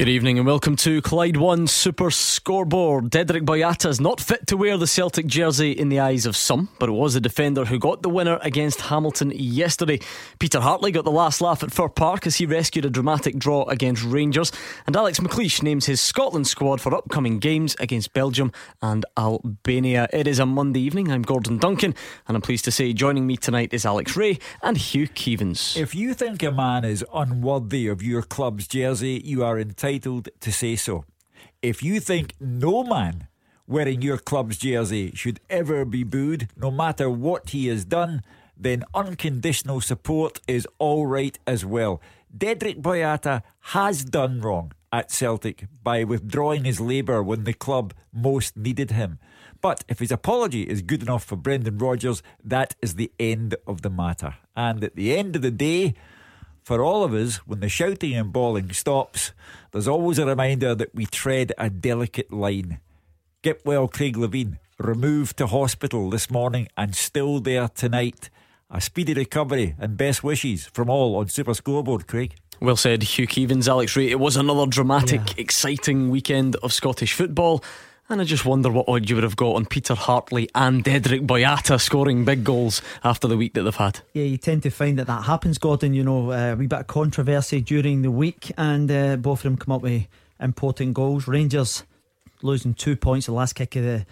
[0.00, 3.10] Good evening and welcome to Clyde One Super Scoreboard.
[3.10, 6.70] Dedryck Boyata is not fit to wear the Celtic jersey in the eyes of some,
[6.78, 10.00] but it was the defender who got the winner against Hamilton yesterday.
[10.38, 13.64] Peter Hartley got the last laugh at Fir Park as he rescued a dramatic draw
[13.64, 14.50] against Rangers,
[14.86, 20.08] and Alex McLeish names his Scotland squad for upcoming games against Belgium and Albania.
[20.14, 21.12] It is a Monday evening.
[21.12, 21.94] I'm Gordon Duncan,
[22.26, 25.76] and I'm pleased to say joining me tonight is Alex Ray and Hugh Keevins.
[25.76, 30.28] If you think a man is unworthy of your club's jersey, you are entitled entitled
[30.40, 31.04] to say so.
[31.62, 33.26] If you think no man
[33.66, 38.22] wearing your club's jersey should ever be booed, no matter what he has done,
[38.56, 42.00] then unconditional support is all right as well.
[42.36, 43.42] Dedryck Boyata
[43.74, 49.18] has done wrong at Celtic by withdrawing his labour when the club most needed him.
[49.60, 53.82] But if his apology is good enough for Brendan Rodgers, that is the end of
[53.82, 54.36] the matter.
[54.56, 55.94] And at the end of the day,
[56.70, 59.32] for all of us, when the shouting and bawling stops,
[59.72, 62.78] there's always a reminder that we tread a delicate line.
[63.42, 68.30] Get well, Craig Levein, removed to hospital this morning and still there tonight.
[68.70, 72.36] A speedy recovery and best wishes from all on Super Scoreboard, Craig.
[72.60, 74.08] Well said, Hugh Keevins, Alex Ray.
[74.08, 75.34] It was another dramatic, yeah.
[75.38, 77.64] exciting weekend of Scottish football.
[78.10, 81.28] And I just wonder what odd you would have got on Peter Hartley and Dedryck
[81.28, 84.00] Boyata scoring big goals after the week that they've had.
[84.14, 85.94] Yeah, you tend to find that that happens, Gordon.
[85.94, 89.42] You know, uh, a wee bit of controversy during the week, and uh, both of
[89.44, 90.08] them come up with
[90.40, 91.28] important goals.
[91.28, 91.84] Rangers
[92.42, 94.06] losing two points the last kick of the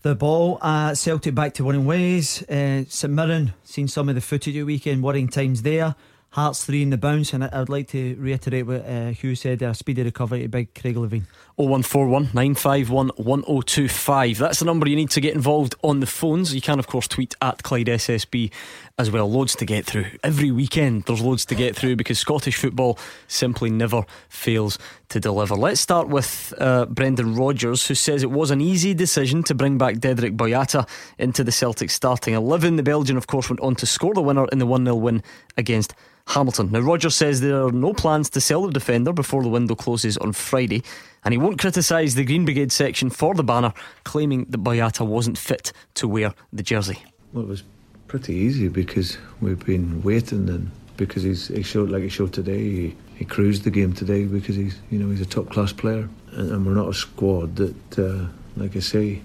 [0.00, 0.56] the ball.
[0.62, 2.42] Uh, Celtic back to winning ways.
[2.48, 5.96] Uh, St Mirren seen some of the footage of the weekend, worrying times there.
[6.30, 9.60] Hearts three in the bounce, and I would like to reiterate what uh, Hugh said:
[9.60, 11.24] a speedy recovery to big Craig Levein.
[11.58, 14.38] 0141 951 1025.
[14.38, 16.54] That's the number you need to get involved on the phones.
[16.54, 18.52] You can, of course, tweet at Clyde SSB
[18.96, 19.28] as well.
[19.28, 20.06] Loads to get through.
[20.22, 25.56] Every weekend, there's loads to get through because Scottish football simply never fails to deliver.
[25.56, 29.78] Let's start with uh, Brendan Rodgers, who says it was an easy decision to bring
[29.78, 32.76] back Dedryck Boyata into the Celtic starting 11.
[32.76, 35.24] The Belgian, of course, went on to score the winner in the 1 0 win
[35.56, 35.92] against
[36.28, 36.70] Hamilton.
[36.70, 40.18] Now, Rodgers says there are no plans to sell the defender before the window closes
[40.18, 40.82] on Friday,
[41.28, 43.74] and he won't criticise the Green Brigade section for the banner,
[44.04, 47.02] claiming that Boyata wasn't fit to wear the jersey.
[47.34, 47.64] Well, it was
[48.06, 52.58] pretty easy because we've been waiting, and because he's he showed like he showed today,
[52.58, 56.08] he, he cruised the game today because he's you know he's a top class player,
[56.32, 59.20] and, and we're not a squad that, uh, like I say.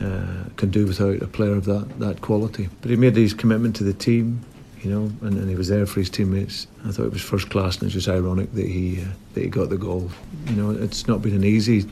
[0.00, 2.68] Uh, can do without a player of that, that quality.
[2.82, 4.44] But he made his commitment to the team
[4.82, 6.66] you know, and, and, he was there for his teammates.
[6.84, 9.48] I thought it was first class, and it's just ironic that he uh, that he
[9.48, 10.10] got the goal.
[10.46, 11.86] You know, it's not been an easy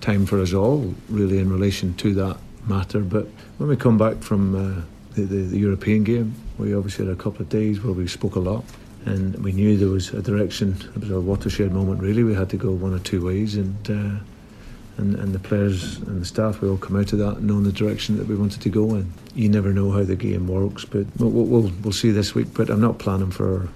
[0.00, 3.00] time for us all, really, in relation to that matter.
[3.00, 3.26] But
[3.58, 4.82] when we come back from uh,
[5.14, 8.34] the, the, the, European game, we obviously had a couple of days where we spoke
[8.34, 8.64] a lot,
[9.04, 10.76] and we knew there was a direction.
[10.94, 12.24] It was a watershed moment, really.
[12.24, 13.90] We had to go one or two ways, and.
[13.90, 14.24] Uh,
[14.96, 17.72] and, and the players and the staff, we all come out of that knowing the
[17.72, 19.12] direction that we wanted to go in.
[19.34, 22.48] You never know how the game works, but we'll, we'll, we'll see this week.
[22.52, 23.68] But I'm not planning for,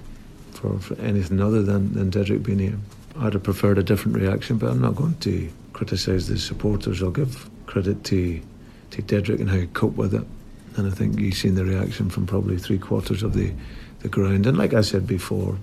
[0.52, 2.78] for, for anything other than, than Dedryck being here.
[3.18, 7.02] I'd have preferred a different reaction, but I'm not going to criticise the supporters.
[7.02, 8.40] I'll give credit to,
[8.90, 10.24] to Dedryck and how he coped with it.
[10.76, 13.52] And I think you've seen the reaction from probably three quarters of the,
[14.00, 14.46] the ground.
[14.46, 15.56] And like I said before,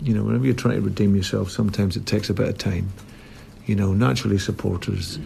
[0.00, 2.88] you know, whenever you're trying to redeem yourself, sometimes it takes a bit of time
[3.66, 5.18] you know, naturally supporters,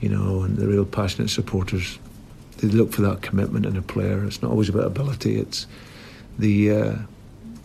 [0.00, 1.98] you know, and the real passionate supporters,
[2.58, 4.24] they look for that commitment in a player.
[4.24, 5.38] It's not always about ability.
[5.38, 5.66] It's
[6.38, 6.96] the uh,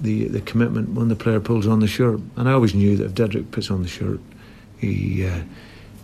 [0.01, 2.19] the the commitment when the player pulls on the shirt.
[2.35, 4.19] And I always knew that if Dedryck puts on the shirt,
[4.77, 5.41] he, uh,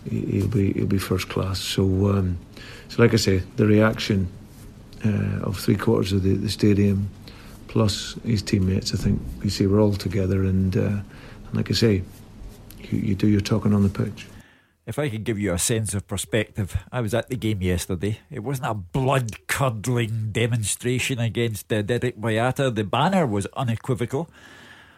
[0.08, 1.60] he will be he'll be first class.
[1.60, 2.38] So um,
[2.88, 4.28] so like I say, the reaction
[5.04, 7.08] uh, of three quarters of the, the stadium,
[7.68, 10.42] plus his teammates, I think you see we're all together.
[10.42, 12.02] And, uh, and like I say,
[12.92, 14.26] you, you do your talking on the pitch.
[14.86, 18.18] If I could give you a sense of perspective, I was at the game yesterday.
[18.30, 22.74] It wasn't a blood curdling demonstration against uh, Dedryck Boyata.
[22.74, 24.28] The banner was unequivocal.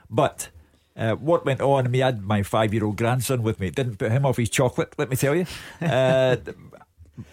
[0.09, 0.49] But
[0.97, 3.71] uh, what went on, I mean, I had my five year old grandson with me.
[3.71, 5.47] Didn't put him off his chocolate, let me tell you.
[5.83, 6.37] Uh,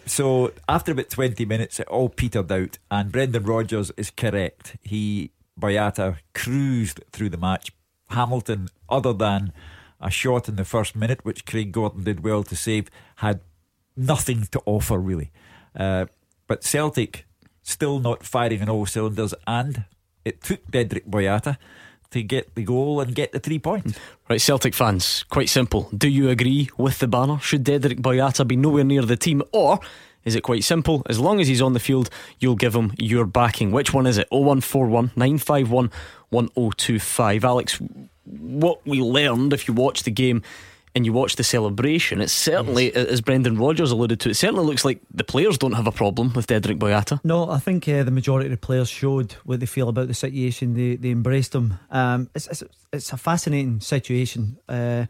[0.06, 2.78] so after about 20 minutes, it all petered out.
[2.92, 4.76] And Brendan Rodgers is correct.
[4.82, 7.72] He, Boyata, cruised through the match.
[8.10, 9.54] Hamilton, other than
[10.00, 13.42] a shot in the first minute, which Craig Gordon did well to save, had
[13.96, 15.32] nothing to offer really.
[15.76, 16.06] Uh,
[16.48, 17.26] but Celtic
[17.64, 19.86] still not firing on all cylinders, and
[20.26, 21.58] it took Dedryck Boyata
[22.12, 23.98] to get the goal and get the three points.
[24.30, 25.90] Right, Celtic fans, quite simple.
[25.96, 27.40] Do you agree with the banner?
[27.40, 29.44] Should Dedryck Boyata be nowhere near the team?
[29.52, 29.80] Or
[30.26, 31.04] is it quite simple?
[31.08, 32.10] As long as he's on the field,
[32.40, 33.72] you'll give him your backing.
[33.72, 34.28] Which one is it?
[34.32, 35.92] 0141 951
[36.30, 37.46] 1025.
[37.46, 37.82] Alex,
[38.30, 40.44] what we learned if you watch the game
[40.96, 43.08] and you watch the celebration, it certainly, yes.
[43.08, 46.34] as Brendan Rodgers alluded to, it certainly looks like the players don't have a problem
[46.34, 47.20] with Dedryck Boyata.
[47.24, 50.14] No, I think uh, the majority of the players showed what they feel about the
[50.14, 50.74] situation.
[50.74, 51.76] They they embraced him.
[51.92, 54.58] Um, it's, it's, it's a fascinating situation.
[54.68, 55.06] Uh,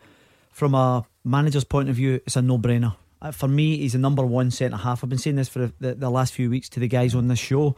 [0.51, 2.95] from a manager's point of view, it's a no brainer.
[3.21, 5.03] Uh, for me, he's a number one centre half.
[5.03, 7.39] I've been saying this for the, the, last few weeks to the guys on this
[7.39, 7.75] show.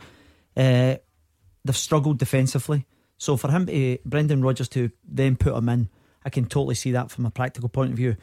[0.56, 0.96] Uh,
[1.64, 2.86] they've struggled defensively.
[3.22, 5.90] So for him to, Brendan Rodgers to then put him in
[6.26, 8.16] I can totally see that from a practical point of view.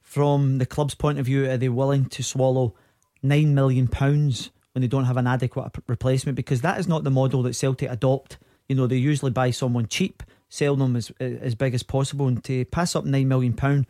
[0.00, 2.74] From the club's point of view, are they willing to swallow
[3.22, 6.36] nine million pounds when they don't have an adequate replacement?
[6.36, 8.38] Because that is not the model that Celtic adopt.
[8.68, 12.42] You know, they usually buy someone cheap, sell them as as big as possible, and
[12.44, 13.86] to pass up nine million pound,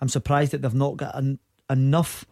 [0.00, 1.20] I'm surprised that they've not got
[1.70, 2.24] enough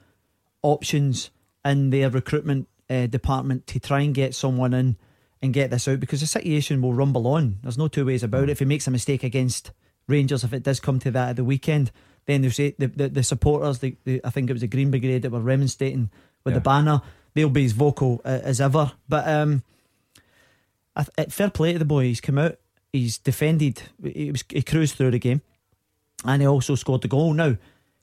[0.62, 1.30] options
[1.64, 4.96] in their recruitment uh, department to try and get someone in
[5.42, 7.58] and get this out because the situation will rumble on.
[7.62, 8.50] There's no two ways about it.
[8.50, 9.72] If he makes a mistake against
[10.06, 11.90] Rangers, if it does come to that at the weekend,
[12.26, 15.22] then there's the, the, the supporters, the, the, I think it was the Green Brigade
[15.22, 16.10] that were remonstrating
[16.44, 16.58] with yeah.
[16.58, 17.02] the banner.
[17.34, 18.92] They'll be as vocal uh, as ever.
[19.08, 19.64] But um,
[20.94, 22.04] I, fair play to the boy.
[22.04, 22.56] He's come out,
[22.92, 25.42] he's defended, he, was, he cruised through the game,
[26.24, 27.32] and he also scored the goal.
[27.32, 27.56] Now,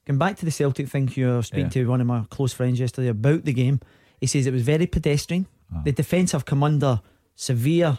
[0.06, 1.70] going back to the Celtic thing, you were speaking yeah.
[1.70, 3.80] to one of my close friends yesterday about the game.
[4.20, 5.48] He says it was very pedestrian.
[5.74, 5.82] Oh.
[5.86, 7.02] The defence have come under
[7.40, 7.98] severe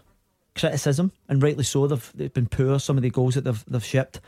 [0.54, 1.86] criticism, and rightly so.
[1.86, 4.20] They've, they've been poor, some of the goals that they've, they've shipped.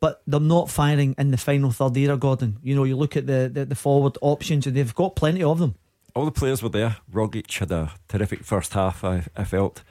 [0.00, 2.58] But they're not firing in the final third either, Gordon.
[2.62, 5.58] You know, you look at the, the, the forward options, and they've got plenty of
[5.58, 5.74] them.
[6.14, 6.96] All the players were there.
[7.12, 9.82] Rogic had a terrific first half, I, I felt.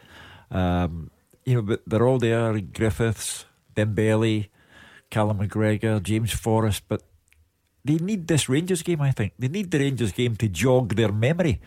[0.49, 1.11] Um,
[1.45, 2.59] you know, but they're all there.
[2.59, 3.45] Griffiths,
[3.75, 4.49] Dembele,
[5.09, 7.03] Callum McGregor, James Forrest, but
[7.83, 9.33] they need this Rangers game, I think.
[9.37, 11.59] They need the Rangers game to jog their memory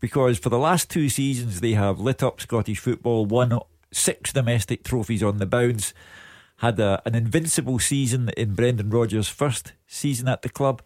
[0.00, 3.58] because for the last two seasons they have lit up Scottish football, won
[3.90, 5.92] six domestic trophies on the bounce,
[6.56, 10.82] had a, an invincible season in Brendan Rodgers' first season at the club,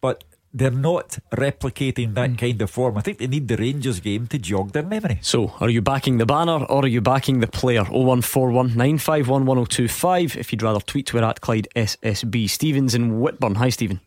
[0.00, 0.24] but
[0.56, 2.38] they're not replicating that mm.
[2.38, 2.96] kind of form.
[2.96, 5.18] I think they need the Rangers game to jog their memory.
[5.20, 7.84] So, are you backing the banner or are you backing the player?
[7.84, 10.36] 0141 951 1025.
[10.36, 12.48] If you'd rather tweet, we're at Clyde SSB.
[12.48, 13.56] Stevens in Whitburn.
[13.56, 14.00] Hi, Stephen.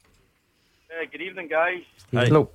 [0.89, 1.83] Uh, good evening, guys.
[2.13, 2.25] Hi.
[2.25, 2.49] Hello.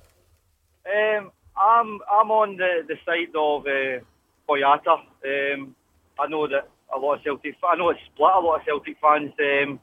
[0.85, 4.03] Um, I'm I'm on the, the side of uh,
[4.47, 4.99] Boyata.
[5.25, 5.75] Um,
[6.19, 7.55] I know that a lot of Celtic.
[7.63, 9.31] I know it's split a lot of Celtic fans.
[9.39, 9.79] Um,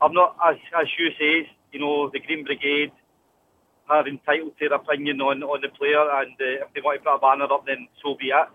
[0.00, 1.50] I'm not as as you say.
[1.72, 2.92] You know the Green Brigade
[3.88, 7.04] are entitled to their opinion on, on the player, and uh, if they want to
[7.04, 8.48] put a banner up, then so be it.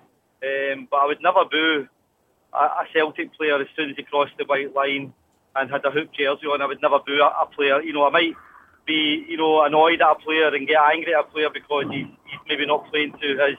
[0.43, 1.87] Um, but I would never boo
[2.53, 5.13] a, a Celtic player as soon as he crossed the white line
[5.55, 6.61] and had a hoop jersey on.
[6.61, 7.81] I would never boo a, a player.
[7.81, 8.35] You know, I might
[8.85, 12.07] be, you know, annoyed at a player and get angry at a player because he's,
[12.25, 13.57] he's maybe not playing to his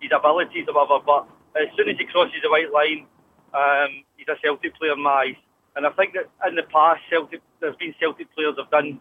[0.00, 1.04] his abilities or whatever.
[1.04, 1.26] But
[1.60, 3.06] as soon as he crosses the white line,
[3.54, 5.36] um, he's a Celtic player in my eyes.
[5.76, 9.00] And I think that in the past, Celtic there's been Celtic players have done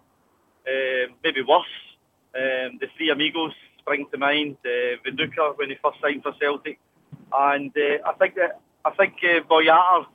[0.67, 1.65] uh, maybe worse.
[2.33, 4.57] Um, the three amigos spring to mind.
[4.63, 6.79] Uh, Viduka when he first signed for Celtic,
[7.33, 10.05] and uh, I think that I think uh, Boyata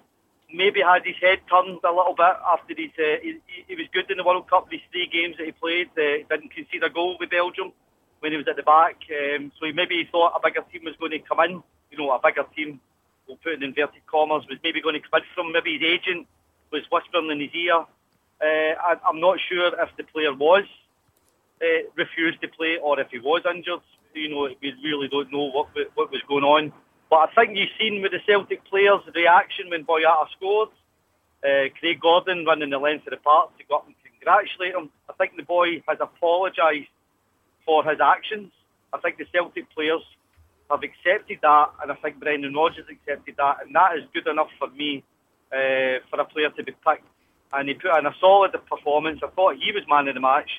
[0.52, 4.10] maybe had his head turned a little bit after his, uh, he, he, was good
[4.10, 7.16] in the World Cup, these three games that he played, uh, didn't concede a goal
[7.18, 7.72] with Belgium
[8.20, 8.96] when he was at the back.
[9.10, 11.98] Um, so he, maybe he thought a bigger team was going to come in, you
[11.98, 12.80] know, a bigger team,
[13.26, 16.26] we'll put in inverted commas, was maybe going to come in from maybe his agent
[16.70, 17.84] was whispering in his ear.
[18.40, 20.64] Uh, I, I'm not sure if the player was
[21.62, 23.80] uh, refused to play or if he was injured.
[24.14, 26.72] You know, we really don't know what what was going on.
[27.08, 30.70] But I think you've seen with the Celtic players' reaction when Boyata scored.
[31.44, 34.90] Uh, Craig Gordon running the length of the park to go up and congratulate him.
[35.08, 36.88] I think the boy has apologised
[37.64, 38.50] for his actions.
[38.92, 40.02] I think the Celtic players
[40.70, 44.50] have accepted that, and I think Brendan Rodgers accepted that, and that is good enough
[44.58, 45.04] for me
[45.52, 47.06] uh, for a player to be picked.
[47.52, 49.20] And he put in a solid performance.
[49.22, 50.50] I thought he was man of the match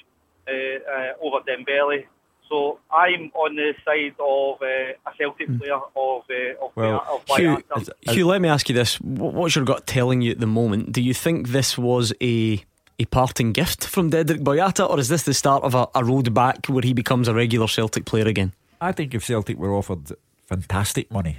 [0.48, 2.06] uh, uh, over Dembele.
[2.50, 5.58] So I'm on the side of uh, a Celtic hmm.
[5.58, 7.62] player of, uh, of, well, of Hugh,
[8.10, 10.92] Hugh, let me ask you this: What's your gut telling you at the moment?
[10.92, 12.63] Do you think this was a
[13.00, 16.34] a parting gift from Dedryck Boyata, or is this the start of a, a road
[16.34, 18.54] back where he becomes a regular Celtic player again?
[18.82, 20.13] I think if Celtic were offered
[20.46, 21.38] fantastic money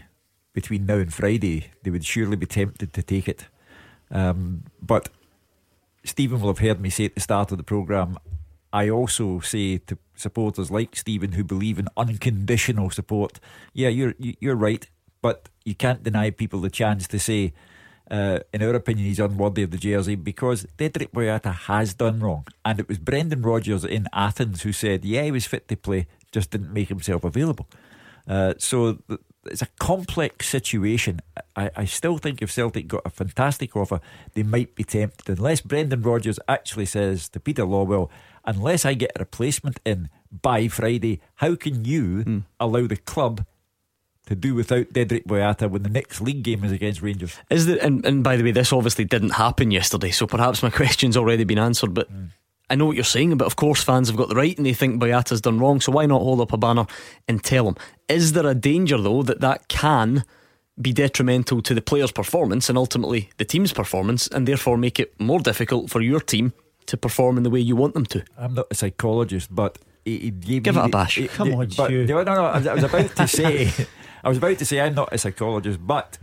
[0.52, 3.46] between now and Friday, they would surely be tempted to take it.
[4.10, 5.08] Um, but
[6.04, 8.18] Stephen will have heard me say at the start of the programme,
[8.72, 13.40] I also say to supporters like Stephen who believe in unconditional support,
[13.72, 14.86] yeah, you're you're right,
[15.22, 17.52] but you can't deny people the chance to say
[18.10, 22.46] uh, in our opinion, he's unworthy of the jersey because Dedryck Boyata has done wrong.
[22.64, 26.06] And it was Brendan Rodgers in Athens who said, yeah, he was fit to play,
[26.32, 27.68] just didn't make himself available.
[28.26, 28.98] Uh, so
[29.46, 31.20] it's a complex situation.
[31.54, 34.00] I, I still think if Celtic got a fantastic offer,
[34.34, 35.38] they might be tempted.
[35.38, 38.08] Unless Brendan Rodgers actually says to Peter Lawwell,
[38.48, 42.44] unless I get a replacement in by Friday, how can you mm.
[42.58, 43.44] allow the club
[44.26, 47.34] to do without Dedryck Boyata when the next league game is against Rangers.
[47.48, 50.68] Is the and, and by the way, this obviously didn't happen yesterday, so perhaps my
[50.82, 51.94] question's already been answered.
[51.94, 52.28] But mm.
[52.68, 54.74] I know what you're saying, but of course fans have got the right and they
[54.74, 56.86] think Boyata's done wrong, so why not hold up a banner
[57.26, 57.76] and tell them?
[58.08, 60.24] Is there a danger though that that can
[60.80, 65.18] be detrimental to the player's performance and ultimately the team's performance, and therefore make it
[65.18, 66.52] more difficult for your team
[66.88, 68.24] to perform in the way you want them to?
[68.36, 71.16] I'm not a psychologist, but he, he gave Give it a bash.
[71.16, 72.44] He, Come on, but, no, no, no.
[72.46, 73.70] I was, I was about to say,
[74.24, 76.18] I was about to say, I'm not a psychologist, but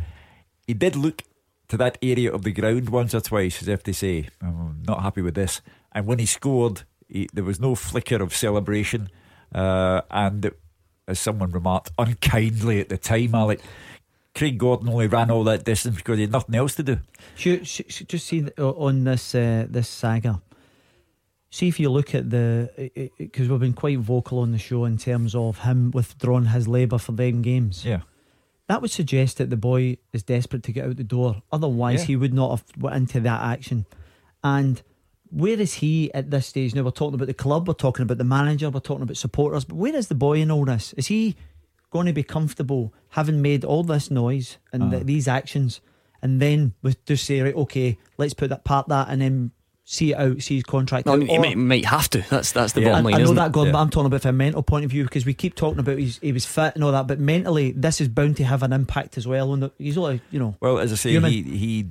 [0.67, 1.21] he did look
[1.67, 5.01] to that area of the ground once or twice as if to say, I'm not
[5.01, 5.61] happy with this.
[5.91, 9.09] And when he scored, he, there was no flicker of celebration.
[9.53, 10.51] Uh, and
[11.07, 13.61] as someone remarked unkindly at the time, Alec,
[14.33, 16.99] Craig Gordon only ran all that distance because he had nothing else to do.
[17.35, 20.41] Should, should, should just see on this uh, this saga
[21.55, 22.69] see if you look at the
[23.17, 26.97] because we've been quite vocal on the show in terms of him withdrawing his labour
[26.97, 27.85] for them games.
[27.85, 28.01] Yeah.
[28.67, 31.41] That would suggest that the boy is desperate to get out the door.
[31.53, 32.07] Otherwise, yeah.
[32.07, 33.85] he would not have went into that action.
[34.43, 34.81] And
[35.29, 36.83] where is he at this stage now?
[36.83, 39.75] We're talking about the club, we're talking about the manager, we're talking about supporters, but
[39.75, 40.93] where is the boy in all this?
[40.93, 41.37] Is he
[41.91, 44.99] going to be comfortable having made all this noise and uh-huh.
[44.99, 45.79] the, these actions,
[46.21, 49.51] and then with just say, right, okay, let's put that part that, and then
[49.85, 51.05] see it out, see his contract.
[51.05, 52.25] No, he might, might, have to.
[52.29, 52.89] That's that's the yeah.
[52.89, 53.13] bottom line.
[53.13, 53.73] I, I know that, Gordon, yeah.
[53.73, 55.97] but I'm talking about from a mental point of view because we keep talking about
[55.97, 58.73] he's, he was fit and all that, but mentally, this is bound to have an
[58.73, 59.53] impact as well.
[59.53, 60.55] And he's only, you know.
[60.59, 61.31] Well, as I say, human.
[61.31, 61.85] he he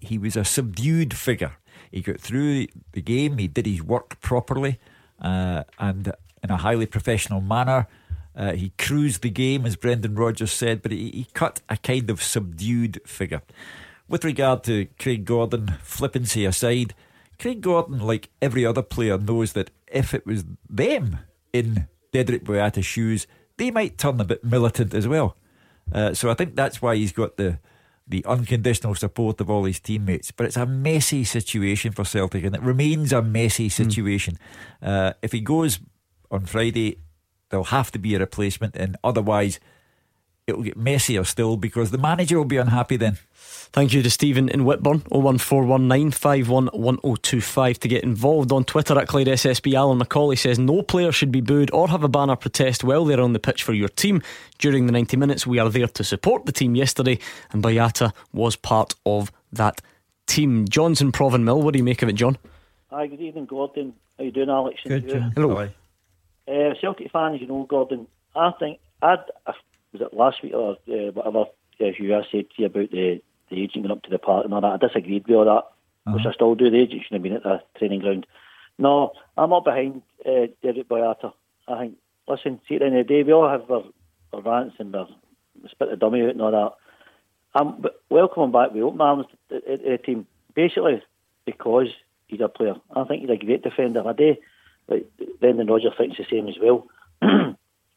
[0.00, 1.52] he was a subdued figure.
[1.90, 3.38] He got through the game.
[3.38, 4.78] He did his work properly
[5.20, 6.12] uh, and
[6.42, 7.86] in a highly professional manner.
[8.34, 12.08] Uh, he cruised the game, as Brendan Rodgers said, but he, he cut a kind
[12.08, 13.42] of subdued figure.
[14.08, 16.94] With regard to Craig Gordon, flippancy aside,
[17.42, 21.18] Craig Gordon, like every other player, knows that if it was them
[21.52, 25.36] in Dedryck Boyata's shoes, they might turn a bit militant as well.
[25.92, 27.58] Uh, so I think that's why he's got the
[28.06, 30.30] the unconditional support of all his teammates.
[30.30, 33.70] But it's a messy situation for Celtic, and it remains a messy hmm.
[33.70, 34.38] situation.
[34.80, 34.88] Mm.
[34.88, 35.80] Uh, if he goes
[36.30, 36.98] on Friday,
[37.48, 39.58] there'll have to be a replacement, and otherwise,
[40.52, 43.18] it'll get messier still because the manager will be unhappy then.
[43.72, 49.72] Thank you to Stephen in Whitburn, 01419511025 to get involved on Twitter at Clyde SSB.
[49.74, 53.20] Alan Macaulay says no player should be booed or have a banner protest while they're
[53.20, 54.20] on the pitch for your team.
[54.58, 57.18] During the 90 minutes, we are there to support the team yesterday,
[57.50, 59.80] and Boyata was part of that
[60.26, 60.68] team.
[60.68, 62.36] Johnson Provanmill, what do you make of it, John?
[62.90, 63.94] Hi, good evening, Gordon.
[64.18, 64.82] How are you doing, Alex?
[64.86, 65.32] Good, John.
[65.34, 65.56] Hello.
[65.56, 65.68] Uh,
[66.78, 68.06] Celtic fans, you know, Gordon,
[68.36, 69.24] I think, I'd,
[69.92, 71.44] was it last week or uh, whatever,
[71.80, 74.54] as you said to you about the the agent going up to the park and
[74.54, 74.82] all that.
[74.82, 76.12] I disagreed with all that, uh-huh.
[76.12, 76.70] which I still do.
[76.70, 78.26] The agent shouldn't have been at the training ground.
[78.78, 81.32] No, I'm all behind uh, David Boyata.
[81.68, 81.96] I think,
[82.26, 83.84] listen, see, at the end of the day, we all have our,
[84.32, 85.08] our rants and our
[85.70, 86.72] spit the dummy out and all that.
[87.54, 91.02] I'm welcoming back with open arms to the team, basically
[91.44, 91.88] because
[92.26, 92.74] he's a player.
[92.94, 94.02] I think he's a great defender.
[94.06, 94.36] I do.
[94.88, 95.06] Like
[95.40, 96.86] Brendan Rodgers thinks the same as well.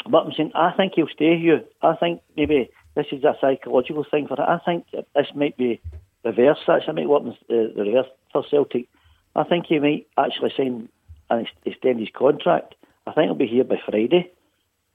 [0.10, 1.64] but I'm saying, I think he'll stay here.
[1.82, 4.40] I think maybe this is a psychological thing for it.
[4.40, 5.82] I think this might be
[6.24, 6.60] reverse.
[6.68, 8.88] Actually, might work the, uh, the reverse for Celtic.
[9.36, 10.90] I think he might actually sign
[11.30, 12.76] and extend his contract.
[13.08, 14.32] I think he'll be here by Friday,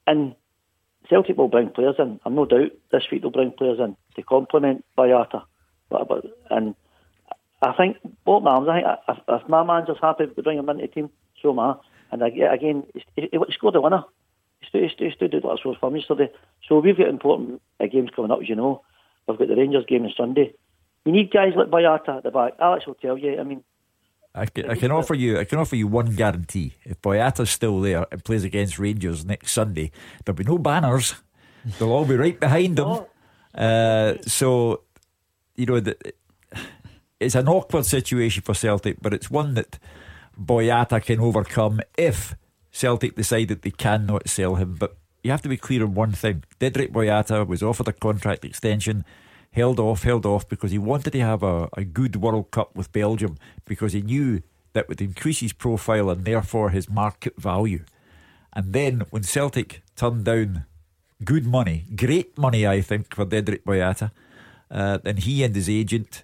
[0.07, 0.35] and
[1.09, 2.19] Celtic will bring players in.
[2.25, 5.43] I'm no doubt this week they'll bring players in to complement Boyata.
[5.89, 6.75] But, but and
[7.61, 8.67] I think both my arms.
[8.69, 11.09] I think if, if my manager's happy to bring him into the team,
[11.41, 11.75] so am I.
[12.11, 12.83] And again,
[13.15, 14.03] he, scored the winner.
[14.61, 16.31] He stood, he stood, he for him yesterday.
[16.67, 18.83] So we've got important uh, games coming up, as you know.
[19.27, 20.53] We've got the Rangers game on Sunday.
[21.05, 22.53] You need guys like Boyata at the back.
[22.59, 23.39] Alex will tell you.
[23.39, 23.63] I mean,
[24.33, 26.75] I can, I can offer you I can offer you one guarantee.
[26.83, 29.91] If Boyata's still there and plays against Rangers next Sunday,
[30.23, 31.15] there'll be no banners.
[31.77, 32.85] They'll all be right behind him.
[32.87, 33.07] Oh.
[33.53, 34.83] Uh, so,
[35.55, 35.97] you know, the,
[37.19, 39.77] it's an awkward situation for Celtic, but it's one that
[40.39, 42.35] Boyata can overcome if
[42.71, 44.75] Celtic decide that they cannot sell him.
[44.79, 46.43] But you have to be clear on one thing.
[46.59, 49.05] Dedryck Boyata was offered a contract extension,
[49.51, 52.91] held off, held off because he wanted to have a, a good World Cup with
[52.91, 54.41] Belgium because he knew
[54.73, 57.83] that would increase his profile and therefore his market value.
[58.53, 60.65] And then when Celtic turned down
[61.23, 64.11] good money, great money, I think, for Dedryck Boyata,
[64.69, 66.23] uh, then he and his agent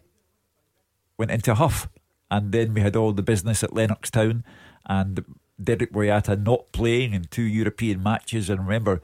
[1.18, 1.90] went into huff.
[2.30, 4.44] And then we had all the business at Lennoxtown
[4.86, 5.24] and
[5.62, 8.50] Derek Boyata not playing in two European matches.
[8.50, 9.02] And remember,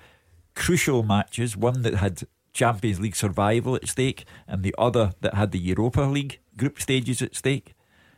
[0.55, 5.51] crucial matches one that had Champions League survival at stake, and the other that had
[5.51, 7.73] the Europa League group stages at stake.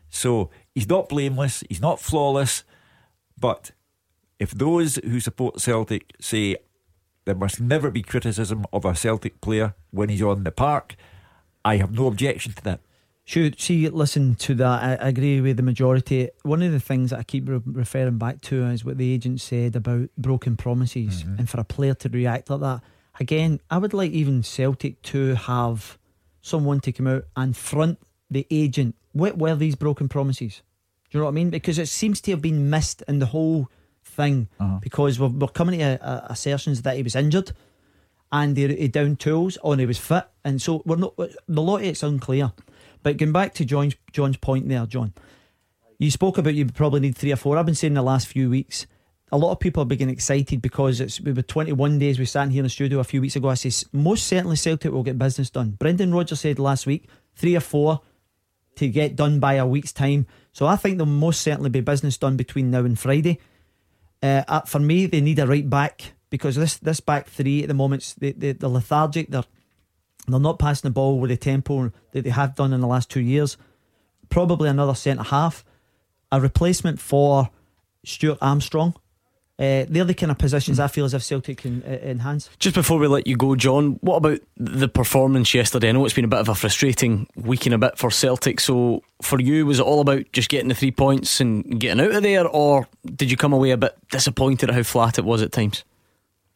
[0.09, 2.63] So he's not blameless, he's not flawless,
[3.39, 3.71] but
[4.39, 6.57] if those who support Celtic say
[7.25, 10.95] there must never be criticism of a Celtic player when he's on the park,
[11.63, 12.79] I have no objection to that.
[13.27, 14.83] Should see, listen to that.
[14.83, 16.29] I, I, agree with the majority.
[16.43, 19.41] One of the things that I keep re- referring back to is what the agent
[19.41, 21.39] said about broken promises, mm-hmm.
[21.39, 22.81] and for a player to react like that.
[23.19, 25.97] Again, I would like even Celtic to have
[26.41, 27.97] someone to come out and front
[28.29, 28.93] the agent.
[29.13, 30.61] What were these broken promises?
[31.09, 31.49] Do you know what I mean?
[31.49, 33.71] Because it seems to have been missed in the whole
[34.03, 34.49] thing.
[34.59, 34.77] Uh-huh.
[34.83, 37.53] Because we're, we're, coming to a assertions that he was injured
[38.31, 41.15] and he, he down tools, or he was fit, and so we're not.
[41.17, 42.51] The lot of it's unclear.
[43.05, 45.13] But going back to John's, John's point there, John,
[45.99, 47.55] you spoke about you probably need three or four.
[47.55, 48.87] I've been saying the last few weeks,
[49.31, 52.17] a lot of people are getting excited because it's we were 21 days.
[52.17, 53.49] We sat here in the studio a few weeks ago.
[53.49, 55.77] I say most certainly Celtic will get business done.
[55.77, 58.01] Brendan Rodgers said last week three or four
[58.77, 60.25] to get done by a week's time.
[60.51, 63.39] So I think there'll most certainly be business done between now and Friday.
[64.23, 67.75] Uh, for me, they need a right back because this this back three at the
[67.75, 69.29] moment they, they, they're lethargic.
[69.29, 69.43] They're
[70.27, 73.09] they're not passing the ball with the tempo that they have done in the last
[73.09, 73.57] two years.
[74.29, 75.63] Probably another centre half,
[76.31, 77.49] a replacement for
[78.03, 78.95] Stuart Armstrong.
[79.57, 82.49] Uh, they're the kind of positions I feel as if Celtic can uh, enhance.
[82.59, 85.87] Just before we let you go, John, what about the performance yesterday?
[85.87, 88.59] I know it's been a bit of a frustrating week and a bit for Celtic.
[88.59, 92.15] So for you, was it all about just getting the three points and getting out
[92.15, 95.41] of there, or did you come away a bit disappointed at how flat it was
[95.41, 95.85] at times?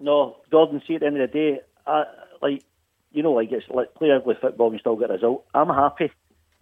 [0.02, 0.82] No, Gordon.
[0.86, 2.04] See, at the end of the day, I,
[2.42, 2.64] like
[3.12, 5.46] you know, like it's like play ugly football and still get a result.
[5.54, 6.12] I'm happy.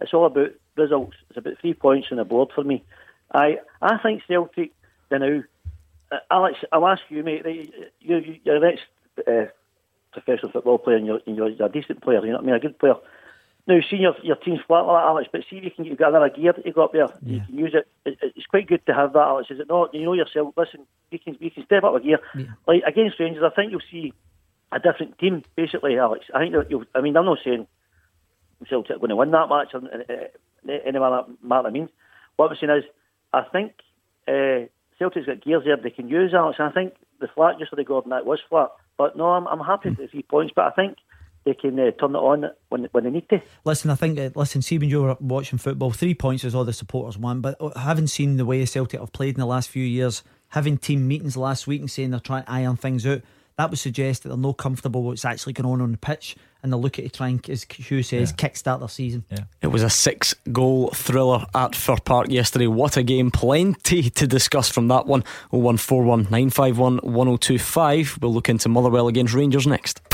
[0.00, 1.16] It's all about results.
[1.28, 2.84] It's about three points on the board for me.
[3.32, 4.72] I I think Celtic,
[5.10, 5.42] you know,
[6.10, 7.44] uh, Alex, I'll ask you, mate.
[8.00, 8.80] You, you're an ex
[9.26, 9.46] uh,
[10.12, 12.24] professional football player and you're, you're, a decent player.
[12.24, 12.54] You know what I mean?
[12.54, 12.94] A good player.
[13.66, 16.08] Now, seeing your, your team's flat like that, Alex, but see if you can get
[16.08, 17.08] another gear to go up there.
[17.20, 17.34] Yeah.
[17.34, 17.86] You can use it.
[18.06, 18.32] it.
[18.34, 19.50] It's quite good to have that, Alex.
[19.50, 19.92] Is it not?
[19.92, 20.54] You know yourself.
[20.56, 22.18] Listen, you can you can step up a gear.
[22.34, 22.46] Yeah.
[22.66, 24.14] Like against Rangers, I think you'll see
[24.70, 26.26] a different team, basically, Alex.
[26.34, 26.84] I think that you.
[26.94, 27.66] I mean, I'm not saying
[28.68, 31.90] Celtic are going to win that match or uh, any matter, matter means.
[32.36, 32.84] What I'm saying is,
[33.32, 33.72] I think
[34.26, 36.58] uh, Celtic's got gears there they can use, Alex.
[36.58, 38.70] And I think the flat just for the Gordon that was flat.
[38.96, 40.52] But no, I'm, I'm happy with the three points.
[40.54, 40.98] But I think
[41.44, 43.40] they can uh, turn it on when when they need to.
[43.64, 46.72] Listen, I think uh, listen, see when you're watching football, three points is all the
[46.72, 47.42] supporters want.
[47.42, 50.78] But uh, having seen the way Celtic have played in the last few years, having
[50.78, 53.22] team meetings last week and saying they're trying to iron things out
[53.58, 56.36] that would suggest that they're not comfortable with what's actually going on on the pitch
[56.62, 58.48] and they're looking to try and, as Hugh says, yeah.
[58.48, 59.24] kickstart their season.
[59.30, 59.44] Yeah.
[59.62, 62.66] It was a six goal thriller at Fir Park yesterday.
[62.66, 63.30] What a game.
[63.30, 65.22] Plenty to discuss from that one.
[65.50, 68.18] 0141 951 1025.
[68.22, 70.07] We'll look into Motherwell against Rangers next.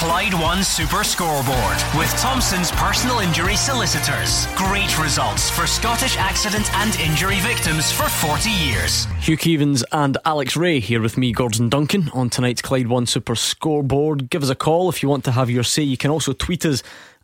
[0.00, 4.46] Clyde One Super Scoreboard with Thompson's personal injury solicitors.
[4.56, 9.04] Great results for Scottish accident and injury victims for 40 years.
[9.20, 13.34] Hugh Keevins and Alex Ray here with me, Gordon Duncan, on tonight's Clyde One Super
[13.34, 14.30] Scoreboard.
[14.30, 15.82] Give us a call if you want to have your say.
[15.82, 16.82] You can also tweet us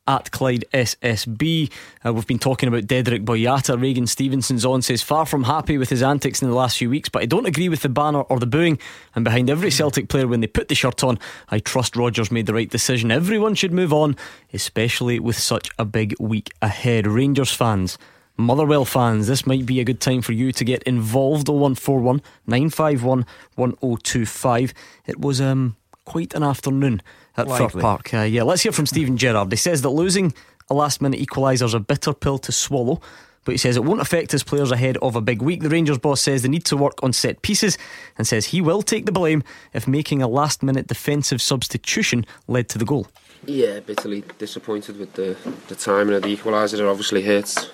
[0.08, 1.70] at Clyde SSB.
[2.04, 3.80] Uh, we've been talking about Dedryck Boyata.
[3.80, 7.08] Reagan Stevenson's on says, far from happy with his antics in the last few weeks,
[7.08, 8.78] but I don't agree with the banner or the booing.
[9.14, 12.46] And behind every Celtic player when they put the shirt on, I trust Rodgers made
[12.46, 13.10] the right decision.
[13.10, 14.16] Everyone should move on,
[14.52, 17.06] especially with such a big week ahead.
[17.06, 17.98] Rangers fans.
[18.38, 21.48] Motherwell fans, this might be a good time for you to get involved.
[21.48, 24.74] 0141 951 1025.
[25.06, 27.00] It was um, quite an afternoon
[27.36, 28.14] at Fir Park.
[28.14, 29.50] Uh, yeah, let's hear from Steven Gerrard.
[29.50, 30.34] He says that losing
[30.68, 33.00] a last minute equaliser is a bitter pill to swallow.
[33.44, 35.62] But he says it won't affect his players ahead of a big week.
[35.62, 37.78] The Rangers boss says they need to work on set pieces
[38.18, 42.68] and says he will take the blame if making a last minute defensive substitution led
[42.70, 43.06] to the goal.
[43.44, 45.36] Yeah, bitterly disappointed with the,
[45.68, 46.80] the timing of the equaliser.
[46.80, 47.70] It obviously hurts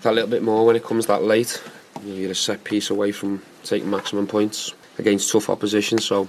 [0.00, 1.62] that little bit more when it comes that late.
[2.02, 5.98] You're a set piece away from taking maximum points against tough opposition.
[5.98, 6.26] So,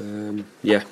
[0.00, 0.84] um, yeah,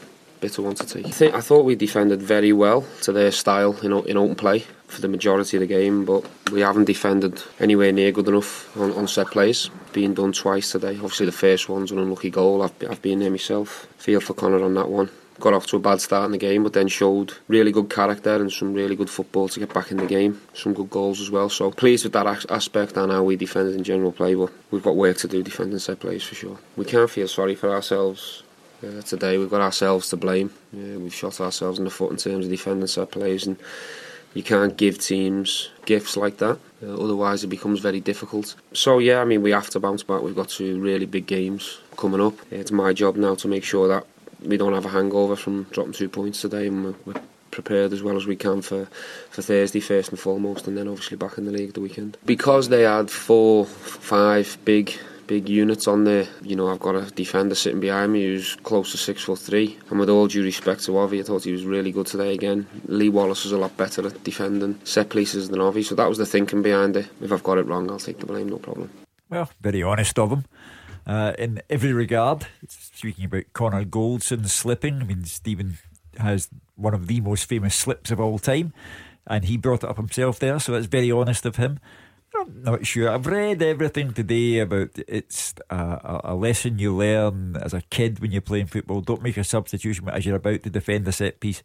[0.46, 4.64] I, think, I thought we defended very well to their style in, in open play
[4.86, 8.92] for the majority of the game, but we haven't defended anywhere near good enough on,
[8.92, 9.70] on set plays.
[9.92, 10.94] Being done twice today.
[10.94, 12.62] Obviously, the first one's an unlucky goal.
[12.62, 13.86] I've, I've been there myself.
[13.98, 15.10] Feel for Connor on that one.
[15.38, 18.36] Got off to a bad start in the game, but then showed really good character
[18.36, 20.40] and some really good football to get back in the game.
[20.54, 21.50] Some good goals as well.
[21.50, 24.34] So pleased with that aspect and how we defended in general play.
[24.34, 26.58] But we've got work to do defending set plays for sure.
[26.76, 28.44] We can't feel sorry for ourselves
[28.84, 30.52] Uh, today we've got ourselves to blame.
[30.72, 33.56] We've shot ourselves in the foot in terms of defending set plays, and
[34.34, 36.58] you can't give teams gifts like that.
[36.82, 38.54] Uh, otherwise, it becomes very difficult.
[38.74, 40.20] So yeah, I mean, we have to bounce back.
[40.20, 42.34] We've got two really big games coming up.
[42.50, 44.06] It's my job now to make sure that
[44.42, 48.02] we don't have a hangover from dropping two points today, and we're, we're prepared as
[48.02, 48.86] well as we can for,
[49.30, 52.18] for Thursday first and foremost, and then obviously back in the league the weekend.
[52.26, 54.92] Because they had four, five big
[55.26, 56.26] big units on there.
[56.42, 59.78] You know, I've got a defender sitting behind me who's close to six foot three.
[59.90, 62.66] And with all due respect to Ovie, I thought he was really good today again.
[62.86, 66.18] Lee Wallace was a lot better at defending set pieces than Ovie, so that was
[66.18, 67.08] the thinking behind it.
[67.20, 68.90] If I've got it wrong, I'll take the blame, no problem.
[69.28, 70.44] Well, very honest of him.
[71.06, 75.78] Uh, in every regard, speaking about Connor Goldson slipping, I mean, Stephen
[76.18, 78.72] has one of the most famous slips of all time,
[79.26, 81.78] and he brought it up himself there, so that's very honest of him.
[82.40, 83.10] I'm not sure.
[83.10, 88.32] I've read everything today about it's a, a, lesson you learn as a kid when
[88.32, 89.00] you're playing football.
[89.00, 91.62] Don't make a substitution as you're about to defend a set piece.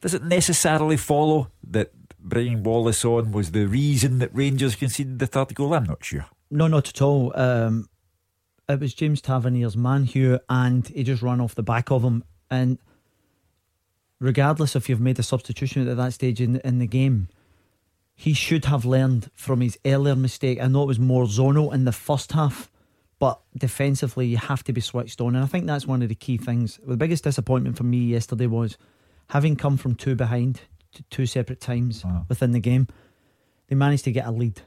[0.00, 5.26] Does it necessarily follow that bringing Wallace on was the reason that Rangers conceded the
[5.26, 5.74] third goal?
[5.74, 6.26] I'm not sure.
[6.50, 7.32] No, not at all.
[7.34, 7.88] Um,
[8.68, 12.24] it was James Tavernier's man here, and he just ran off the back of him.
[12.50, 12.78] And
[14.18, 17.28] regardless if you've made a substitution at that stage in in the game
[18.22, 20.60] he should have learned from his earlier mistake.
[20.62, 22.70] I know it was more zonal in the first half,
[23.18, 25.34] but defensively you have to be switched on.
[25.34, 26.78] And I think that's one of the key things.
[26.86, 28.78] The biggest disappointment for me yesterday was
[29.30, 30.60] having come from two behind
[31.10, 32.24] two separate times wow.
[32.28, 32.86] within the game,
[33.66, 34.60] they managed to get a lead.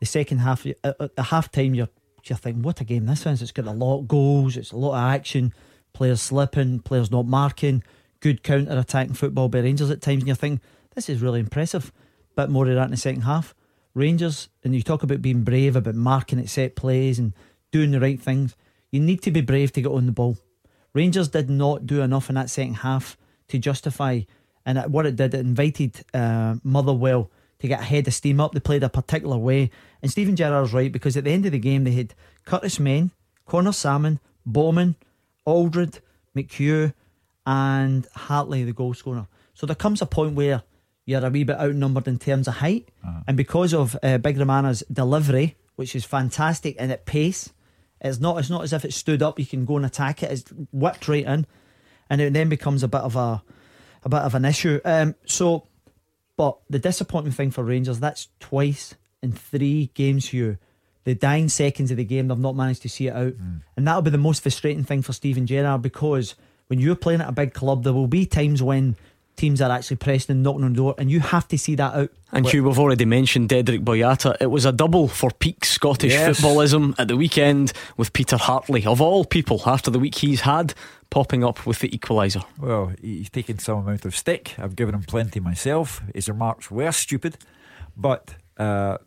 [0.00, 1.88] The second half, uh, uh, at the half time, you're,
[2.24, 3.40] you're thinking, what a game this is.
[3.40, 5.54] It's got a lot of goals, it's a lot of action,
[5.94, 7.82] players slipping, players not marking,
[8.20, 10.18] good counter attacking football by Rangers at times.
[10.18, 10.60] And you're thinking,
[10.94, 11.90] this is really impressive
[12.38, 13.54] bit more of that in the second half.
[13.94, 17.32] Rangers, and you talk about being brave, about marking at set plays and
[17.72, 18.54] doing the right things.
[18.92, 20.38] You need to be brave to get on the ball.
[20.94, 23.16] Rangers did not do enough in that second half
[23.48, 24.20] to justify,
[24.64, 28.52] and what it did, it invited uh, Motherwell to get ahead of steam up.
[28.52, 29.70] They played a particular way,
[30.00, 33.10] and Steven Gerrard's right because at the end of the game they had Curtis Main,
[33.46, 34.96] Conor Sammon, Bowman,
[35.44, 36.00] Aldred,
[36.36, 36.92] McHugh,
[37.46, 39.26] and Hartley, the goal scorer.
[39.54, 40.62] So there comes a point where
[41.08, 42.90] you're a wee bit outnumbered in terms of height.
[43.02, 43.20] Uh-huh.
[43.26, 47.50] And because of uh, Big Romana's delivery, which is fantastic and at pace,
[48.02, 50.30] it's not it's not as if it stood up, you can go and attack it,
[50.30, 51.46] it's whipped right in.
[52.10, 53.42] And it then becomes a bit of a
[54.04, 54.80] a bit of an issue.
[54.84, 55.66] Um, so
[56.36, 60.58] but the disappointing thing for Rangers, that's twice in three games here.
[61.04, 63.32] The dying seconds of the game, they've not managed to see it out.
[63.32, 63.62] Mm.
[63.78, 66.34] And that'll be the most frustrating thing for Steven Gerrard because
[66.66, 68.96] when you're playing at a big club, there will be times when
[69.38, 71.94] teams are actually pressing and knocking on the door, and you have to see that
[71.94, 72.10] out.
[72.32, 74.36] And Hugh, we've already mentioned Dedryck Boyata.
[74.40, 76.40] It was a double for peak Scottish yes.
[76.40, 80.74] footballism at the weekend with Peter Hartley, of all people, after the week he's had,
[81.10, 82.44] popping up with the equaliser.
[82.58, 84.54] Well, he's taken some amount of stick.
[84.58, 86.02] I've given him plenty myself.
[86.14, 87.38] His remarks were stupid,
[87.96, 88.98] but uh,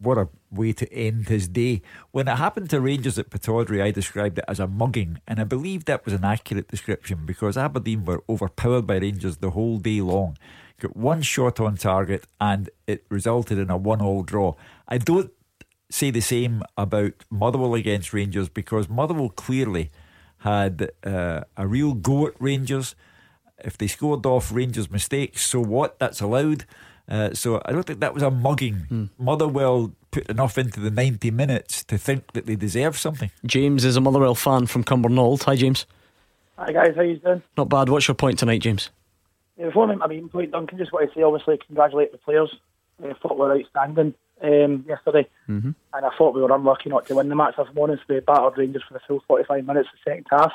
[0.00, 1.82] what a way to end his day.
[2.10, 5.44] When it happened to Rangers at Pittodrie, I described it as a mugging, and I
[5.44, 10.00] believe that was an accurate description because Aberdeen were overpowered by Rangers the whole day
[10.00, 10.38] long.
[10.80, 14.54] Got one shot on target, and it resulted in a one-all draw.
[14.88, 15.30] I don't
[15.90, 19.90] say the same about Motherwell against Rangers because Motherwell clearly
[20.38, 22.94] had uh, a real go at Rangers.
[23.62, 25.98] If they scored off Rangers' mistakes, so what?
[25.98, 26.64] That's allowed.
[27.10, 28.86] Uh, so I don't think that was a mugging.
[28.90, 29.08] Mm.
[29.18, 33.30] Motherwell put enough into the 90 minutes to think that they deserve something.
[33.44, 35.42] James is a Motherwell fan from Cumbernauld.
[35.44, 35.86] Hi, James.
[36.56, 36.94] Hi, guys.
[36.94, 37.42] How you doing?
[37.56, 37.88] Not bad.
[37.88, 38.90] What's your point tonight, James?
[39.56, 42.54] Yeah, before I mean point, Duncan, just want to say, obviously, congratulate the players.
[43.02, 45.70] I thought we were outstanding um, yesterday, mm-hmm.
[45.94, 47.54] and I thought we were unlucky not to win the match.
[47.58, 50.52] If I'm honest, we battered Rangers for the full 45 minutes of the second half.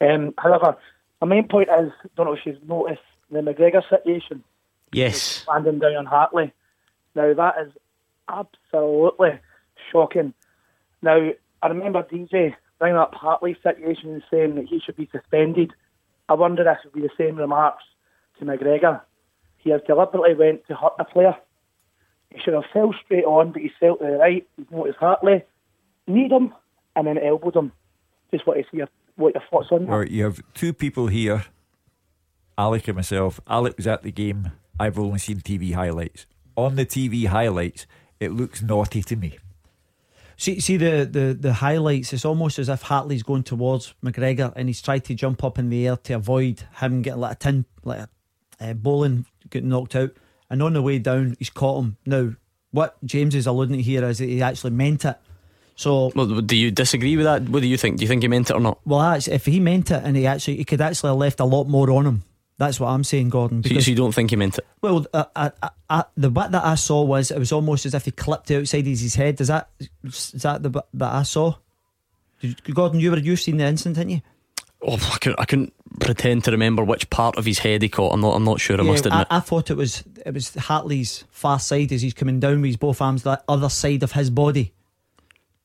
[0.00, 0.76] Um, however,
[1.20, 4.42] my main point is, don't know if you've noticed the McGregor situation.
[4.92, 5.44] Yes.
[5.48, 6.52] Landing down on Hartley.
[7.14, 7.72] Now, that is
[8.28, 9.38] absolutely
[9.90, 10.34] shocking.
[11.02, 11.30] Now,
[11.62, 15.72] I remember DJ bringing up Hartley's situation and saying that he should be suspended.
[16.28, 17.84] I wonder if it would be the same remarks
[18.38, 19.00] to McGregor.
[19.58, 21.36] He has deliberately went to hurt the player.
[22.30, 24.46] He should have fell straight on, but he fell to the right.
[24.56, 25.44] He's noticed Hartley,
[26.06, 26.52] need him,
[26.96, 27.72] and then elbowed him.
[28.30, 29.92] Just want to see your, what your thoughts on that.
[29.92, 31.44] Right, you have two people here,
[32.58, 33.40] Alec and myself.
[33.46, 36.26] Alec was at the game I've only seen TV highlights.
[36.56, 37.86] On the TV highlights,
[38.20, 39.38] it looks naughty to me.
[40.36, 42.12] See, see the, the, the highlights.
[42.12, 45.70] It's almost as if Hartley's going towards McGregor, and he's tried to jump up in
[45.70, 48.08] the air to avoid him getting like a tin, like a
[48.60, 50.10] uh, bowling getting knocked out.
[50.50, 51.96] And on the way down, he's caught him.
[52.04, 52.34] Now,
[52.70, 55.16] what James is alluding to here is that he actually meant it.
[55.76, 57.48] So, well, do you disagree with that?
[57.48, 57.98] What do you think?
[57.98, 58.78] Do you think he meant it or not?
[58.84, 61.44] Well, actually, if he meant it, and he actually, he could actually have left a
[61.44, 62.24] lot more on him.
[62.56, 63.62] That's what I'm saying, Gordon.
[63.62, 64.66] Because so you, don't think he meant it?
[64.80, 67.94] Well, uh, uh, uh, uh, the bit that I saw was it was almost as
[67.94, 69.40] if he clipped it outside his head.
[69.40, 69.70] Is that
[70.04, 71.56] is that the bit that I saw?
[72.40, 74.22] Did, Gordon, you were you seen the incident, didn't you?
[74.82, 78.12] Oh, I couldn't, I couldn't pretend to remember which part of his head he caught.
[78.12, 78.36] I'm not.
[78.36, 78.78] I'm not sure.
[78.78, 79.26] I must admit.
[79.30, 82.68] I, I, thought it was it was Hartley's far side as he's coming down with
[82.68, 84.72] his both arms, that other side of his body.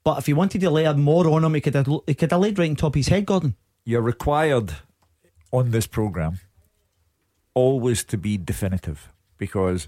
[0.04, 2.40] But if he wanted to lay more on him, he could have, he could have
[2.40, 3.56] laid right on top of his head, Gordon.
[3.84, 4.74] You're required
[5.52, 6.40] on this programme
[7.54, 9.88] always to be definitive because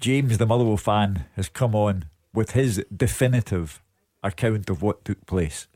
[0.00, 3.82] James, the Motherwell fan, has come on with his definitive
[4.22, 5.66] account of what took place.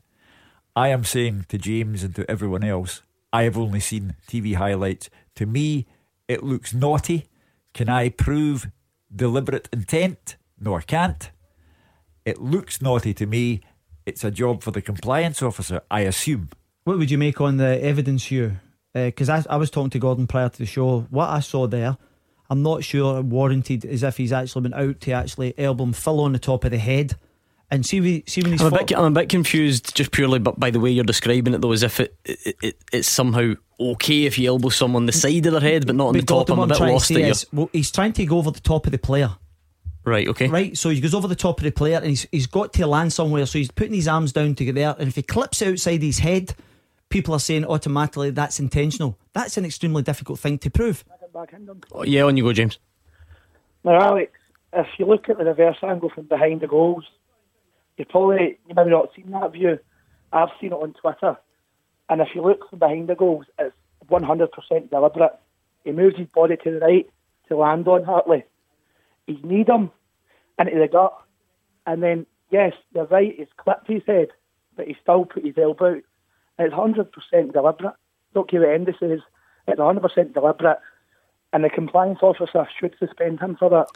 [0.75, 5.09] I am saying to James and to everyone else, I have only seen TV highlights.
[5.35, 5.87] To me,
[6.27, 7.27] it looks naughty.
[7.73, 8.71] Can I prove
[9.13, 10.37] deliberate intent?
[10.59, 11.29] No, I can't.
[12.25, 13.61] It looks naughty to me.
[14.05, 16.49] It's a job for the compliance officer, I assume.
[16.83, 18.61] What would you make on the evidence here?
[18.93, 21.01] Because uh, I, I was talking to Gordon prior to the show.
[21.09, 21.97] What I saw there,
[22.49, 26.21] I'm not sure warranted as if he's actually been out to actually elbow him full
[26.21, 27.15] on the top of the head.
[27.71, 28.61] And see, we, see when he's.
[28.61, 31.55] I'm a, bit, I'm a bit confused just purely but by the way you're describing
[31.55, 35.11] it, though, as if it, it, it it's somehow okay if you elbow someone the
[35.11, 36.49] side of their head, but not on but the top.
[36.51, 38.91] I'm a bit lost at is, well, he's trying to go over the top of
[38.91, 39.31] the player.
[40.05, 40.49] Right, okay.
[40.49, 42.85] Right, so he goes over the top of the player and he's, he's got to
[42.85, 44.95] land somewhere, so he's putting his arms down to get there.
[44.99, 46.53] And if he clips outside his head,
[47.13, 49.17] people are saying automatically that's intentional.
[49.31, 51.05] That's an extremely difficult thing to prove.
[51.91, 52.79] Oh, yeah, on you go, James.
[53.85, 54.31] Now, Alex,
[54.73, 57.05] if you look at the reverse angle from behind the goals,
[57.97, 59.79] you probably you maybe not seen that view.
[60.33, 61.37] I've seen it on Twitter,
[62.09, 63.75] and if you look from behind the goals, it's
[64.09, 65.39] 100% deliberate.
[65.85, 67.09] He moves his body to the right
[67.47, 68.43] to land on Hartley
[69.25, 69.91] he's kneed him
[70.59, 71.13] into the gut.
[71.85, 74.29] And then, yes, you're right, he's clipped his head,
[74.75, 76.03] but he still put his elbow out.
[76.57, 77.95] And it's 100% deliberate.
[78.33, 79.19] Don't care what Andy says,
[79.67, 80.79] it's 100% deliberate.
[81.51, 83.87] And the compliance officer should suspend him for that.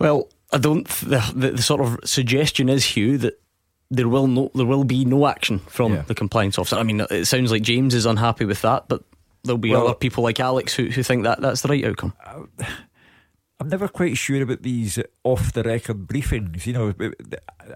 [0.00, 0.88] Well, I don't.
[0.88, 3.40] The, the, the sort of suggestion is, Hugh, that
[3.90, 6.02] there will no there will be no action from yeah.
[6.02, 6.76] the compliance officer.
[6.76, 9.04] I mean, it sounds like James is unhappy with that, but
[9.44, 12.12] there'll be well, other people like Alex who, who think that that's the right outcome.
[12.24, 12.64] Uh,
[13.60, 16.64] I'm never quite sure about these off the record briefings.
[16.64, 16.94] You know,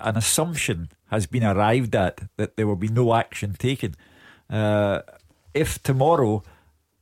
[0.00, 3.94] an assumption has been arrived at that there will be no action taken.
[4.48, 5.02] Uh,
[5.52, 6.42] if tomorrow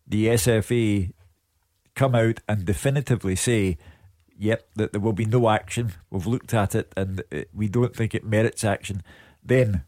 [0.04, 1.12] the SFA
[1.94, 3.78] come out and definitively say,
[4.36, 7.22] yep, that there will be no action, we've looked at it and
[7.54, 9.04] we don't think it merits action,
[9.44, 9.84] then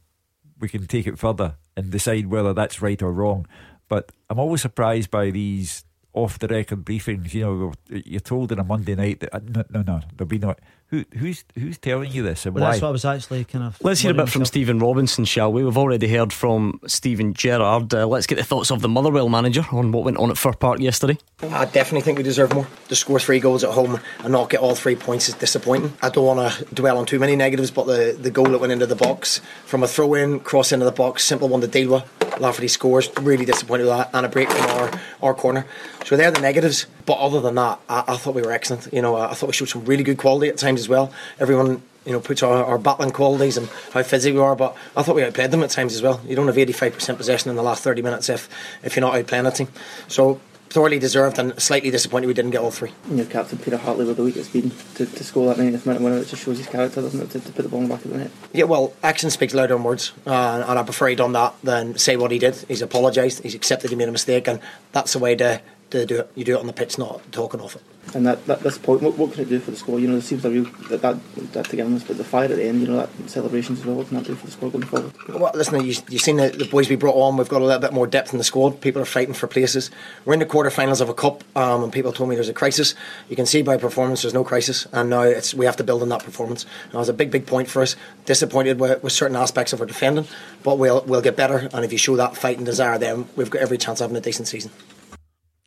[0.61, 3.47] we can take it further and decide whether that's right or wrong.
[3.89, 7.35] But I'm always surprised by these off the record briefings.
[7.35, 10.39] You know, you're told on a Monday night that uh, no, no, no, there'll be
[10.39, 10.55] no.
[10.89, 12.71] Who, who's who's telling you this and well, why?
[12.71, 13.77] That's what I was actually kind of.
[13.83, 15.65] Let's hear a bit from Stephen Robinson, shall we?
[15.65, 17.93] We've already heard from Stephen Gerrard.
[17.93, 20.53] Uh, let's get the thoughts of the Motherwell manager on what went on at Fir
[20.53, 21.19] Park yesterday.
[21.43, 22.67] I definitely think we deserve more.
[22.89, 25.95] To score three goals at home and not get all three points is disappointing.
[26.01, 28.73] I don't want to dwell on too many negatives, but the, the goal that went
[28.73, 31.93] into the box from a throw in, cross into the box, simple one to deal
[31.93, 32.24] with.
[32.41, 35.67] Lafferty scores, really disappointed with that, and a break from our, our corner.
[36.05, 36.87] So they're the negatives.
[37.07, 38.93] But other than that, I, I thought we were excellent.
[38.93, 41.13] You know, I thought we showed some really good quality at times as well.
[41.39, 45.03] Everyone you know, puts our, our battling qualities and how physical we are, but I
[45.03, 46.21] thought we outplayed them at times as well.
[46.27, 48.49] You don't have 85% possession in the last 30 minutes if,
[48.83, 49.69] if you're not outplaying a team.
[50.09, 50.41] So
[50.75, 52.91] thoroughly deserved and slightly disappointed we didn't get all three.
[53.05, 56.03] And your captain Peter Hartley with the weakest speed to, to score that 90th minute
[56.03, 57.95] winner, it just shows his character, doesn't it, to, to, put the ball in the
[57.95, 58.33] back of the net?
[58.53, 61.97] Yeah, well, action speaks louder than words, uh, and I prefer he done that than
[61.97, 62.57] say what he did.
[62.67, 64.59] He's apologised, he's accepted he made a mistake, and
[64.91, 65.63] that's the way to,
[66.01, 66.31] to do it.
[66.35, 67.83] You do it on the pitch, not talking off it.
[68.15, 69.99] And that, that this point, what, what can it do for the score?
[69.99, 71.17] You know, there seems a real that that,
[71.53, 73.97] that togetherness, but the fire at the end, you know, that celebrations as well.
[73.97, 75.13] What can that do for the score going forward?
[75.29, 77.37] Well, listen, you, you've seen the, the boys we brought on.
[77.37, 78.81] We've got a little bit more depth in the squad.
[78.83, 79.91] People are fighting for places.
[80.25, 82.95] We're in the quarterfinals of a cup, um, and people told me there's a crisis.
[83.31, 86.03] You can see by performance, there's no crisis, and now it's we have to build
[86.03, 86.67] on that performance.
[86.93, 87.97] It was a big, big point for us.
[88.27, 90.27] Disappointed with, with certain aspects of our defending,
[90.63, 91.69] but we'll we'll get better.
[91.73, 94.17] And if you show that fight and desire, then we've got every chance of having
[94.17, 94.71] a decent season.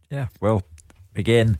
[0.09, 0.63] Yeah, well,
[1.15, 1.59] again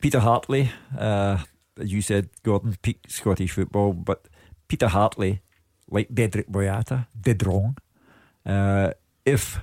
[0.00, 1.38] Peter Hartley, uh,
[1.78, 4.28] as you said, Gordon, peak Scottish football, but
[4.68, 5.40] Peter Hartley,
[5.90, 7.76] like Dedryck Boyata, did wrong.
[8.46, 8.92] Uh,
[9.24, 9.60] if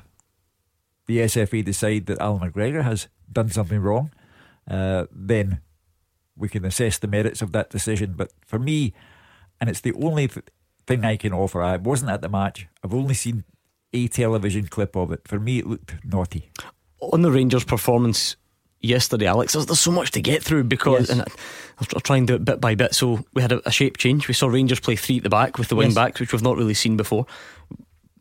[1.05, 4.11] the SFA decide that Alan McGregor has done something wrong,
[4.69, 5.61] uh, then
[6.35, 8.13] we can assess the merits of that decision.
[8.17, 8.93] But for me,
[9.61, 10.45] and it's the only th-
[10.85, 12.67] thing I can offer, I wasn't at the match.
[12.83, 13.45] I've only seen
[13.93, 15.21] a television clip of it.
[15.25, 16.51] For me, it looked naughty.
[17.01, 18.35] On the Rangers' performance,
[18.81, 19.53] yesterday, Alex.
[19.53, 21.09] There's, there's so much to get through because, Yes.
[21.09, 21.21] and
[21.93, 22.93] I'll try and do it bit by bit.
[22.95, 24.27] So we had a, a shape change.
[24.27, 25.95] We saw Rangers play three at the back with the wing Yes.
[25.95, 27.25] backs, which we've not really seen before.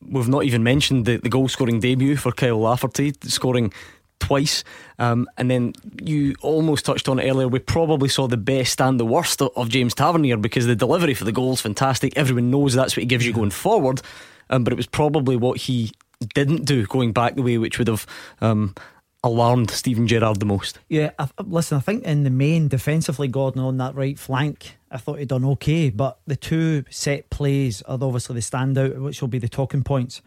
[0.07, 3.73] We've not even mentioned the, the goal scoring debut for Kyle Lafferty, scoring
[4.21, 4.65] twice.
[4.99, 7.49] Um, and then you almost touched on it earlier.
[7.49, 11.15] We probably saw the best and the worst of, of James Tavernier because the delivery
[11.15, 12.17] for the goal is fantastic.
[12.17, 14.03] Everyone knows that's what he gives you going forward.
[14.51, 15.93] Um, but it was probably what he
[16.35, 18.07] didn't do going back the way, which would have
[18.41, 18.75] um,
[19.23, 20.79] alarmed Steven Gerrard the most.
[20.89, 24.99] Yeah, I, listen, I think in the main defensively, Gordon on that right flank, I
[24.99, 29.29] thought he'd done okay, but the two set plays are obviously the standout, which will
[29.29, 30.19] be the talking points.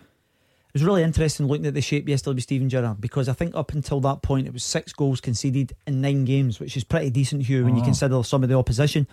[0.68, 3.56] It was really interesting looking at the shape yesterday with Steven Gerrard because I think
[3.56, 7.10] up until that point it was six goals conceded in nine games, which is pretty
[7.10, 7.86] decent, Hugh, when you Oh.
[7.86, 9.08] consider some of the opposition.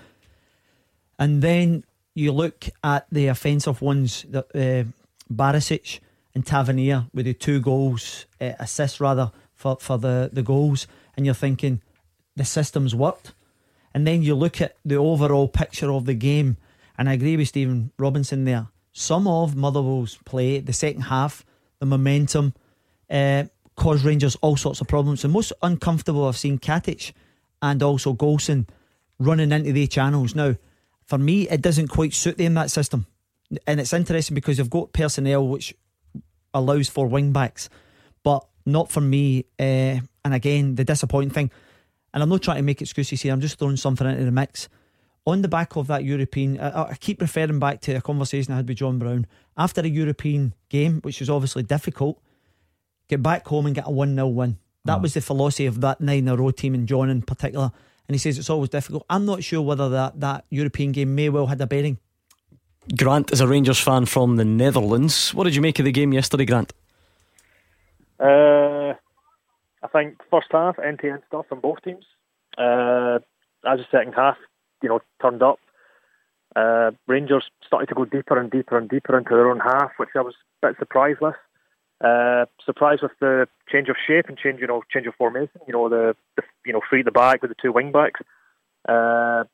[1.19, 1.85] And then
[2.15, 4.85] you look at the offensive ones that uh,
[5.33, 6.01] Barisic
[6.35, 11.25] and Tavernier with the two goals, uh, assists rather, for, for the, the goals, and
[11.25, 11.81] you're thinking
[12.37, 13.33] the system's worked.
[13.95, 16.57] And then you look at the overall picture of the game,
[16.99, 18.67] and I agree with Stephen Robinson there.
[18.93, 21.45] Some of Motherwell's play, the second half,
[21.79, 22.55] the momentum,
[23.11, 23.45] uh,
[23.77, 25.23] caused Rangers all sorts of problems.
[25.23, 27.13] The most uncomfortable I've seen Katic
[27.63, 28.69] and also Goldson
[29.19, 30.35] running into the channels.
[30.35, 30.57] Now,
[31.05, 33.07] for me, it doesn't quite suit them that system,
[33.67, 35.75] and it's interesting because they've got personnel which
[36.55, 37.69] allows for wing backs,
[38.23, 39.45] but not for me.
[39.59, 41.51] Uh, and again, the disappointing thing,
[42.13, 43.33] and I'm not trying to make excuses here.
[43.33, 44.69] I'm just throwing something into the mix.
[45.27, 48.57] On the back of that European, I, I keep referring back to a conversation I
[48.57, 52.21] had with John Brown after a European game, which was obviously difficult.
[53.09, 54.59] Get back home and get a one 0 win.
[54.87, 57.73] That was the philosophy of that nine in a row team, and John in particular.
[58.07, 59.07] And he says it's always difficult.
[59.09, 61.99] I'm not sure whether that, that European game may well had a bearing.
[62.97, 65.33] Grant is a Rangers fan from the Netherlands.
[65.33, 66.73] What did you make of the game yesterday, Grant?
[68.21, 68.95] Uh,
[69.83, 72.05] I think first half end to end stuff from both teams.
[72.59, 73.19] Uh,
[73.67, 74.37] as the second half,
[74.83, 75.59] you know, turned up.
[76.55, 80.11] Uh, Rangers started to go deeper and deeper and deeper into their own half, which
[80.15, 81.35] I was a bit surprised with.
[82.01, 85.61] Uh, surprised with the change of shape and change, you know, change of formation.
[85.67, 88.21] You know, the, the you know free the back with the two wing backs.
[88.87, 89.45] Uh,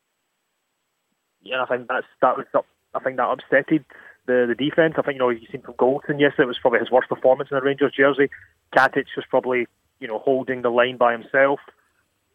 [1.43, 2.67] yeah, I think that's that was up.
[2.95, 3.85] I think that upsetted
[4.27, 4.95] the the defense.
[4.99, 7.51] I think you know you seen from Goldson yesterday it was probably his worst performance
[7.51, 8.31] in a Rangers jersey.
[8.77, 9.67] Katic was probably
[10.01, 11.61] you know holding the line by himself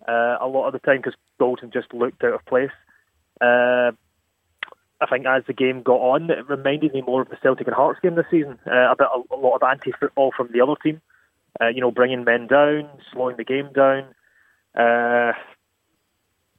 [0.07, 2.75] uh, a lot of the time because Goldson just looked out of place.
[3.41, 3.91] Uh,
[5.01, 7.75] I think as the game got on, it reminded me more of the Celtic and
[7.75, 8.57] Hearts game this season.
[8.65, 11.01] Uh, a a, a lot of anti-football from the other team.
[11.59, 14.03] Uh, you know, bringing men down, slowing the game down.
[14.75, 15.31] Uh,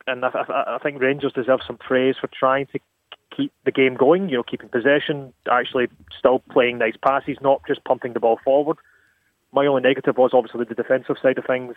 [0.06, 2.78] and I, I, I think Rangers deserve some praise for trying to
[3.36, 4.28] keep the game going.
[4.28, 8.76] You know, keeping possession, actually still playing nice passes, not just pumping the ball forward.
[9.52, 11.74] My only negative was obviously the defensive side of things.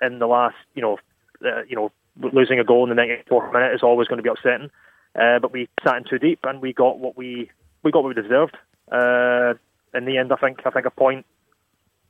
[0.00, 0.98] In the last, you know,
[1.44, 4.28] uh, you know, losing a goal in the 94th minute is always going to be
[4.28, 4.70] upsetting.
[5.14, 7.50] Uh, but we sat in too deep, and we got what we
[7.82, 8.56] we got what we deserved.
[8.90, 9.54] Uh,
[9.94, 11.26] in the end, I think I think a point.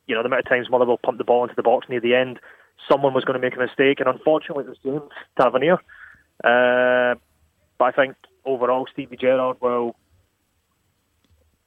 [0.06, 2.14] You know, the amount of times Motherwell pumped the ball into the box near the
[2.14, 2.40] end,
[2.90, 5.78] someone was going to make a mistake, and unfortunately, it was James Tavernier.
[6.44, 7.14] Uh,
[7.78, 9.96] but I think overall, Stevie Gerrard will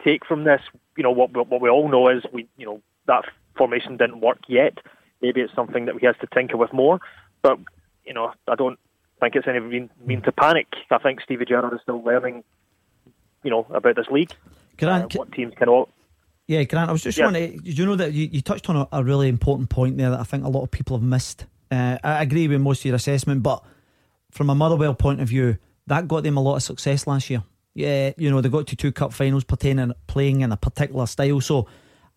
[0.03, 0.61] take from this.
[0.97, 3.25] You know, what what we all know is we, you know, that
[3.57, 4.77] formation didn't work yet.
[5.21, 6.99] Maybe it's something that he has to tinker with more.
[7.41, 7.59] But
[8.05, 8.79] you know, I don't
[9.19, 10.67] think it's any mean, mean to panic.
[10.91, 12.43] I think Stevie Gerrard is still learning,
[13.43, 14.33] you know, about this league.
[14.77, 15.89] Grant, uh, what teams can all.
[16.47, 17.25] Yeah, Grant, I was just Yeah.
[17.25, 20.11] wondering, did you know that you, you touched on a, a really important point there
[20.11, 21.45] that I think a lot of people have missed?
[21.71, 23.63] Uh, I agree with most of your assessment, but
[24.29, 25.57] from a Motherwell point of view,
[25.87, 27.43] that got them a lot of success last year.
[27.73, 31.41] Yeah, you know, they got to two cup finals pertaining playing in a particular style.
[31.41, 31.67] So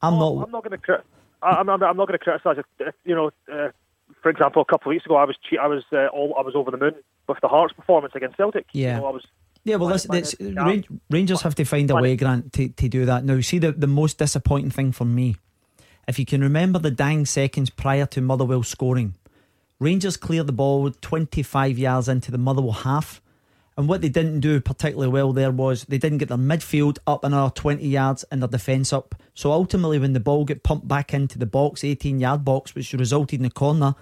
[0.00, 0.44] I'm Oh, not.
[0.46, 1.02] I'm not going to.
[1.42, 1.82] I'm not.
[1.82, 2.94] I'm not going to criticise it.
[3.04, 3.70] You know, uh,
[4.22, 6.42] for example, a couple of weeks ago, I was che- I was uh, all I
[6.42, 6.94] was over the moon
[7.28, 8.66] with the Hearts performance against Celtic.
[8.72, 8.96] Yeah.
[8.96, 9.26] You know, I was.
[9.64, 13.04] Yeah, well, my- listen, it's, Rangers have to find a way, Grant, to, to do
[13.06, 13.24] that.
[13.24, 15.36] Now, see, the, the most disappointing thing for me,
[16.06, 19.16] if you can remember the dying seconds prior to Motherwell scoring,
[19.80, 23.20] Rangers cleared the ball 25 yards into the Motherwell half.
[23.78, 27.22] And what they didn't do particularly well there was they didn't get their midfield up
[27.22, 29.14] another 20 yards and their defence up.
[29.34, 32.92] So ultimately, when the ball got pumped back into the box, 18 yard box, which
[32.92, 33.94] resulted in a corner,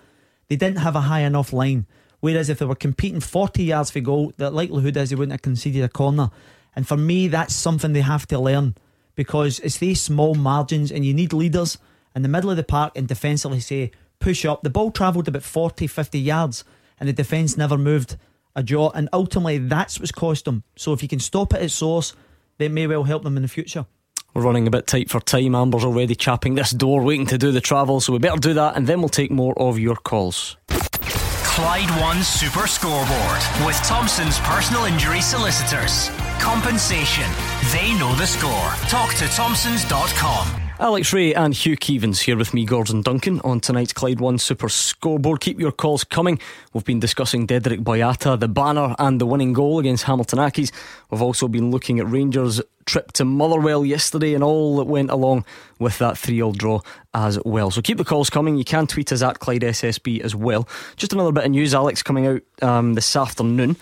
[0.49, 1.85] they didn't have a high enough line.
[2.21, 5.43] Whereas if they were competing 40 yards for goal, the likelihood is they wouldn't have
[5.43, 6.31] conceded a corner.
[6.75, 8.77] And for me, that's something they have to learn
[9.15, 11.77] because it's these small margins and you need leaders
[12.15, 14.63] in the middle of the park and defensively say, push up.
[14.63, 16.65] The ball travelled about 40, 50 yards
[16.99, 18.17] and the defence never moved
[18.57, 18.91] a jaw.
[18.95, 20.65] And ultimately, that's what's cost them.
[20.75, 22.15] So if you can stop it at source,
[22.59, 23.87] that may well help them in the future.
[24.35, 25.55] We're running a bit tight for time.
[25.55, 28.77] Amber's already chapping this door, waiting to do the travel, so we better do that
[28.77, 30.57] and then we'll take more of your calls.
[30.69, 36.11] Clyde One Super Scoreboard with Thompson's personal injury solicitors.
[36.41, 37.31] Compensation.
[37.73, 38.71] They know the score.
[38.89, 40.63] Talk to Thompsons.com.
[40.79, 44.69] Alex Rae and Hugh Keevins here with me, Gordon Duncan, on tonight's Clyde One Super
[44.69, 45.41] Scoreboard.
[45.41, 46.39] Keep your calls coming.
[46.75, 50.71] We've been discussing Dedryck Boyata, the banner, and the winning goal against Hamilton Accies.
[51.11, 55.47] We've also been looking at Rangers' trip to Motherwell yesterday and all that went along
[55.79, 56.81] with that 3 0 draw
[57.15, 57.71] as well.
[57.71, 58.59] So keep the calls coming.
[58.59, 60.69] You can tweet us at Clyde SSB as well.
[60.97, 63.77] Just another bit of news, Alex, coming out um, this afternoon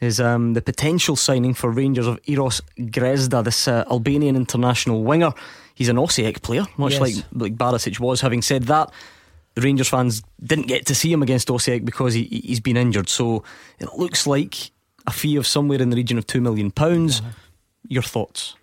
[0.00, 5.32] is um, the potential signing for Rangers of Eros Grezda, this uh, Albanian international winger.
[5.74, 7.00] He's an Osijek player, much Yes.
[7.00, 8.20] like like Barisic was.
[8.20, 8.90] Having said that,
[9.54, 13.08] the Rangers fans didn't get to see him against Osijek because he, he's been injured.
[13.08, 13.42] So
[13.78, 14.70] it looks like
[15.06, 17.22] a fee of somewhere in the region of two million pounds.
[17.88, 18.54] Your thoughts?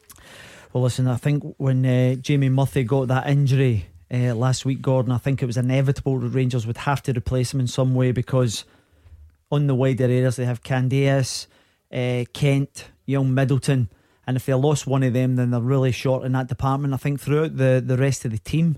[0.73, 5.11] Well, listen, I think when uh, Jamie Murphy got that injury uh, last week, Gordon,
[5.11, 8.11] I think it was inevitable that Rangers would have to replace him in some way
[8.11, 8.65] because
[9.54, 11.45] on the wider areas they have Candeias,
[11.93, 13.89] uh, Kent, Young Middleton,
[14.26, 16.93] and if they lost one of them, then they're really short in that department.
[16.93, 18.78] I think throughout the, the rest of the team,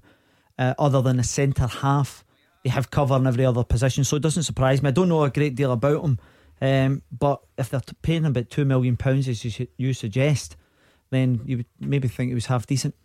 [0.60, 2.26] uh, other than the centre half,
[2.64, 4.04] they have cover in every other position.
[4.04, 4.90] So it doesn't surprise me.
[4.90, 6.20] I don't know a great deal about them,
[6.60, 10.58] um, but if they're paying about two million pounds, as you, you suggest,
[11.10, 12.96] then you would maybe think it was half decent.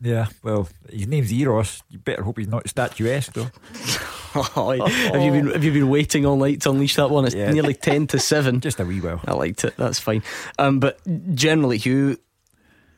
[0.00, 1.82] Yeah, well, his name's Eros.
[1.88, 3.50] You better hope he's not statuesque, though.
[4.32, 7.24] have you been have you been waiting all night to unleash that one?
[7.24, 7.50] It's Yeah.
[7.50, 8.60] nearly ten to seven.
[8.68, 9.20] Just a wee while.
[9.26, 9.74] I liked it.
[9.76, 10.22] That's fine.
[10.58, 10.98] Um, but
[11.34, 12.18] generally, Hugh,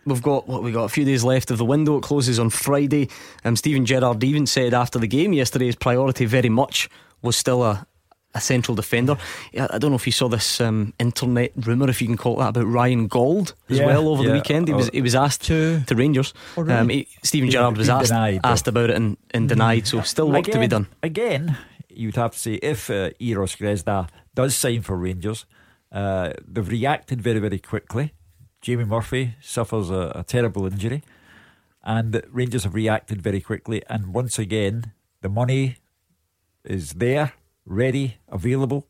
[0.06, 1.96] we've got what we got a few days left of the window.
[1.98, 3.08] It closes on Friday.
[3.44, 6.88] Um, Steven Gerrard even said after the game yesterday, his priority very much
[7.22, 7.86] was still a.
[8.32, 9.16] A central defender.
[9.58, 12.44] I don't know if you saw this um, internet rumor, if you can call it
[12.44, 14.68] that, about Ryan Gold as Yeah, well over the weekend.
[14.68, 14.90] He was Oh.
[14.92, 16.32] he was asked to to Rangers.
[16.56, 16.78] Oh, really?
[16.78, 19.88] um, he, Steven He's Gerrard was asked denied, asked about it and, and denied.
[19.88, 20.86] So still work to be done.
[21.02, 21.56] Again,
[21.88, 25.44] you'd have to say if uh, Eros Grezda does sign for Rangers,
[25.90, 28.12] uh, they've reacted very, very quickly.
[28.62, 31.02] Jamie Murphy suffers a, a terrible injury,
[31.82, 33.82] and Rangers have reacted very quickly.
[33.88, 35.78] And once again, the money
[36.64, 37.32] is there,
[37.66, 38.86] ready, available,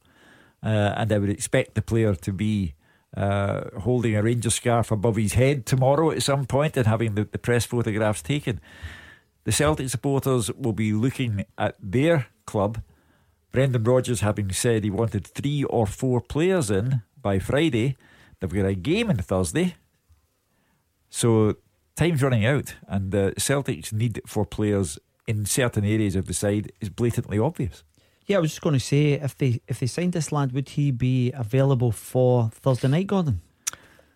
[0.62, 2.74] uh, and I would expect the player to be.
[3.16, 7.24] Uh, holding a Ranger scarf above his head tomorrow at some point and having the,
[7.24, 8.60] the press photographs taken.
[9.42, 12.82] The Celtic supporters will be looking at their club.
[13.52, 17.96] Brendan Rodgers having said he wanted three or four players in by Friday.
[18.38, 19.74] They've got a game on Thursday.
[21.08, 21.56] So
[21.96, 26.72] time's running out, and uh, Celtic's need for players in certain areas of the side
[26.80, 27.82] is blatantly obvious.
[28.30, 30.68] Yeah, I was just going to say if they if they signed this lad, would
[30.68, 33.40] he be available for Thursday night, Gordon?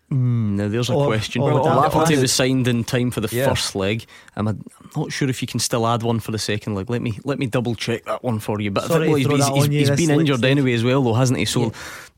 [0.09, 1.41] Mm, now there's a Or- question.
[1.41, 3.49] or Well, would that- Lafferty that- was signed in time for the Yeah.
[3.49, 4.05] first leg.
[4.37, 4.63] I'm, I'm
[4.95, 6.89] not sure if you can still add one for the second leg.
[6.89, 8.71] Let me let me double check that one for you.
[8.71, 11.03] But Sorry I think well, to he's, he's, he's this been injured anyway as well,
[11.03, 11.43] though, hasn't he?
[11.43, 11.73] So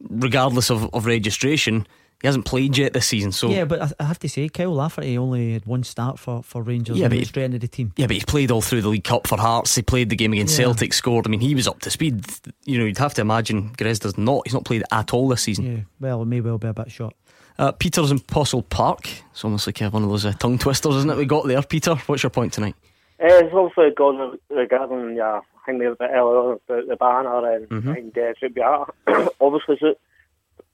[0.08, 1.88] regardless of, of registration,
[2.22, 3.32] he hasn't played yet this season.
[3.32, 6.41] So yeah, but I, I have to say, Kyle Lafferty only had one start for,
[6.43, 6.97] for Rangers.
[6.97, 7.93] Yeah, and but he straight into the team.
[7.95, 9.76] Yeah, but he's played all through the League Cup for Hearts.
[9.76, 10.65] He played the game against Yeah.
[10.65, 11.28] Celtic, scored.
[11.28, 12.26] I mean, he was up to speed.
[12.65, 14.41] You know, you'd have to imagine Grezda's not.
[14.45, 15.65] He's not played at all this season.
[15.65, 17.13] Yeah, well, it may well be a bit short.
[17.59, 19.07] Uh, Peter's in Possilpark.
[19.32, 21.18] It's almost like uh, one of those uh, tongue twisters, isn't it?
[21.18, 21.95] We got there, Peter.
[22.07, 22.76] What's your point tonight?
[23.20, 26.95] Uh, it's also gone regarding yeah, I think there was a bit earlier about the
[26.97, 27.97] banner and, Mhm.
[27.97, 28.93] and uh, should be out.
[29.41, 29.95] Obviously, so,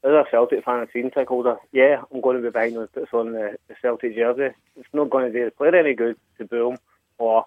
[0.04, 2.84] as a Celtic fan and season ticket holder, yeah, I'm going to be behind when
[2.84, 4.54] it puts on the, the Celtic jersey.
[4.76, 6.78] It's not going to do the player any good to boo him
[7.18, 7.46] or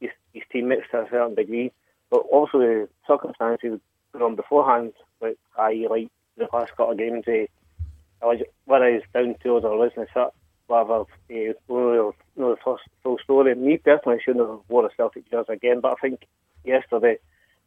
[0.00, 1.72] his, his teammates to a certain degree.
[2.10, 3.80] But also the circumstances
[4.18, 9.34] on beforehand, like I like the last couple of games, uh, like, whether it's down
[9.42, 10.32] to or losing the shirt,
[10.68, 13.54] whatever, uh, no, the first full story.
[13.56, 16.26] Me personally shouldn't have worn a Celtic jersey again, but I think
[16.64, 17.18] yesterday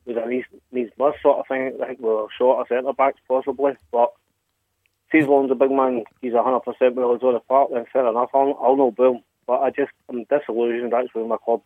[0.05, 1.77] was a needs, needs must sort of thing.
[1.81, 4.13] I think we were short of centre backs possibly, but
[5.11, 8.07] see as long as big man he's 100% with us on the park, then fair
[8.07, 9.21] enough, I'll, I'll no boom.
[9.45, 11.63] But I just, I'm disillusioned actually with my club's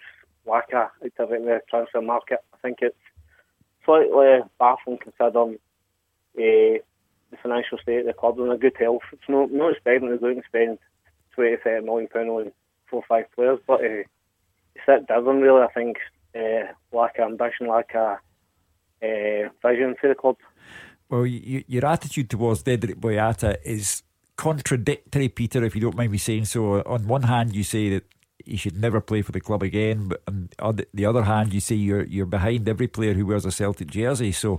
[0.48, 2.40] lacker activity in the transfer market.
[2.54, 2.96] I think it's
[3.84, 5.60] slightly baffling considering
[6.38, 6.82] uh,
[7.32, 9.04] the financial state of the club and a good health.
[9.12, 10.80] It's not, not expecting to go and spend
[11.36, 12.52] 20, 30 million pounds on
[12.90, 14.04] four or five players, but uh,
[14.76, 15.98] it's that doesn't really, I think,
[16.36, 18.18] uh, lack of ambition, lack of
[19.02, 20.38] uh, vision for the club.
[21.10, 24.04] Well, you, your attitude towards Dedryck Boyata is
[24.36, 26.82] contradictory, Peter, if you don't mind me saying so.
[26.84, 28.04] On one hand, you say that
[28.44, 30.22] he should never play for the club again, but
[30.60, 33.90] on the other hand, you say you're you're behind every player who wears a Celtic
[33.90, 34.32] jersey.
[34.32, 34.56] So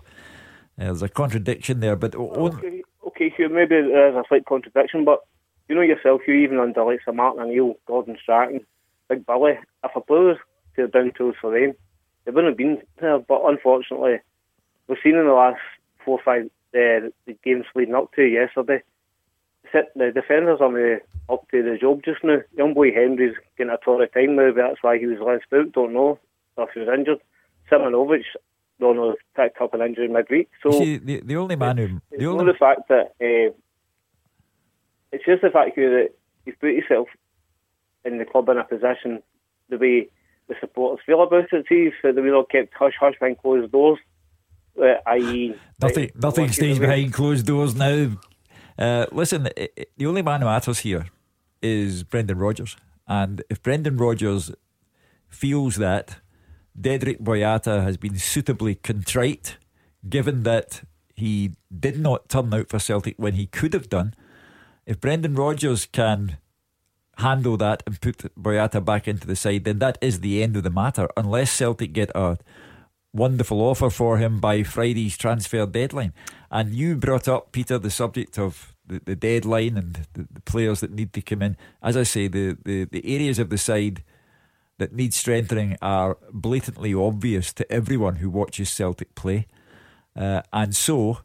[0.79, 1.97] uh, there's a contradiction there.
[1.97, 5.21] But Okay, okay, Hugh, maybe there's a slight contradiction, but
[5.69, 8.61] you know yourself, you even under like Sir Martin O'Neill, Gordon Strachan,
[9.09, 10.39] Big Billy, if a player
[10.77, 11.75] down tools for them,
[12.25, 13.19] they wouldn't have been there.
[13.19, 14.21] But unfortunately,
[14.89, 15.61] we've seen in the last
[16.05, 18.83] four or five uh, the games leading up to yesterday,
[19.73, 22.39] the defenders are up to the job just now.
[22.57, 25.73] Young boy Henry's getting a of time now, but that's why he was last out.
[25.73, 26.19] Don't know
[26.59, 27.21] if he was injured.
[27.71, 28.23] Simunovic,
[28.81, 30.49] don't know, picked up an injury midweek.
[30.63, 33.53] So See, the, the only man who the not only the fact that uh,
[35.13, 36.15] it's just the fact here that
[36.45, 37.09] you've put yourself
[38.05, 39.23] in the club in a position
[39.69, 40.09] the way
[40.49, 41.67] the supporters feel about it.
[41.69, 43.99] See, so the way they're kept hush hush behind closed doors,
[44.81, 48.17] uh, i.e., Nothing, like, nothing stays behind closed doors now.
[48.79, 51.07] Uh, listen, i- i- the only man who matters here
[51.63, 52.77] is Brendan Rodgers,
[53.09, 54.53] and if Brendan Rodgers
[55.29, 56.21] feels that
[56.79, 59.57] Dedryck Boyata has been suitably contrite,
[60.09, 60.83] given that
[61.15, 64.15] he did not turn out for Celtic when he could have done,
[64.85, 66.37] if Brendan Rodgers can
[67.17, 70.63] handle that and put Boyata back into the side, then that is the end of
[70.63, 71.09] the matter.
[71.17, 72.39] Unless Celtic get a
[73.13, 76.13] wonderful offer for him by Friday's transfer deadline.
[76.51, 80.81] And you brought up, Peter, the subject of the, the deadline and the, the players
[80.81, 81.57] that need to come in.
[81.83, 84.05] As I say, the, the, the areas of the side
[84.79, 89.47] that need strengthening are blatantly obvious to everyone who watches Celtic play.
[90.15, 91.21] Uh, and so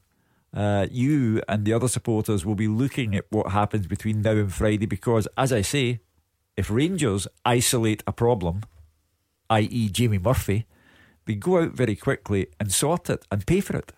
[0.53, 4.53] uh, you and the other supporters will be looking at what happens between now and
[4.53, 5.99] Friday because, as I say,
[6.57, 8.63] if Rangers isolate a problem,
[9.49, 10.65] i.e., Jamie Murphy,
[11.25, 13.93] they go out very quickly and sort it and pay for it.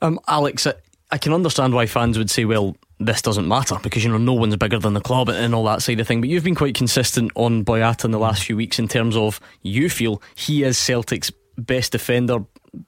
[0.00, 0.74] Um, Alex, I,
[1.10, 4.32] I can understand why fans would say, well, this doesn't matter because, you know, no
[4.32, 6.20] one's bigger than the club and all that side of thing.
[6.20, 9.40] But you've been quite consistent on Boyata in the last few weeks in terms of
[9.62, 12.44] you feel he is Celtic's best defender,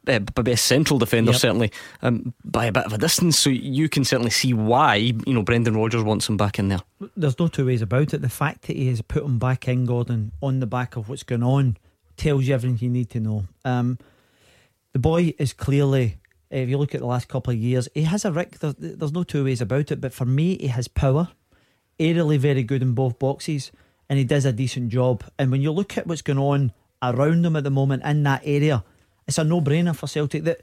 [0.06, 1.40] uh, best central defender, Yep.
[1.40, 1.72] certainly,
[2.02, 3.38] um, by a bit of a distance.
[3.38, 6.80] So you can certainly see why, you know, Brendan Rodgers wants him back in there.
[7.16, 8.22] There's no two ways about it.
[8.22, 11.22] The fact that he has put him back in, Gordon, on the back of what's
[11.22, 11.76] going on,
[12.16, 13.44] tells you everything you need to know.
[13.64, 13.98] Um,
[14.92, 16.16] the boy is clearly,
[16.50, 18.60] if you look at the last couple of years, he has a Rick.
[18.60, 20.00] There's, there's no two ways about it.
[20.00, 21.28] But for me, he has power,
[22.00, 23.72] aerially very good in both boxes,
[24.08, 25.24] and he does a decent job.
[25.38, 26.72] And when you look at what's going on
[27.02, 28.82] around him at the moment in that area,
[29.26, 30.44] it's a no-brainer for Celtic.
[30.44, 30.60] That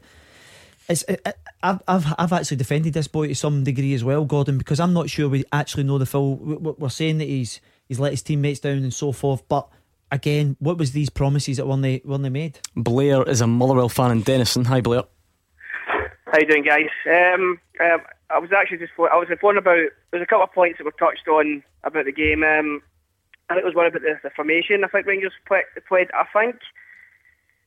[0.90, 4.26] it's, it, it- I've, I've, I've actually defended this boy to some degree as well,
[4.26, 6.36] Gordon, because I'm not sure we actually know the full.
[6.38, 9.68] we- we- We're saying that he's he's let his teammates down and so forth, but
[10.12, 12.60] again, what was these promises that when they when they made?
[12.76, 14.66] Blair is a Motherwell fan in Dennistoun.
[14.68, 15.04] Hi, Blair.
[15.88, 16.90] How you doing, guys?
[17.08, 20.80] Um, um, I was actually just I was informed about there's a couple of points
[20.80, 22.44] that were touched on about the game.
[22.44, 22.82] Um,
[23.50, 24.84] I think it was one about the, the formation.
[24.84, 25.64] I think Rangers played.
[25.88, 26.56] played I think.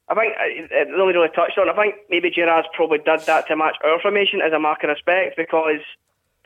[0.09, 1.69] I think it really really touched on.
[1.69, 4.91] I think maybe Gerrard's probably did that to match our formation as a mark of
[4.91, 5.83] respect because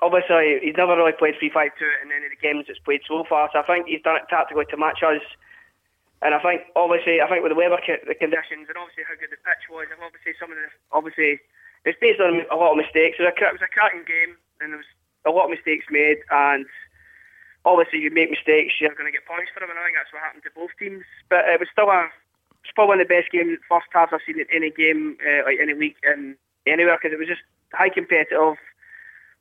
[0.01, 3.05] obviously he's never really played three five two in any of the games that's played
[3.07, 3.51] so far.
[3.53, 5.21] So I think he's done it tactically to match us.
[6.23, 9.33] And I think obviously I think with the weather the conditions and obviously how good
[9.33, 11.41] the pitch was, and obviously some of the obviously
[11.85, 13.17] it's based on a lot of mistakes.
[13.21, 14.93] It was a, it was a cracking game, and there was
[15.25, 16.65] a lot of mistakes made, and
[17.65, 20.13] obviously you make mistakes, you're going to get punished for them, and I think that's
[20.13, 21.05] what happened to both teams.
[21.29, 22.09] But it was still a
[22.65, 25.45] it's probably one of the best game first halves I've seen in any game, uh,
[25.45, 26.37] like any week in
[26.67, 27.43] anywhere, because it was just
[27.73, 28.57] high competitive.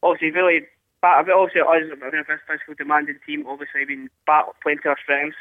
[0.02, 0.66] Obviously, really,
[1.02, 5.38] but obviously us, being a physical demanding team, obviously been back playing to our strengths.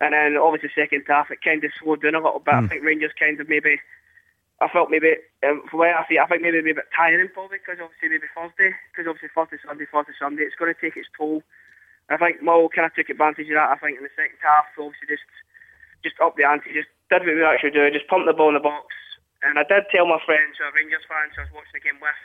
[0.00, 2.54] And then obviously second half it kind of slowed down a little bit.
[2.54, 3.78] I think Rangers kind of maybe
[4.60, 5.16] I felt maybe
[5.46, 8.10] um, from where I see, I think maybe maybe a bit tiring probably because obviously
[8.10, 11.42] maybe Thursday because obviously Thursday Sunday Thursday Sunday it's going to take its toll.
[12.10, 13.70] I think Mull kind of took advantage of that.
[13.70, 15.24] I think in the second half obviously just
[16.04, 18.60] just up the ante, just did what we actually do, just pumped the ball in
[18.60, 18.92] the box.
[19.40, 21.84] And I did tell my friends, who are Rangers fans, who I was watching the
[21.84, 22.22] game with,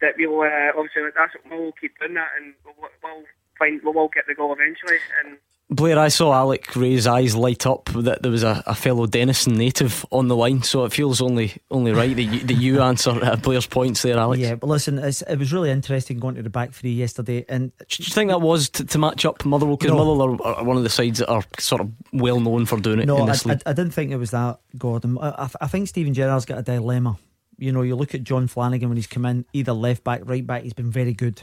[0.00, 3.24] that we'll uh, obviously that's we'll keep doing that, and we'll, we'll
[3.60, 4.98] find we'll all get the goal eventually.
[5.20, 5.36] And
[5.72, 9.54] Blair, I saw Alec Rae's eyes light up that there was a, a fellow Dennistoun
[9.56, 13.10] native on the line, so it feels only only right that you, that you answer
[13.10, 14.40] uh, Blair's points there, Alex.
[14.40, 17.44] Yeah, but listen, it's, it was really interesting going to the back three yesterday.
[17.48, 19.76] And do you think that was to, to match up Motherwell?
[19.76, 20.04] Because No.
[20.04, 22.98] Motherwell are, are one of the sides that are sort of well known for doing
[22.98, 23.62] it No, in I, this I, league.
[23.64, 25.18] I didn't think it was that, Gordon.
[25.20, 27.16] I, I, I think Steven Gerrard's got a dilemma.
[27.58, 30.44] You know, you look at Jon Flanagan when he's come in, either left back, right
[30.44, 31.42] back, he's been very good.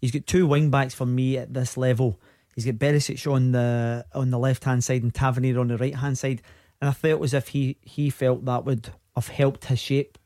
[0.00, 2.20] He's got two wing backs for me at this level.
[2.54, 5.94] He's got Barisic on the on the left hand side and Tavernier on the right
[5.94, 6.42] hand side.
[6.80, 10.18] And I felt as if he, he felt that would have helped his shape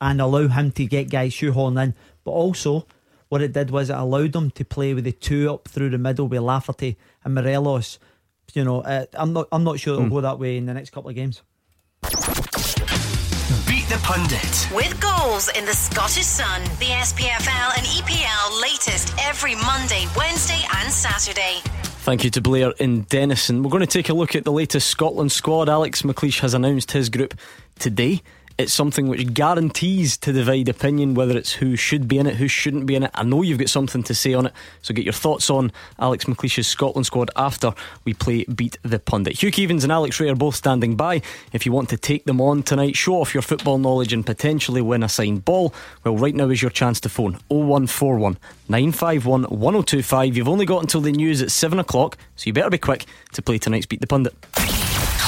[0.00, 1.94] and allow him to get guys shoehorned in.
[2.24, 2.86] But also,
[3.28, 5.98] what it did was it allowed him to play with the two up through the
[5.98, 7.98] middle with Lafferty and Morelos.
[8.52, 10.10] You know, uh, I'm not I'm not sure it'll Hmm.
[10.12, 11.40] go that way in the next couple of games.
[13.92, 14.68] Beat the pundit.
[14.74, 20.60] With goals in the Scottish Sun, the SPFL and EPL latest every every Monday, Wednesday,
[20.76, 21.58] and Saturday.
[22.04, 23.62] Thank you to Blair in Dennistoun.
[23.62, 25.68] We're going to take a look at the latest Scotland squad.
[25.68, 27.34] Alex McLeish has announced his group
[27.78, 28.22] today.
[28.58, 32.48] It's something which guarantees to divide opinion, whether it's who should be in it, who
[32.48, 33.10] shouldn't be in it.
[33.14, 36.26] I know you've got something to say on it, so get your thoughts on Alex
[36.26, 37.72] McLeish's Scotland squad after
[38.04, 39.42] we play Beat the Pundit.
[39.42, 41.22] Hugh Keevins and Alex Rae are both standing by.
[41.52, 44.82] If you want to take them on tonight, show off your football knowledge and potentially
[44.82, 45.72] win a signed ball,
[46.04, 48.38] well, right now is your chance to phone 0141
[48.68, 50.36] 951 1025.
[50.36, 53.42] You've only got until the news at 7 o'clock, so you better be quick to
[53.42, 54.34] play tonight's Beat the Pundit.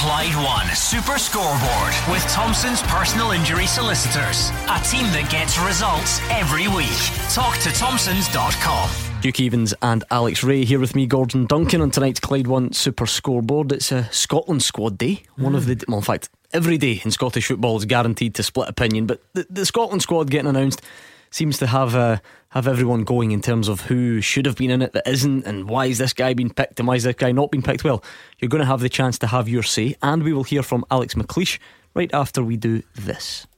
[0.04, 4.50] Clyde One Super Scoreboard with Thompson's personal injury solicitors.
[4.68, 6.92] A team that gets results every week.
[7.32, 8.90] Talk to Thompsons.com.
[9.22, 13.06] Hugh Keevins and Alex Rae here with me, Gordon Duncan, on tonight's Clyde One Super
[13.06, 13.72] Scoreboard.
[13.72, 15.22] It's a Scotland squad day.
[15.36, 18.68] One of the, well, in fact, every day in Scottish football is guaranteed to split
[18.68, 20.82] opinion, but the, the Scotland squad getting announced
[21.30, 22.18] seems to have uh,
[22.54, 25.68] have everyone going in terms of who should have been in it that isn't, and
[25.68, 27.82] why is this guy being picked and why is this guy not being picked.
[27.82, 28.02] Well,
[28.38, 30.84] you're going to have the chance to have your say, and we will hear from
[30.88, 31.58] Alex McLeish
[31.94, 33.48] right after we do this.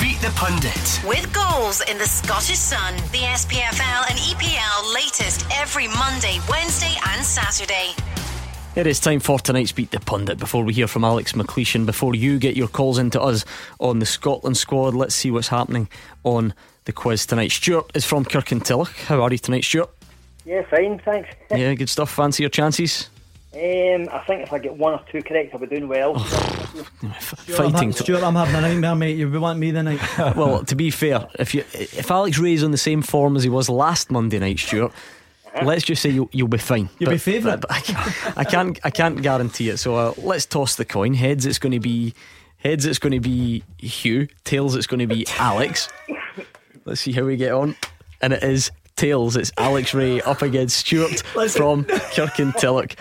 [0.00, 1.00] Beat the Pundit.
[1.06, 7.22] With goals in the Scottish Sun, the SPFL and EPL latest every Monday, Wednesday, and
[7.22, 7.90] Saturday.
[8.74, 10.38] It is time for tonight's Beat the Pundit.
[10.38, 13.44] Before we hear from Alex McLeish and before you get your calls into us
[13.80, 15.90] on the Scotland squad, let's see what's happening
[16.24, 16.54] on
[16.88, 17.52] the quiz tonight.
[17.52, 19.04] Stuart is from Kirkintilloch.
[19.04, 19.90] How are you tonight, Stuart?
[20.46, 21.28] Yeah, fine, thanks.
[21.50, 22.10] yeah, good stuff.
[22.10, 23.10] Fancy your chances?
[23.52, 26.14] Um, I think if I get one or two correct, I'll be doing well.
[26.16, 26.20] Oh,
[27.20, 27.92] Fighting.
[27.92, 29.18] Stuart, Stuart, I'm having a nightmare, mate.
[29.18, 30.00] You want me tonight?
[30.34, 33.50] well, to be fair, if you if Alex Rae's on the same form as he
[33.50, 34.92] was last Monday night, Stuart.
[35.62, 36.88] Let's just say you'll, you'll be fine.
[37.00, 37.64] You'll be favourite.
[37.68, 38.78] I, can't, I can't.
[38.84, 39.78] I can't guarantee it.
[39.78, 41.14] So uh, let's toss the coin.
[41.14, 42.14] Heads, it's going to be
[42.58, 42.86] heads.
[42.86, 44.28] It's going to be Hugh.
[44.44, 45.88] Tails, it's going to be Alex.
[46.88, 47.76] Let's see how we get on.
[48.22, 49.36] And it is tails.
[49.36, 51.20] It's Alex Rae up against Stuart
[51.50, 52.96] from Kirkintilloch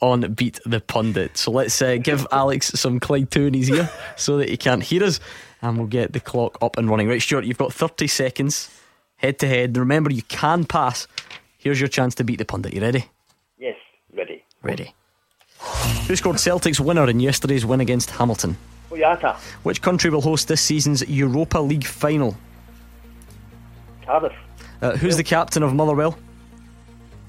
[0.00, 1.36] on Beat the Pundit.
[1.36, 4.82] So let's uh, give Alex some Clyde Two in his ear so that he can't
[4.82, 5.18] hear us,
[5.60, 7.08] and we'll get the clock up and running.
[7.08, 8.70] Right, Stuart, you've got 30 seconds
[9.16, 9.76] head to head.
[9.76, 11.08] Remember, you can pass.
[11.58, 12.74] Here's your chance to beat the pundit.
[12.74, 13.06] You ready?
[13.58, 13.76] Yes,
[14.14, 14.44] ready.
[14.62, 14.94] Ready.
[16.06, 18.56] Who scored Celtic's winner in yesterday's win against Hamilton?
[18.90, 19.36] Boyata.
[19.64, 22.36] Which country will host this season's Europa League final?
[24.12, 24.32] Cardiff.
[24.82, 26.18] Uh, who's the captain of Motherwell?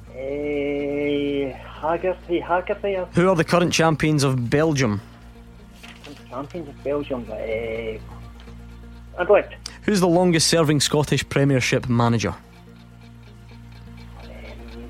[0.10, 2.98] Uh, Haggerty, Haggerty.
[3.14, 5.00] Who are the current champions of Belgium?
[6.30, 7.26] Champions of Belgium.
[7.32, 8.00] Uh,
[9.18, 9.54] Anderlecht.
[9.84, 12.36] Who's the longest serving Scottish Premiership manager?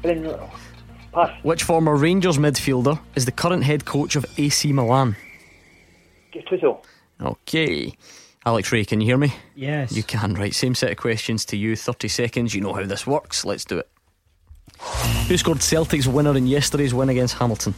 [0.02, 0.50] Bren-
[1.14, 1.30] Pass.
[1.44, 5.16] Which former Rangers midfielder is the current head coach of AC Milan?
[6.34, 6.84] Gattuso.
[7.22, 7.94] Okay.
[8.46, 9.34] Alex Rae, can you hear me?
[9.56, 9.94] Yes.
[9.94, 10.54] You can, right.
[10.54, 12.54] Same set of questions to you, 30 seconds.
[12.54, 13.46] You know how this works.
[13.46, 13.90] Let's do it.
[15.28, 17.74] Who scored Celtic's winner in yesterday's win against Hamilton?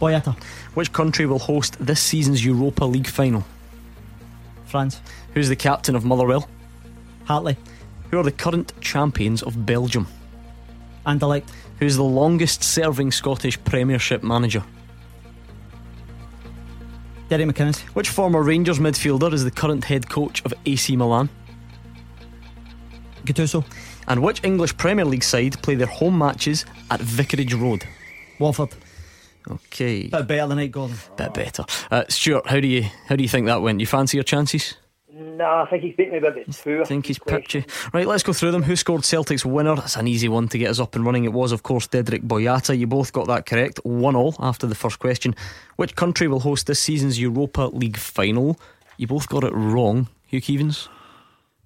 [0.00, 0.34] Boyata.
[0.74, 3.44] Which country will host this season's Europa League final?
[4.64, 5.00] France.
[5.34, 6.48] Who's the captain of Motherwell?
[7.24, 7.58] Hartley.
[8.10, 10.06] Who are the current champions of Belgium?
[11.06, 11.48] Anderlecht.
[11.78, 14.62] Who's the longest serving Scottish Premiership manager?
[17.32, 17.80] Derek McInnes.
[17.94, 21.30] Which former Rangers midfielder is the current head coach of AC Milan?
[23.24, 23.64] Gattuso.
[24.06, 27.88] And which English Premier League side play their home matches at Vicarage Road?
[28.38, 28.74] Watford.
[29.50, 30.08] Okay.
[30.08, 30.98] Bit better than Night Gordon.
[31.16, 31.64] Bit better.
[31.90, 33.80] Uh, Stuart, how do you how do you think that went?
[33.80, 34.74] You fancy your chances?
[35.14, 36.80] No, I think he's beat me by about two.
[36.80, 37.64] I think he's picked you.
[37.92, 38.62] Right, let's go through them.
[38.62, 39.76] Who scored Celtic's winner?
[39.76, 41.24] That's an easy one to get us up and running.
[41.24, 42.78] It was, of course, Dedryck Boyata.
[42.78, 43.78] You both got that correct.
[43.84, 45.34] One all after the first question.
[45.76, 48.58] Which country will host this season's Europa League final?
[48.96, 50.08] You both got it wrong.
[50.26, 50.88] Hugh Keevins,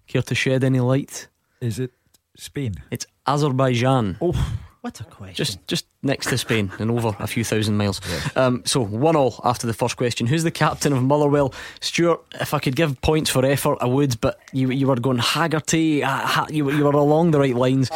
[0.08, 1.28] care to shed any light?
[1.60, 1.92] Is it
[2.36, 2.74] Spain?
[2.90, 4.16] It's Azerbaijan.
[4.20, 4.32] Oh,
[4.80, 5.34] what a question.
[5.34, 8.00] Just just next to Spain and over a few thousand miles.
[8.36, 10.26] Um, so one all after the first question.
[10.26, 11.52] Who's the captain of Motherwell?
[11.80, 15.18] Stuart, if I could give points for effort, I would, but you you were going
[15.18, 16.02] Haggerty.
[16.02, 17.90] Uh, ha- you, you were along the right lines.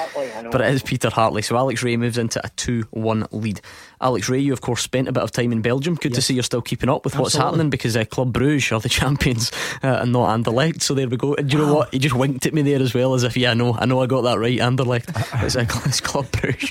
[0.50, 1.42] But it is Peter Hartley.
[1.42, 3.60] So Alex Rae moves into a 2 1 lead.
[4.00, 5.94] Alex Rae, you of course spent a bit of time in Belgium.
[5.94, 8.80] Good to see you're still keeping up with what's happening because uh, Club Bruges are
[8.80, 9.52] the champions
[9.82, 10.82] uh, and not Anderlecht.
[10.82, 11.34] So there we go.
[11.36, 11.92] Do you know what?
[11.92, 14.00] He just winked at me there as well, as if, yeah, I know, I know
[14.02, 14.58] I got that right.
[14.58, 15.08] Anderlecht.
[15.44, 16.70] it's, uh, it's Club Bruges.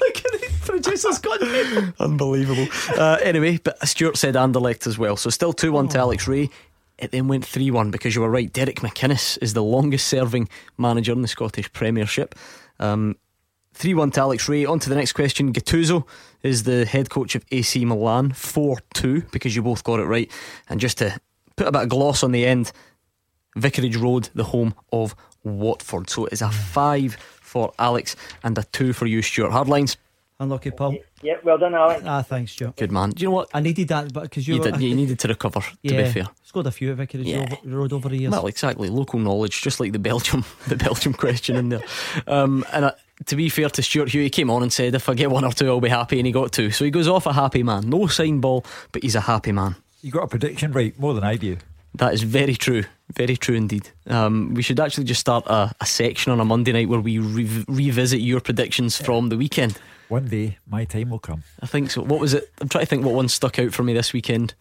[0.82, 1.94] Producer's got me.
[2.00, 2.68] Unbelievable.
[2.98, 5.16] Uh, anyway, but Stuart said Anderlecht as well.
[5.18, 6.50] So still 2 1 to Alex Rae.
[6.98, 8.52] It then went 3 1 because you were right.
[8.52, 12.36] Derek McInnes is the longest serving manager in the Scottish Premiership.
[12.80, 13.18] Um,
[13.74, 14.66] 3 1 to Alex Rae.
[14.66, 15.54] On to the next question.
[15.54, 16.06] Gattuso
[16.44, 18.32] is the head coach of AC Milan.
[18.32, 20.32] 4 2 because you both got it right.
[20.70, 21.20] And just to
[21.56, 22.72] put a bit of gloss on the end,
[23.56, 26.10] Vicarage Road, the home of Watford.
[26.10, 27.16] So it is a 5
[27.50, 29.52] for Alex and a two for you, Stuart.
[29.52, 29.98] Hardlines.
[30.42, 30.96] Unlucky, Paul.
[31.22, 32.02] Yeah, well done, Alex.
[32.06, 32.74] Ah, thanks, Joe.
[32.78, 33.10] Good man.
[33.10, 33.50] Do you know what?
[33.54, 36.04] I needed that, but because you, You, were- did, you needed to recover, to yeah,
[36.04, 36.28] be fair.
[36.44, 37.40] scored a few at Vicarage Yeah.
[37.66, 38.32] Road- Road over the years.
[38.32, 38.88] Well, exactly.
[38.88, 41.82] Local knowledge, just like the Belgium, the Belgium question in there.
[42.26, 42.92] Um, and uh,
[43.26, 45.44] to be fair to Stuart Hugh, he came on and said, "If I get one
[45.44, 46.72] or two, I'll be happy," and he got two.
[46.72, 47.90] So he goes off a happy man.
[47.90, 48.64] No sign ball,
[48.94, 49.76] but he's a happy man.
[50.02, 51.58] You got a prediction right more than I do.
[51.96, 52.86] That is very true.
[53.14, 53.90] Very true indeed.
[54.08, 57.18] Um, we should actually just start a, a section on a Monday night where we
[57.20, 59.78] rev- revisit your predictions from the weekend.
[60.10, 61.44] One day, my time will come.
[61.62, 62.02] I think so.
[62.02, 62.52] What was it?
[62.60, 64.56] I'm trying to think what one stuck out for me this weekend.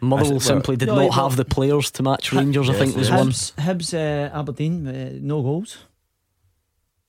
[0.00, 2.68] Motherwell well, simply did No, not have the players to match Rangers.
[2.68, 3.28] I think was one.
[3.28, 5.78] Hibs, Hibs uh, Aberdeen, uh, no goals.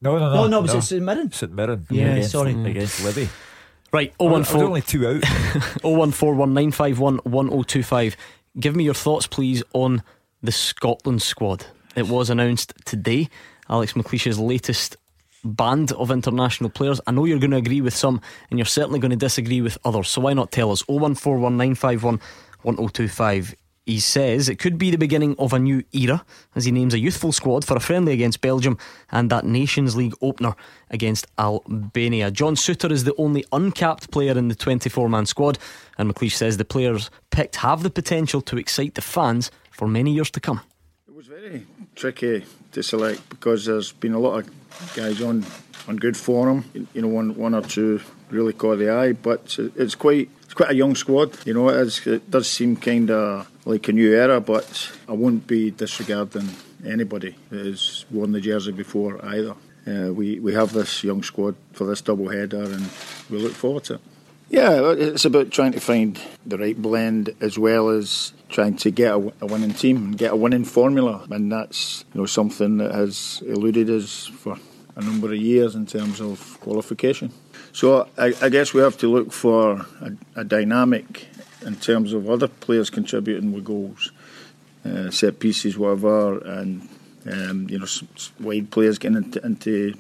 [0.01, 0.36] No, no, no.
[0.36, 1.32] No, no, was it St Mirren?
[1.32, 1.88] St Mirren.
[1.89, 2.51] Yeah, against, sorry.
[2.51, 3.30] Against Libby.
[3.91, 5.22] Right, I was- I 014 only two out.
[5.84, 8.18] 0141951 1025.
[8.59, 10.03] Give me your thoughts, please, on
[10.41, 11.66] the Scotland squad.
[11.95, 13.30] It was announced today.
[13.70, 14.97] Alex McLeish's latest
[15.43, 16.99] band of international players.
[17.07, 19.77] I know you're going to agree with some, and you're certainly going to disagree with
[19.83, 20.09] others.
[20.09, 20.83] So why not tell us?
[20.83, 22.21] 0141951
[22.63, 23.55] 1025.
[23.85, 26.23] He says it could be the beginning of a new era
[26.55, 28.77] as he names a youthful squad for a friendly against Belgium
[29.11, 30.55] and that Nations League opener
[30.89, 32.31] against Albania.
[32.31, 35.59] John Souttar is the only uncapped player in the 24 man squad,
[35.97, 40.13] and McLeish says the players picked have the potential to excite the fans for many
[40.13, 40.61] years to come.
[41.24, 41.65] Was very
[41.95, 42.43] tricky
[42.74, 45.45] to select because there's been a lot of guys on
[45.88, 46.65] on good form.
[46.93, 50.71] You know, one one or two really caught the eye, but it's quite it's quite
[50.71, 51.38] a young squad.
[51.45, 55.13] You know, it, is, it does seem kind of like a new era, but I
[55.13, 56.49] won't be disregarding
[56.86, 59.55] anybody that has worn the jersey before either.
[59.88, 62.89] Uh, we we have this young squad for this double header, and
[63.30, 64.01] we look forward to it.
[64.49, 69.11] Yeah, it's about trying to find the right blend as well as trying to get
[69.11, 72.93] a, a winning team and get a winning formula, and that's you know something that
[72.93, 74.57] has eluded us for
[74.95, 77.31] a number of years in terms of qualification.
[77.73, 81.27] So I, I guess we have to look for a, a dynamic
[81.65, 84.11] in terms of other players contributing with goals,
[84.85, 86.87] uh, set pieces, whatever, and
[87.25, 87.87] um, you know
[88.39, 89.95] wide players getting into, into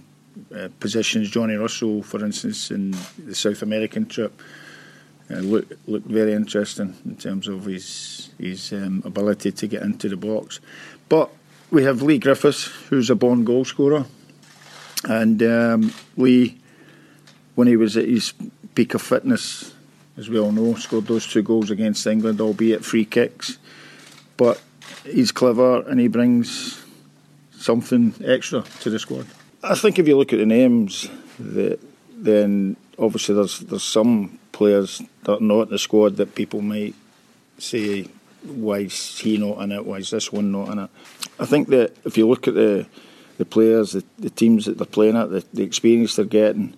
[0.55, 1.31] uh, positions.
[1.31, 4.39] Johnny Russell, for instance, in the South American trip,
[5.31, 10.09] uh, looked looked very interesting in terms of his his um, ability to get into
[10.09, 10.59] the box.
[11.09, 11.29] But
[11.71, 14.05] we have Leigh Griffiths, who's a born goal scorer,
[15.05, 16.57] and um, Leigh,
[17.55, 18.33] when he was at his
[18.75, 19.73] peak of fitness,
[20.17, 23.57] as we all know, scored those two goals against England, albeit free kicks.
[24.37, 24.61] But
[25.03, 26.83] he's clever and he brings
[27.51, 29.27] something extra to the squad.
[29.63, 31.09] I think if you look at the names,
[31.39, 31.79] the,
[32.15, 36.95] then obviously there's there's some players that are not in the squad that people might
[37.57, 38.07] say,
[38.43, 39.85] why is he not in it?
[39.85, 40.89] Why is this one not in it?
[41.39, 42.87] I think that if you look at the
[43.37, 46.75] the players, the, the teams that they're playing at, the, the experience they're getting,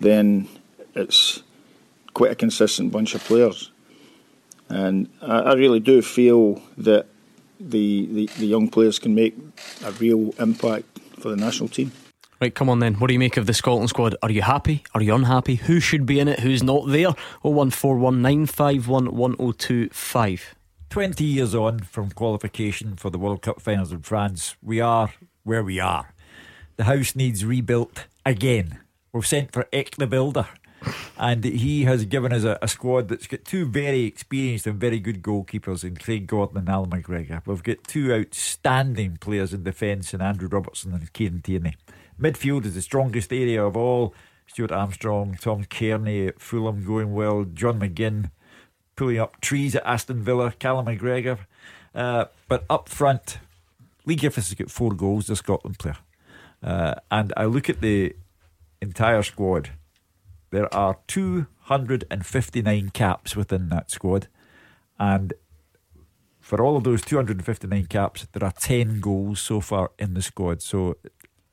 [0.00, 0.48] then
[0.94, 1.42] it's
[2.12, 3.70] quite a consistent bunch of players.
[4.68, 7.06] And I, I really do feel that
[7.58, 9.36] the, the, the young players can make
[9.84, 11.92] a real impact for the national team.
[12.40, 12.94] Right, come on then.
[12.94, 14.16] What do you make of the Scotland squad?
[14.22, 14.82] Are you happy?
[14.94, 15.54] Are you unhappy?
[15.54, 16.40] Who should be in it?
[16.40, 17.14] Who's not there?
[17.44, 20.40] 01419511025.
[20.90, 25.12] 20 years on from qualification for the World Cup finals in France, we are
[25.42, 26.14] where we are.
[26.76, 28.78] The house needs rebuilt again.
[29.12, 30.46] We've sent for Eck the Builder,
[31.16, 34.98] and he has given us a, a squad that's got two very experienced and very
[34.98, 37.40] good goalkeepers in Craig Gordon and Allan McGregor.
[37.46, 41.76] We've got two outstanding players in defence in Andrew Robertson and Kieran Tierney.
[42.20, 44.14] Midfield is the strongest area of all.
[44.46, 48.30] Stuart Armstrong, Tom Cairney at Fulham going well, John McGinn
[48.96, 51.38] pulling up trees at Aston Villa, Callum McGregor.
[51.94, 53.38] Uh, but up front,
[54.04, 55.96] Leigh Griffiths has got four goals, the Scotland player.
[56.62, 58.14] Uh, and I look at the
[58.80, 59.70] entire squad.
[60.50, 64.28] There are 259 caps within that squad.
[64.98, 65.34] And
[66.40, 70.62] for all of those 259 caps, there are 10 goals so far in the squad.
[70.62, 70.96] So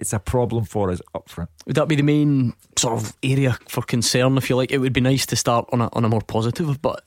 [0.02, 1.49] it's a problem for us up front.
[1.68, 4.72] Would that be the main sort of area for concern, if you like?
[4.72, 7.04] It would be nice to start on a, on a more positive, but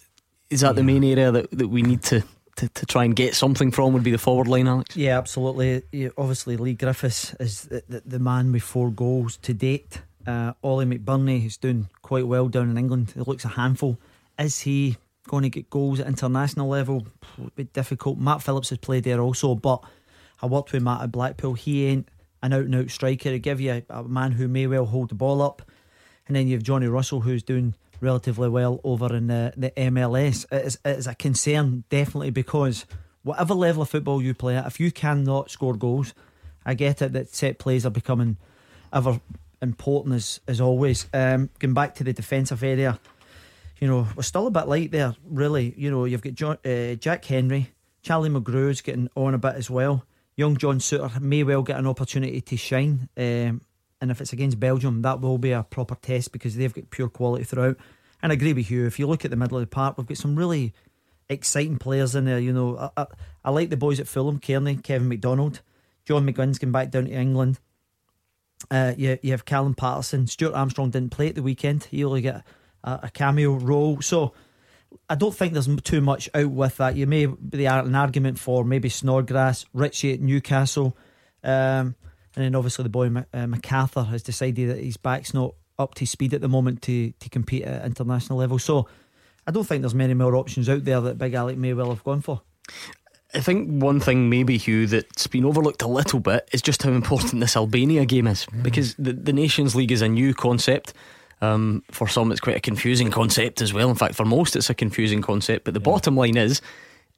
[0.49, 2.23] is that the main area that, that we need to,
[2.57, 3.93] to, to try and get something from?
[3.93, 4.97] Would be the forward line, Alex?
[4.97, 5.83] Yeah, absolutely.
[5.91, 10.01] Yeah, obviously, Leigh Griffiths is the, the, the man with four goals to date.
[10.27, 13.13] Uh, Ollie McBurnie is doing quite well down in England.
[13.17, 13.99] It looks a handful.
[14.39, 17.07] Is he going to get goals at international level?
[17.39, 18.19] It'd be difficult.
[18.19, 19.83] Matt Phillips has played there also, but
[20.41, 21.55] I worked with Matt at Blackpool.
[21.55, 22.09] He ain't
[22.45, 23.31] an out and out striker.
[23.31, 25.63] He give you a, a man who may well hold the ball up,
[26.27, 30.45] and then you have Johnny Russell who's doing relatively well over in the, the MLS.
[30.53, 32.85] It is, it is a concern definitely because
[33.23, 36.13] whatever level of football you play at, if you cannot score goals,
[36.67, 38.37] I get it that set plays are becoming
[38.93, 39.21] ever
[39.63, 41.07] important as as always.
[41.15, 43.01] Um, going back to the defensive area,
[43.81, 45.17] you know we're still a bit light there.
[45.25, 47.71] Really, you know you've got John, uh, Jack Hendry,
[48.03, 50.05] Charlie Mulgrew's getting on a bit as well.
[50.37, 53.09] Young John Souttar may well get an opportunity to shine.
[53.17, 53.61] Um,
[54.01, 57.09] and if it's against Belgium, that will be a proper test because they've got pure
[57.09, 57.77] quality throughout.
[58.23, 58.87] And I agree with you.
[58.87, 60.73] If you look at the middle of the park, we've got some really
[61.29, 62.39] exciting players in there.
[62.39, 63.07] You know, I, I,
[63.45, 65.61] I like the boys at Fulham, Cairney, Kevin McDonald,
[66.05, 67.61] John McGinn's going back down to England.
[68.71, 70.27] Uh, you, you have Callum Paterson.
[70.27, 71.85] Stuart Armstrong didn't play at the weekend.
[71.85, 72.45] He only got
[72.83, 74.01] a, a cameo role.
[74.01, 74.33] So
[75.09, 76.97] I don't think there's too much out with that.
[76.97, 80.97] You may be an argument for maybe Snodgrass, Ritchie at Newcastle.
[81.43, 81.95] Um,
[82.37, 86.07] and then obviously the boy uh, McArthur has decided that his back's not up to
[86.07, 88.59] speed at the moment to, to compete at international level.
[88.59, 88.89] So
[89.47, 92.05] I don't think there's many more options out there that Big Alec may well have
[92.05, 92.43] gone for.
[93.35, 96.91] I think one thing maybe Hugh that's been overlooked a little bit is just how
[96.91, 98.63] important this Albania game is mm.
[98.63, 100.95] because the, the Nations League is a new concept.
[101.53, 103.89] Um, for some, it's quite a confusing concept as well.
[103.91, 105.65] In fact, for most, it's a confusing concept.
[105.65, 105.85] But the yeah.
[105.93, 106.61] bottom line is,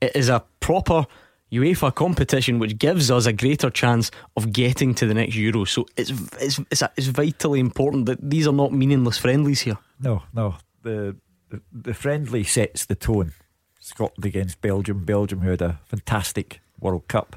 [0.01, 1.07] it is a proper
[1.53, 5.65] UEFA competition, which gives us a greater chance of getting to the next Euro.
[5.65, 6.11] So it's
[6.41, 9.79] it's it's, it's vitally important that these are not meaningless friendlies here.
[10.01, 10.57] No, no.
[10.83, 11.17] The
[11.51, 13.33] the, the friendly sets the tone.
[13.81, 15.05] Scotland against Belgium.
[15.05, 17.37] Belgium who had a fantastic World Cup.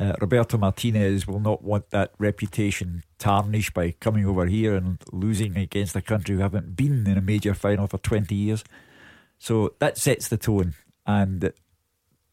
[0.00, 5.58] Uh, Roberto Martinez will not want that reputation tarnished by coming over here and losing
[5.58, 8.64] against a country who haven't been in a major final for 20 years.
[9.38, 10.74] So that sets the tone.
[11.06, 11.52] And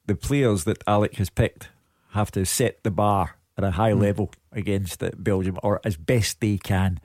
[0.06, 1.68] the players that Alec has picked
[2.12, 4.02] have to set the bar at a high mm.
[4.02, 7.00] level against Belgium, or as best they can,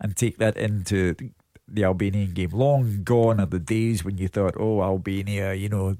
[0.00, 1.14] and take that into
[1.66, 2.50] the Albanian game.
[2.50, 5.96] Long gone are the days when you thought, "Oh, Albania, you know,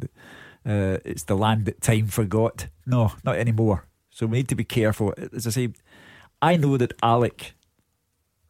[0.64, 3.84] uh, it's the land that time forgot." No, not anymore.
[4.18, 5.14] So we need to be careful.
[5.32, 5.68] As I say,
[6.42, 7.54] I know that Alec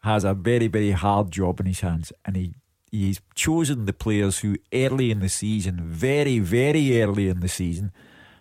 [0.00, 2.54] has a very, very hard job in his hands, and he
[2.90, 7.92] he's chosen the players who early in the season, very, very early in the season,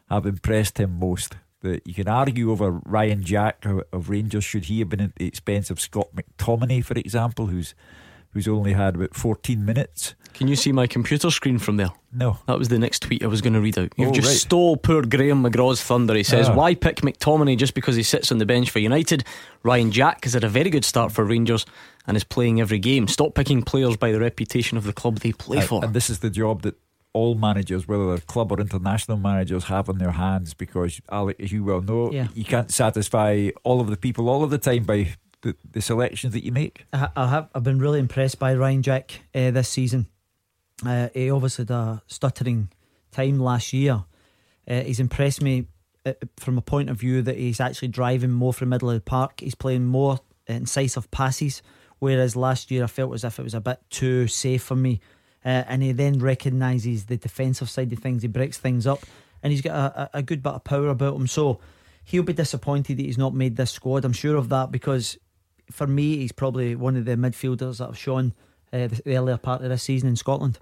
[0.10, 1.36] have impressed him most.
[1.64, 4.46] That you can argue over Ryan Jack of Rangers.
[4.46, 7.76] Should he have been at the expense of Scott McTominay, for example, who's
[8.32, 10.16] who's only had about 14 minutes?
[10.38, 11.90] Can you see my computer screen from there?
[12.14, 12.38] No.
[12.46, 13.92] That was the next tweet I was going to read out.
[13.98, 14.38] You've oh, just right.
[14.38, 16.14] stole poor Graham McGraw's thunder.
[16.14, 16.54] He says, ah.
[16.54, 19.24] Why pick McTominay just because he sits on the bench for United?
[19.64, 21.66] Ryan Jack has had a very good start for Rangers
[22.06, 23.08] and is playing every game.
[23.08, 25.84] Stop picking players by the reputation of the club they play for.
[25.84, 26.76] And this is the job that
[27.14, 31.52] all managers, whether they're club or international managers, have on their hands because, Alec, as
[31.52, 32.28] you well know, yeah.
[32.36, 36.34] you can't satisfy all of the people all of the time by the, the selections
[36.34, 36.86] that you make.
[36.94, 37.50] I, I have.
[37.56, 40.08] I've been really impressed by Ryan Jack uh, this season.
[40.86, 42.70] Uh, he obviously had a stuttering
[43.12, 44.04] time last year.
[44.68, 45.68] Uh, he's impressed me
[46.06, 48.96] uh, from a point of view that he's actually driving more from the middle of
[48.96, 49.40] the park.
[49.40, 51.62] He's playing more incisive passes.
[52.00, 55.02] Whereas last year I felt as if it was a bit too safe for me.
[55.44, 58.22] Uh, and he then recognises the defensive side of things.
[58.22, 59.00] He breaks things up,
[59.42, 61.28] and he's got a, a, good bit of power about him.
[61.28, 61.60] So
[62.04, 64.04] he'll be disappointed that he's not made this squad.
[64.04, 65.18] I'm sure of that because
[65.72, 68.34] for me, he's probably one of the midfielders that have shown
[68.74, 70.60] uh, the, the, earlier part of this season in Scotland.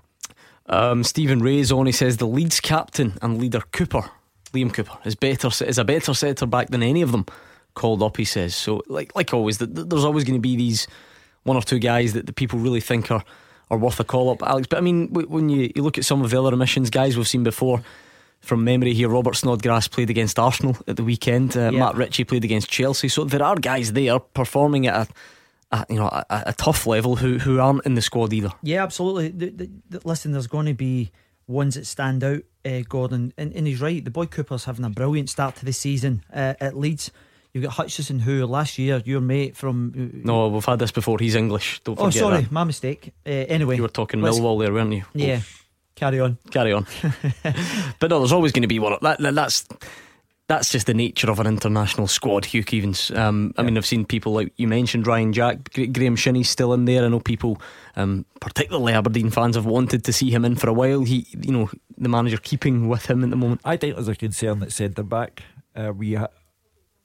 [0.68, 1.86] Um, Stephen Ray's on.
[1.86, 4.10] He says the Leeds captain and leader Cooper,
[4.54, 7.26] Liam Cooper, is better is a better centre back than any of them
[7.76, 8.18] called up.
[8.18, 8.82] He says so.
[8.88, 10.88] Like like always, the, the, there's always going to be these
[11.44, 13.24] one or two guys that the people really think are,
[13.70, 14.68] are worth a call up, Alex.
[14.68, 17.28] But I mean, when you, you look at some of the other emissions, guys we've
[17.28, 17.84] seen before,
[18.42, 21.56] from memory here, Robert Snodgrass played against Arsenal at the weekend.
[21.56, 21.80] Uh, yeah.
[21.80, 23.08] Matt Ritchie played against Chelsea.
[23.08, 25.14] So there are guys there performing at a,
[25.72, 28.52] a you know a, a, tough level who who aren't in the squad either.
[28.62, 29.30] Yeah, absolutely.
[29.30, 31.12] The, the, the, listen, there's going to be
[31.48, 34.04] ones that stand out, uh, Gordon, and, and he's right.
[34.04, 37.12] The boy Cooper's having a brilliant start to the season uh, at Leeds.
[37.54, 39.94] You've got Hutchison, who last year your mate from.
[39.96, 41.18] Uh, no, we've had this before.
[41.20, 41.82] He's English.
[41.84, 42.52] Don't oh, sorry, that.
[42.52, 43.14] my mistake.
[43.26, 45.04] Uh, anyway, you were talking Millwall there, weren't you?
[45.14, 45.40] Yeah.
[45.42, 45.62] Oh.
[45.96, 46.38] Carry on.
[46.52, 46.86] Carry on.
[48.00, 48.98] but no, there's always going to be one.
[49.02, 49.66] That, that's
[50.48, 53.16] that's just the nature of an international squad, Hugh Keevins.
[53.16, 53.66] Um, I yeah.
[53.66, 57.04] mean, I've seen people like you mentioned, Ryan Jack, Graeme Shinnie's still in there.
[57.04, 57.60] I know people,
[57.96, 61.02] um, particularly Aberdeen fans, have wanted to see him in for a while.
[61.02, 63.62] He, you know, the manager keeping with him at the moment.
[63.66, 65.42] I think there's a concern that centre back.
[65.76, 66.28] Uh, we ha-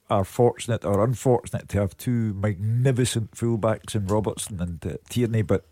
[0.09, 5.65] are fortunate or unfortunate to have two magnificent fullbacks in Robertson and uh, Tierney, but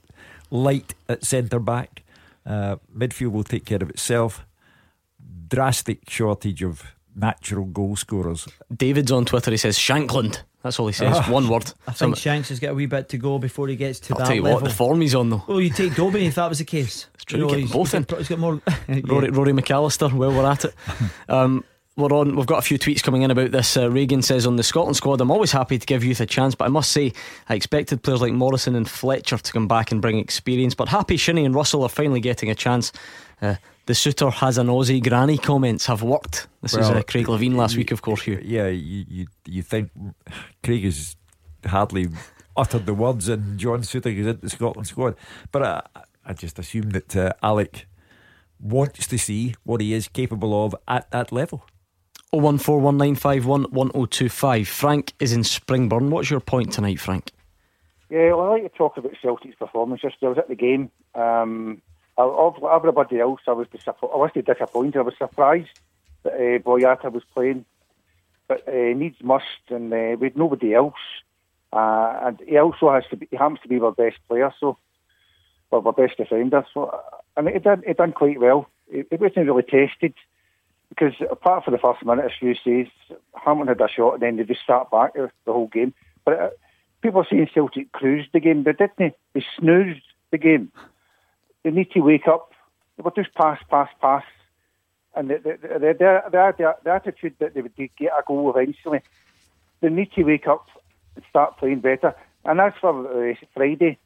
[0.49, 2.03] light at centre back.
[2.45, 4.45] Uh, midfield will take care of itself.
[5.47, 8.47] Drastic shortage of natural goal scorers.
[8.75, 9.51] David's on Twitter.
[9.51, 10.41] He says Shankland.
[10.63, 11.15] That's all he says.
[11.17, 11.31] Ah.
[11.31, 11.71] One word.
[11.87, 14.19] I think Shanks has got a wee bit to go before he gets to I'll
[14.19, 14.61] that tell you level.
[14.61, 15.43] what, the form he's on though.
[15.47, 17.07] Well, you take Dobbie if that was the case.
[17.15, 17.39] It's true.
[17.39, 18.03] You know, he's, both he's in.
[18.03, 18.61] Got, he's got more.
[18.87, 18.99] yeah.
[19.05, 20.11] Rory, Rory McAllister.
[20.11, 20.73] Well, we're at it.
[21.27, 21.63] Um,
[21.95, 22.35] we're on.
[22.35, 23.75] We've got a few tweets coming in about this.
[23.77, 26.55] Uh, Reagan says on the Scotland squad, I'm always happy to give youth a chance,
[26.55, 27.13] but I must say
[27.49, 30.75] I expected players like Morrison and Fletcher to come back and bring experience.
[30.75, 32.91] But happy Shinnie and Russell are finally getting a chance.
[33.41, 33.55] Uh,
[33.89, 35.37] the Souttar has an Aussie granny.
[35.39, 36.47] Comments have worked.
[36.61, 38.21] This is uh, Craig Levein last you- week, of course.
[38.21, 38.39] Hugh.
[38.43, 39.89] Yeah, you, you you think
[40.63, 41.15] Craig has
[41.65, 42.07] hardly
[42.55, 45.15] uttered the words, and John Souttar is into the Scotland squad.
[45.51, 45.81] But I,
[46.23, 47.87] I just assume that uh, Alec
[48.59, 51.65] wants to see what he is capable of at that level.
[52.31, 54.67] 01419511025.
[54.67, 56.09] Frank is in Springburn.
[56.09, 57.31] What's your point tonight, Frank?
[58.11, 60.01] Yeah, well, I like to talk about Celtic's performance.
[60.01, 60.91] Just I was at the game.
[61.15, 61.88] Um, I-
[62.23, 64.13] of everybody else, I was disappointed.
[64.13, 64.97] I wasn't disappointed.
[64.97, 65.79] I was surprised
[66.23, 67.65] that uh, Boyata was playing,
[68.47, 70.93] but uh, needs must, and uh, with nobody else.
[71.71, 73.27] Uh, and he also has to be.
[73.29, 74.77] He happens to be our best player, so
[75.71, 76.65] or our best defender.
[76.73, 76.99] So,
[77.37, 77.83] and he done.
[77.85, 78.67] He done quite well.
[78.89, 80.13] It, it wasn't really tested
[80.89, 82.91] because apart from the first minute, as you say,
[83.35, 85.93] Hamilton had a shot, and then they just sat back the the whole game.
[86.25, 86.49] But uh,
[87.01, 88.63] people are saying Celtic cruised the game.
[88.63, 89.13] They didn't.
[89.33, 90.01] They snoozed
[90.31, 90.71] the game.
[91.63, 92.51] They need to wake up.
[92.97, 94.23] They just pass, pass, pass.
[95.15, 99.01] And the, the, the, the, the, the attitude that they would get a goal eventually,
[99.81, 100.67] they need to wake up
[101.15, 102.15] and start playing better.
[102.45, 103.97] And as for uh, Friday,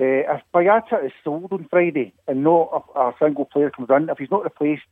[0.00, 4.08] uh, if Boyata is sold on Friday and not a, a single player comes in,
[4.08, 4.82] if he's not replaced,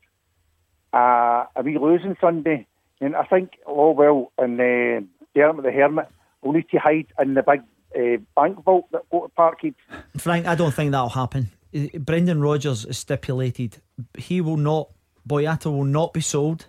[0.92, 2.66] uh, and we lose on Sunday,
[3.00, 6.08] then I think Lawwell and uh, Dermot the Hermit
[6.42, 7.62] will need to hide in the big
[7.96, 9.74] uh, bank vault that go to Parkhead.
[10.16, 11.50] Frank, I don't think that'll happen.
[11.98, 13.80] Brendan Rodgers is stipulated
[14.16, 14.90] he will not,
[15.28, 16.66] Boyata will not be sold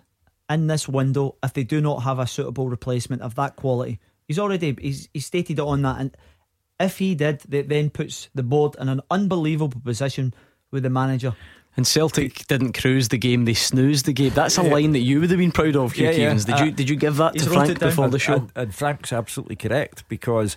[0.50, 3.98] in this window if they do not have a suitable replacement of that quality.
[4.28, 6.16] He's already he's, he's stated it on that, and
[6.78, 10.34] if he did, that then puts the board in an unbelievable position
[10.70, 11.34] with the manager.
[11.76, 14.32] And Celtic didn't cruise the game; they snoozed the game.
[14.34, 14.72] That's a Yeah.
[14.72, 16.32] line that you would have been proud of, Hugh Yeah, yeah.
[16.34, 16.44] Keevins.
[16.46, 17.88] Did you Uh, did you give that to Frank it down.
[17.88, 18.34] before the show?
[18.34, 20.56] And, and Frank's absolutely correct because,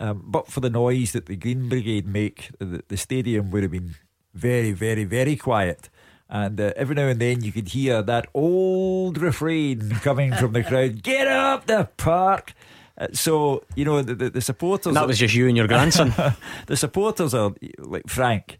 [0.00, 3.70] um, but for the noise that the Green Brigade make, the, the stadium would have
[3.70, 3.94] been
[4.32, 5.90] very, very, very quiet.
[6.28, 10.64] And uh, every now and then you could hear that old refrain coming from the
[10.64, 12.54] crowd Get up the park!
[12.96, 14.94] Uh, so, you know, the, the, the supporters.
[14.94, 16.14] That was just you and your grandson.
[16.66, 18.58] the supporters are, like Frank,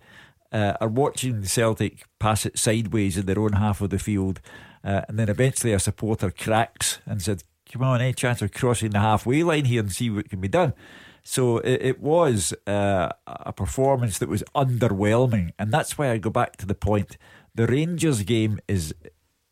[0.52, 4.40] uh, are watching Celtic pass it sideways in their own half of the field.
[4.84, 8.90] Uh, and then eventually a supporter cracks and said, Come on, any chance of crossing
[8.90, 10.74] the halfway line here and see what can be done?
[11.22, 15.50] So it, it was uh, a performance that was underwhelming.
[15.58, 17.16] And that's why I go back to the point
[17.54, 18.94] the Rangers game is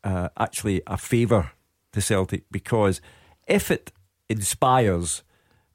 [0.03, 1.51] uh, actually a favour
[1.91, 3.01] to Celtic because
[3.47, 3.91] if it
[4.29, 5.23] inspires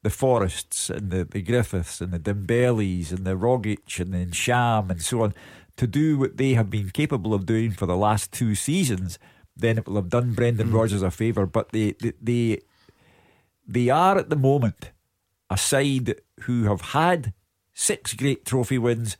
[0.01, 4.89] the Forrests and the, the Griffiths and the Dembeles and the Rogic and the Sham
[4.89, 5.33] and so on
[5.77, 9.19] to do what they have been capable of doing for the last two seasons,
[9.57, 11.45] then it will have done Brendan Rodgers a favour.
[11.45, 12.61] But they, they they
[13.67, 14.91] they are at the moment
[15.49, 17.33] a side who have had
[17.73, 19.17] six great trophy wins,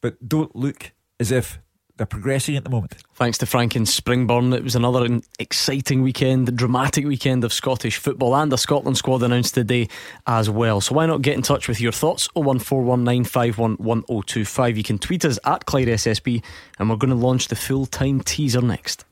[0.00, 1.58] but don't look as if
[1.98, 2.96] they're progressing at the moment.
[3.14, 4.56] Thanks to Frank in Springburn.
[4.56, 9.54] It was another exciting weekend, dramatic weekend of Scottish football and a Scotland squad announced
[9.54, 9.88] today
[10.26, 10.80] as well.
[10.80, 12.28] So why not get in touch with your thoughts?
[12.36, 14.76] 01419511025.
[14.76, 16.44] You can tweet us at Clyde SSB
[16.78, 19.04] and we're going to launch the full time teaser next.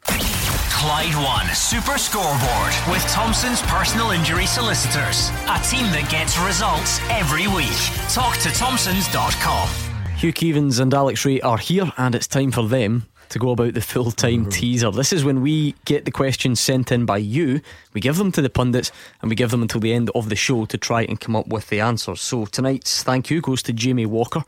[0.86, 5.30] Clyde One Super Scoreboard with Thompson's personal injury solicitors.
[5.48, 7.76] A team that gets results every week.
[8.08, 9.68] Talk to Thompsons.com.
[10.16, 13.74] Hugh Keevins and Alex Rae are here, and it's time for them to go about
[13.74, 14.50] the full time mm-hmm.
[14.50, 14.92] teaser.
[14.92, 17.62] This is when we get the questions sent in by you,
[17.92, 20.36] we give them to the pundits, and we give them until the end of the
[20.36, 22.20] show to try and come up with the answers.
[22.20, 24.44] So tonight's thank you goes to Jamie Walker,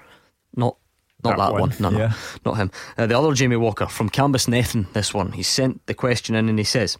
[0.55, 0.77] not.
[1.25, 1.61] Not That that, one.
[1.63, 2.13] one, no, no, yeah.
[2.45, 2.71] not him.
[2.97, 4.93] Uh, the other Jamie Walker from Cambusnethan.
[4.93, 6.97] This one, he sent the question in and he says,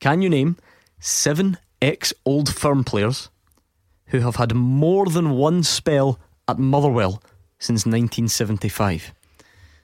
[0.00, 0.56] "Can you name
[1.00, 3.28] seven ex Old Firm players
[4.06, 7.22] who have had more than one spell at Motherwell
[7.58, 9.14] since 1975.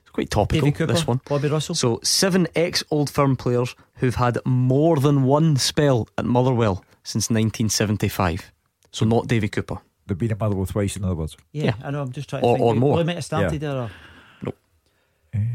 [0.03, 1.21] It's quite topical, Cooper, this one.
[1.29, 1.75] Bobby Russell.
[1.75, 7.31] So, seven ex Old Firm players who've had more than one spell at Motherwell since
[7.31, 8.53] 1975.
[8.93, 9.79] So, not Davy Cooper.
[10.09, 11.36] They've been at Motherwell twice, in other words.
[11.52, 11.74] Yeah, Yeah.
[11.84, 12.00] I know.
[12.02, 12.66] I'm just trying to Or- think.
[12.66, 12.96] or more.
[12.98, 13.59] who might have started Yeah.
[13.72, 13.78] there.
[13.82, 13.90] Or
[14.42, 14.56] Nope.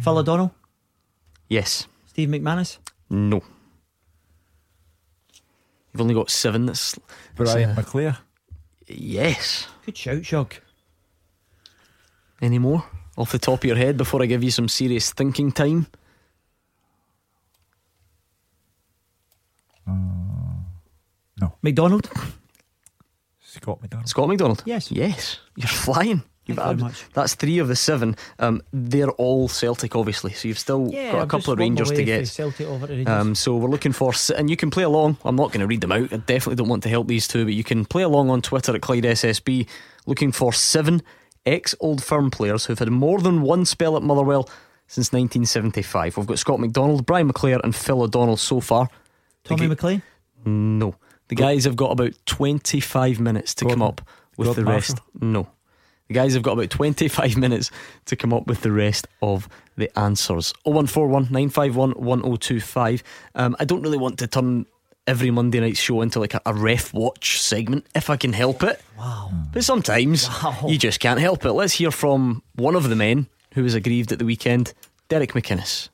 [0.04, 0.54] Phil O'Donnell,
[1.50, 1.88] Yes.
[2.06, 2.78] Steve McManus.
[3.10, 3.42] No.
[5.92, 6.68] You've only got seven.
[6.68, 6.98] That's
[7.36, 8.18] Brian uh, McClair.
[8.88, 9.68] Yes.
[9.86, 10.54] Good shout, Shug.
[12.42, 12.86] Any more
[13.18, 15.88] off the top of your head before I give you some serious thinking time?
[21.40, 22.10] No, McDonald.
[23.54, 24.10] Scott McDonald.
[24.10, 24.64] Scott McDonald?
[24.66, 24.92] Yes.
[24.92, 25.40] Yes.
[25.56, 26.24] You're flying.
[26.46, 27.06] Thank you much.
[27.14, 28.18] That's three of the seven.
[28.38, 30.34] Um, they're all Celtic, obviously.
[30.34, 32.28] So you've still Yeah, got a couple of Rangers to get.
[32.28, 33.14] Celtic over to Rangers.
[33.14, 35.18] Um, so we're looking for, and you can play along.
[35.24, 36.12] I'm not going to read them out.
[36.12, 38.76] I definitely don't want to help these two, but you can play along on Twitter
[38.76, 39.70] at Clyde SSB,
[40.06, 41.02] looking for seven
[41.46, 44.50] ex Old Firm players who've had more than one spell at Motherwell
[44.88, 46.18] since 1975.
[46.18, 48.90] We've got Scott McDonald, Brian McClair, and Phil O'Donnell so far.
[49.46, 50.02] Tommy McLean?
[50.46, 50.96] No.
[51.36, 54.02] The guys have got about 25 minutes to come up
[54.38, 55.00] with Gordon the rest.
[55.20, 55.48] No.
[56.08, 57.72] The guys have got about 25 minutes
[58.06, 60.54] to come up with the rest of the answers.
[60.64, 63.04] 0141 951 1025.
[63.34, 64.68] Um, I don't really want to turn
[65.08, 68.62] every Monday night show into like a, a ref watch segment if I can help
[68.62, 68.80] it.
[68.96, 69.32] Wow.
[69.52, 70.30] But sometimes
[70.68, 71.54] you just can't help it.
[71.54, 74.74] Let's hear from one of the men who was aggrieved at the weekend,
[75.10, 75.90] Derek McInnes.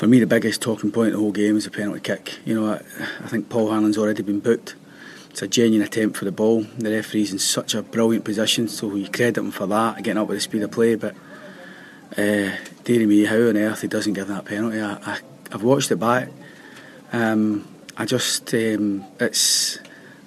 [0.00, 2.38] For me, the biggest talking point of the whole game is the penalty kick.
[2.46, 2.76] You know, I,
[3.22, 4.74] I think Paul Hanlon's already been booked.
[5.28, 6.62] It's a genuine attempt for the ball.
[6.78, 10.28] The referee's in such a brilliant position, so you credit him for that, getting up
[10.28, 10.94] with the speed of play.
[10.94, 11.14] But
[12.16, 14.80] uh, dearie me, how on earth he doesn't give that penalty?
[14.80, 15.18] I, I,
[15.52, 16.30] I've watched it back.
[17.12, 19.80] Um, I just, um, it's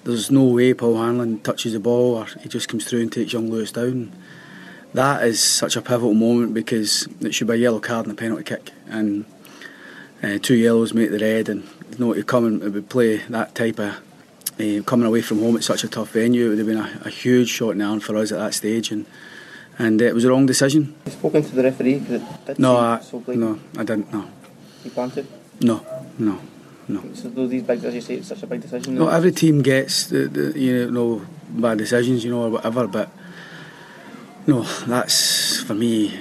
[0.04, 3.32] there's no way Paul Hanlon touches the ball or he just comes through and takes
[3.32, 4.12] young Lewis down.
[4.92, 8.16] That is such a pivotal moment because it should be a yellow card and a
[8.16, 9.24] penalty kick, and
[10.24, 11.48] uh, two yellows make the red.
[11.48, 11.62] And
[11.92, 13.94] you know to come and would play that type of
[14.60, 17.00] uh, coming away from home at such a tough venue, it would have been a,
[17.04, 19.04] a huge shot in the arm for us at that stage, and
[19.78, 20.94] and uh, it was the wrong decision.
[21.06, 22.02] You spoken to the referee?
[22.58, 24.12] No, I, so no, I didn't.
[24.12, 24.24] No,
[24.84, 25.26] You planted?
[25.60, 25.84] no,
[26.18, 26.38] no,
[26.88, 27.02] no.
[27.14, 28.94] So these big, as you say, it's such a big decision.
[28.94, 32.86] No, every team gets the, the you know bad decisions, you know, or whatever.
[32.86, 33.10] But
[34.46, 36.16] no, that's for me.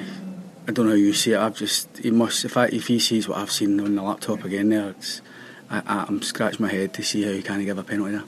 [0.68, 1.40] I don't know how you see it.
[1.40, 2.46] I've just he must.
[2.46, 5.22] If I, if he sees what I've seen on the laptop again, there, it's,
[5.70, 8.24] I, I'm scratching my head to see how he can't give a penalty there.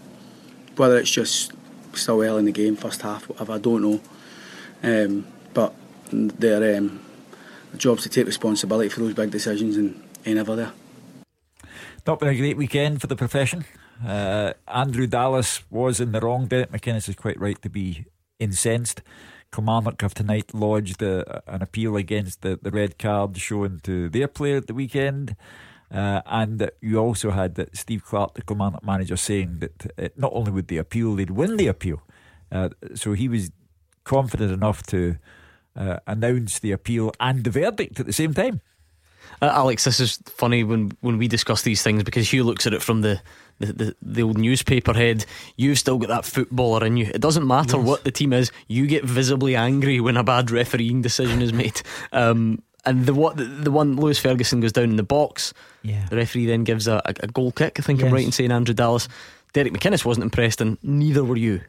[0.75, 1.53] Whether it's just
[1.93, 4.01] still well in the game, first half, whatever, I don't know.
[4.83, 5.73] Um, but
[6.11, 7.01] their um,
[7.77, 10.71] job's to take responsibility for those big decisions, and ain't ever there.
[12.05, 13.65] Not been a great weekend for the profession.
[14.05, 16.47] Uh, Andrew Dallas was in the wrong.
[16.47, 18.05] Derek McInnes is quite right to be
[18.39, 19.01] incensed.
[19.55, 24.27] Kilmarnock have tonight lodged a, an appeal against the, the red card shown to their
[24.27, 25.35] player at the weekend.
[25.89, 30.51] Uh, and you also had Steve Clarke, the Kilmarnock manager, saying that uh, not only
[30.51, 32.01] would they appeal, they'd win the appeal.
[32.51, 33.51] Uh, so he was
[34.03, 35.17] confident enough to
[35.75, 38.61] uh, announce the appeal and the verdict at the same time.
[39.41, 42.73] Uh, Alex, this is funny when, when we discuss these things because Hugh looks at
[42.73, 43.21] it from the,
[43.59, 45.25] the, the, the old newspaper head.
[45.55, 47.05] You've still got that footballer in you.
[47.13, 47.85] It doesn't matter Yes.
[47.85, 51.81] what the team is, you get visibly angry when a bad refereeing decision is made.
[52.11, 55.53] Um, and the, what, the, the one, Lewis Ferguson goes down in the box.
[55.81, 56.05] Yeah.
[56.07, 57.79] The referee then gives a, a, a goal kick.
[57.79, 59.07] I think I'm right in saying Andrew Dallas.
[59.53, 61.61] Derek McInnes wasn't impressed, and neither were you.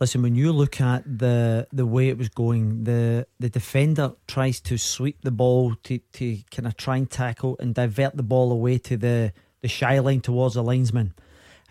[0.00, 4.60] Listen, when you look at the the way it was going, the the defender tries
[4.62, 8.50] to sweep the ball to, to kind of try and tackle and divert the ball
[8.50, 9.32] away to the,
[9.64, 11.14] the shy line towards the linesman.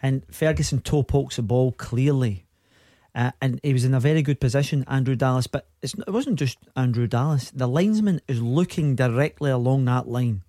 [0.02, 2.48] And Ferguson toe pokes the ball clearly.
[3.14, 5.46] Uh, and he was in a very good position, Andrew Dallas.
[5.46, 7.52] But it wasn't just Andrew Dallas.
[7.52, 10.42] The linesman is looking directly along that line.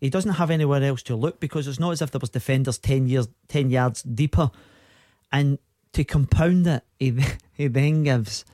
[0.00, 2.78] He doesn't have anywhere else to look because it's not as if there was defenders
[2.78, 4.50] ten years, ten yards deeper.
[5.30, 5.58] And
[5.92, 7.22] to compound it, he,
[7.52, 8.46] he then gives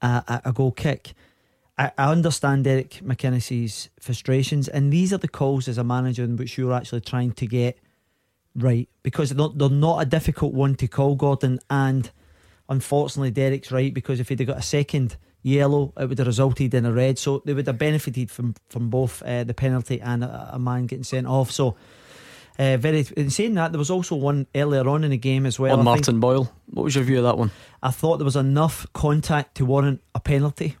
[0.00, 1.12] a, a, goal kick.
[1.76, 6.36] I, I understand Eric McInnes's frustrations, and these are the calls as a manager in
[6.36, 7.78] which you're actually trying to get
[8.56, 11.58] right because they're not, they're not a difficult one to call, Gordon.
[11.70, 12.10] And
[12.68, 16.74] unfortunately, Derek's right because if he'd have got a second yellow, it would have resulted
[16.74, 17.18] in a red.
[17.18, 20.86] So they would have benefited from from both uh, the penalty and a, a man
[20.86, 21.50] getting sent off.
[21.50, 21.76] So.
[22.58, 25.58] Uh, very in saying that there was also one earlier on in the game as
[25.58, 25.72] well.
[25.72, 26.52] on I think- Martin Boyle.
[26.66, 27.50] What was your view of that one?
[27.82, 30.76] I thought there was enough contact to warrant a penalty.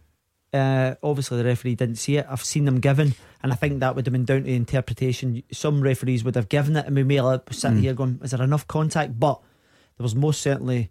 [0.52, 2.26] Uh, obviously, the referee didn't see it.
[2.28, 5.42] I've seen them given, and I think that would have been down to the interpretation.
[5.52, 7.80] Some referees would have given it, and we may have sat Mm.
[7.80, 9.40] here going, "Is there enough contact?" But
[9.98, 10.90] there was most certainly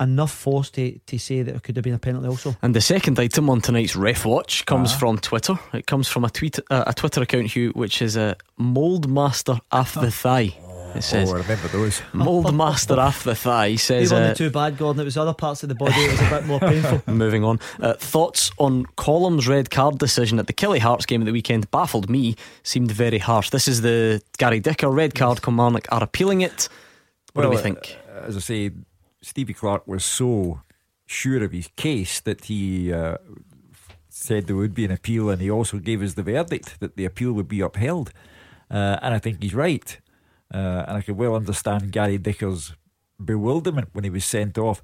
[0.00, 2.28] enough force to, to say that it could have been a penalty.
[2.28, 4.98] Also, And the second item on tonight's Ref Watch comes Ah.
[4.98, 5.58] from Twitter.
[5.72, 9.58] It comes from a tweet, uh, a Twitter account, Hugh, which is a Mold Master
[9.72, 10.54] Af the Thigh.
[10.96, 12.02] It says, oh, I remember those.
[12.12, 15.00] Mold Master Af the Thigh they says, weren't uh, too bad, Gordon.
[15.00, 15.94] It was other parts of the body.
[15.96, 17.02] It was a bit more painful.
[17.12, 17.60] Moving on.
[17.80, 21.70] Uh, thoughts on Collum's red card decision at the Killie Hearts game at the weekend
[21.70, 23.50] baffled me, seemed very harsh.
[23.50, 25.42] This is the Gary Dicker red card.
[25.42, 26.68] Kilmarnock are appealing it.
[27.32, 27.96] What do we think?
[28.08, 28.70] uh, as I say,
[29.20, 30.62] Stevie Clarke was so
[31.06, 33.16] sure of his case that he uh,
[34.08, 37.04] said there would be an appeal, and he also gave us the verdict that the
[37.04, 38.12] appeal would be upheld.
[38.70, 39.98] Uh, and I think he's right.
[40.52, 42.74] Uh, and I could well understand Gary Dicker's
[43.22, 44.82] bewilderment when he was sent off.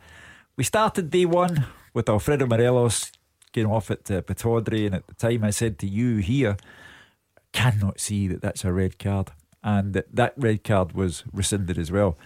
[0.56, 3.12] We started day one with Alfredo Morelos
[3.52, 6.56] getting off at uh, and at the time I said to you here,
[7.52, 9.30] cannot see that that's a red card,
[9.62, 12.18] and that, that red card was rescinded as well.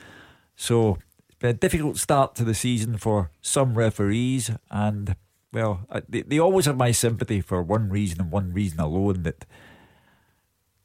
[0.54, 0.98] So
[1.28, 5.16] it's been a difficult start to the season for some referees, and
[5.52, 9.44] well, they, they always have my sympathy for one reason and one reason alone that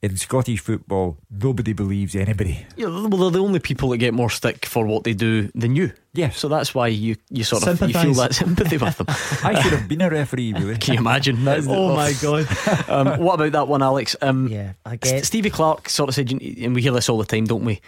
[0.02, 2.66] in Scottish football, nobody believes anybody.
[2.76, 5.76] Yeah, well, they're the only people that get more stick for what they do than
[5.76, 5.92] you.
[6.14, 6.32] Yeah.
[6.32, 9.06] So that's why you, you sort of you feel that sympathy with them.
[9.44, 10.78] I should have been a referee, really.
[10.78, 11.46] Can you imagine?
[11.46, 12.48] That, Oh my god.
[12.90, 14.16] um, what about that one, Alex?
[14.22, 15.02] Um, yeah, I get.
[15.18, 17.80] get- Stevie Clarke sort of said, and we hear this all the time, don't we?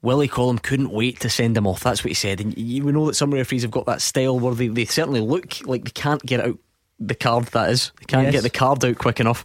[0.00, 1.82] Willie Collum couldn't wait to send him off.
[1.82, 2.40] That's what he said.
[2.40, 5.20] And you we know that some referees have got that style where they, they certainly
[5.20, 6.56] look like they can't get out
[7.00, 7.90] the card, that is.
[7.98, 8.32] They can't Yes.
[8.32, 9.42] get the card out quick enough.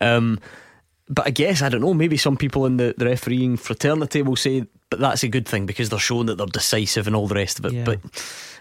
[0.00, 0.38] Um,
[1.08, 4.36] but I guess, I don't know, maybe some people in the, the refereeing fraternity will
[4.36, 7.34] say, but that's a good thing because they're showing that they're decisive and all the
[7.36, 7.72] rest of it.
[7.72, 7.84] Yeah.
[7.84, 8.00] But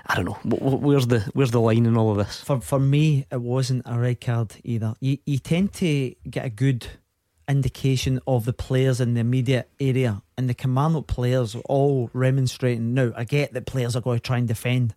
[0.07, 0.34] I don't know.
[0.57, 2.41] Wh- wh- Where's the where's the line in all of this?
[2.41, 4.93] For for me, it wasn't a red card either.
[4.99, 6.85] You you tend to get a good
[7.47, 12.93] indication of the players in the immediate area, and the Kilmarnock players all remonstrating.
[12.93, 14.95] Now, I get that players are going to try and defend.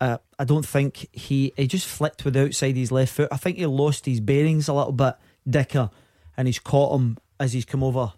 [0.00, 3.28] Uh, I don't think he he just flicked with the outside his left foot.
[3.32, 5.14] I think he lost his bearings a little bit,
[5.48, 5.90] Dicker,
[6.36, 8.12] and he's caught him as he's come over.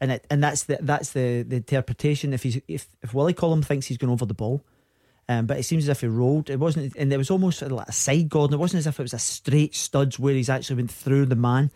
[0.00, 2.32] And it, and that's the that's the, the interpretation.
[2.32, 4.64] If he's if if Willie Collum thinks he's gone over the ball,
[5.28, 6.48] um, but it seems as if he rolled.
[6.48, 8.54] It wasn't, and it was almost like a side Gordon.
[8.54, 11.36] It wasn't as if it was a straight studs where he's actually went through the
[11.36, 11.70] man.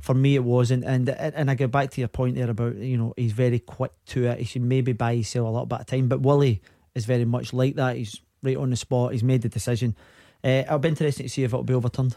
[0.00, 2.98] For me, it wasn't, and and I go back to your point there about you
[2.98, 4.38] know he's very quick to it.
[4.38, 6.08] He should maybe buy himself a little bit of time.
[6.08, 6.60] But Willie
[6.94, 7.96] is very much like that.
[7.96, 9.12] He's right on the spot.
[9.12, 9.96] He's made the decision.
[10.44, 12.14] Uh, it'll be interesting to see if it'll be overturned.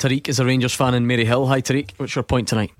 [0.00, 1.46] Tariq is a Rangers fan in Maryhill.
[1.48, 1.90] Hi, Tariq.
[1.98, 2.72] What's your point tonight?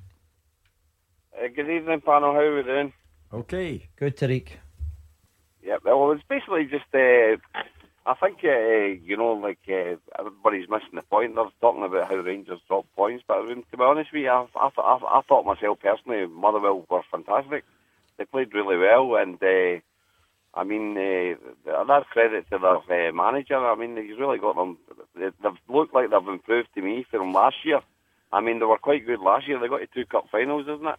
[1.36, 2.32] Uh, good evening, panel.
[2.32, 2.94] How are we doing?
[3.30, 3.90] Okay.
[3.96, 4.48] Good, Tariq.
[5.62, 7.36] Yeah, well, it's basically just, uh,
[8.06, 11.34] I think, uh, you know, like uh, everybody's missing the point.
[11.34, 14.30] They're talking about how Rangers drop points, but I mean, to be honest with you,
[14.30, 17.64] I, I, I, I thought myself personally, Motherwell were fantastic.
[18.16, 19.82] They played really well, and uh,
[20.54, 23.56] I mean, uh, that's credit to their uh, manager.
[23.58, 24.78] I mean, he's really got them.
[25.14, 27.80] they- They've looked like they've improved to me from last year.
[28.32, 29.58] I mean, they were quite good last year.
[29.60, 30.98] They got to two cup finals, isn't it?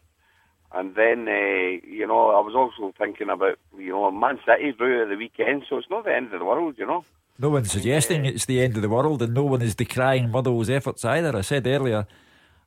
[0.73, 5.03] And then, uh, you know, I was also thinking about, you know, Man City drew
[5.03, 7.03] at the weekend, so it's not the end of the world, you know.
[7.38, 10.69] No one's suggesting it's the end of the world, and no one is decrying Motherwell's
[10.69, 11.36] efforts either.
[11.36, 12.06] I said earlier,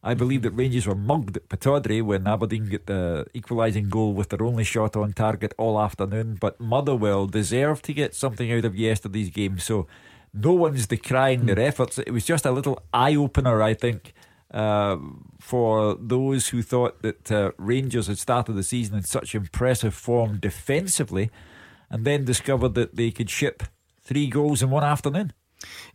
[0.07, 4.29] I believe that Rangers were mugged at Pittodrie when Aberdeen get the equalising goal with
[4.29, 6.37] their only shot on target all afternoon.
[6.39, 9.87] But Motherwell deserved to get something out of yesterday's game, so
[10.35, 11.99] no one's decrying their efforts.
[11.99, 14.13] It was just a little eye opener, I think.
[14.51, 14.99] Uh,
[15.41, 20.39] for those who thought that uh, Rangers had started the season in such impressive form
[20.39, 21.31] defensively
[21.91, 23.65] and then discovered that they could ship
[24.03, 25.33] three goals in one afternoon.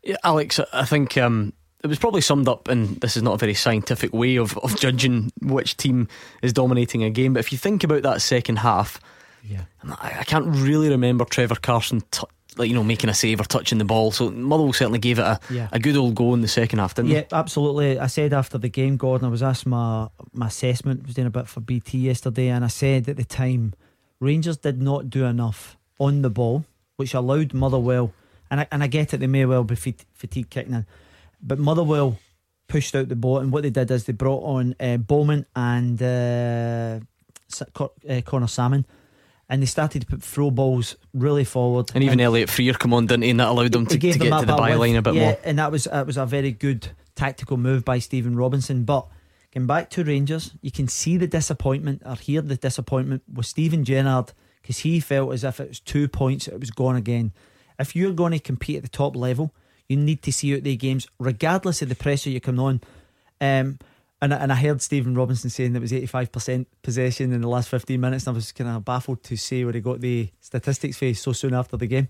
[0.03, 1.53] Yeah, Alex, I think um,
[1.84, 4.77] it was probably summed up, and this is not a very scientific way of, of
[4.80, 6.07] judging which team
[6.41, 7.34] is dominating a game.
[7.34, 8.99] But if you think about that second half,
[9.43, 12.23] yeah, I, I can't really remember Trevor Carson, t-
[12.57, 14.11] like you know, making a save or touching the ball.
[14.11, 15.69] So Motherwell certainly gave it a, Yeah.
[15.72, 17.97] a good old go in the second half, didn't Yeah, absolutely.
[17.97, 21.01] I said after the game, Gordon, I was asked my my assessment.
[21.03, 23.73] I was doing a bit for BT yesterday, and I said at the time,
[24.19, 26.65] Rangers did not do enough on the ball,
[26.97, 28.11] which allowed Motherwell.
[28.51, 30.85] And I, and I get it, they may well be fat- fatigue kicking in,
[31.41, 32.20] but Motherwell
[32.68, 36.02] pushed out the ball, and what they did is they brought on uh, Bowman and
[36.02, 36.99] uh,
[37.74, 38.86] Cor- uh, Conor Sammon,
[39.49, 41.91] and they started to put throw balls really forward.
[41.94, 43.32] And even Elliott Frear come on, didn't he?
[43.32, 45.40] And that allowed them to, to get to the byline a bit yeah, more.
[45.44, 48.84] and that was that was a very good tactical move by Stephen Robinson.
[48.86, 49.07] But
[49.53, 53.84] going back to Rangers, you can see the disappointment or hear the disappointment with Steven
[53.84, 57.34] Gerrard because he felt as if it was two points, it was gone again.
[57.80, 59.53] If you're going to compete at the top level,
[59.90, 62.82] you need to see out the games, regardless of the pressure you're coming on.
[63.41, 63.80] Um,
[64.22, 67.48] and, I- and I heard Stephen Robinson saying that it was 85% possession in the
[67.49, 70.30] last 15 minutes, and I was kind of baffled to see where he got the
[70.40, 72.07] statistics for so soon after the game.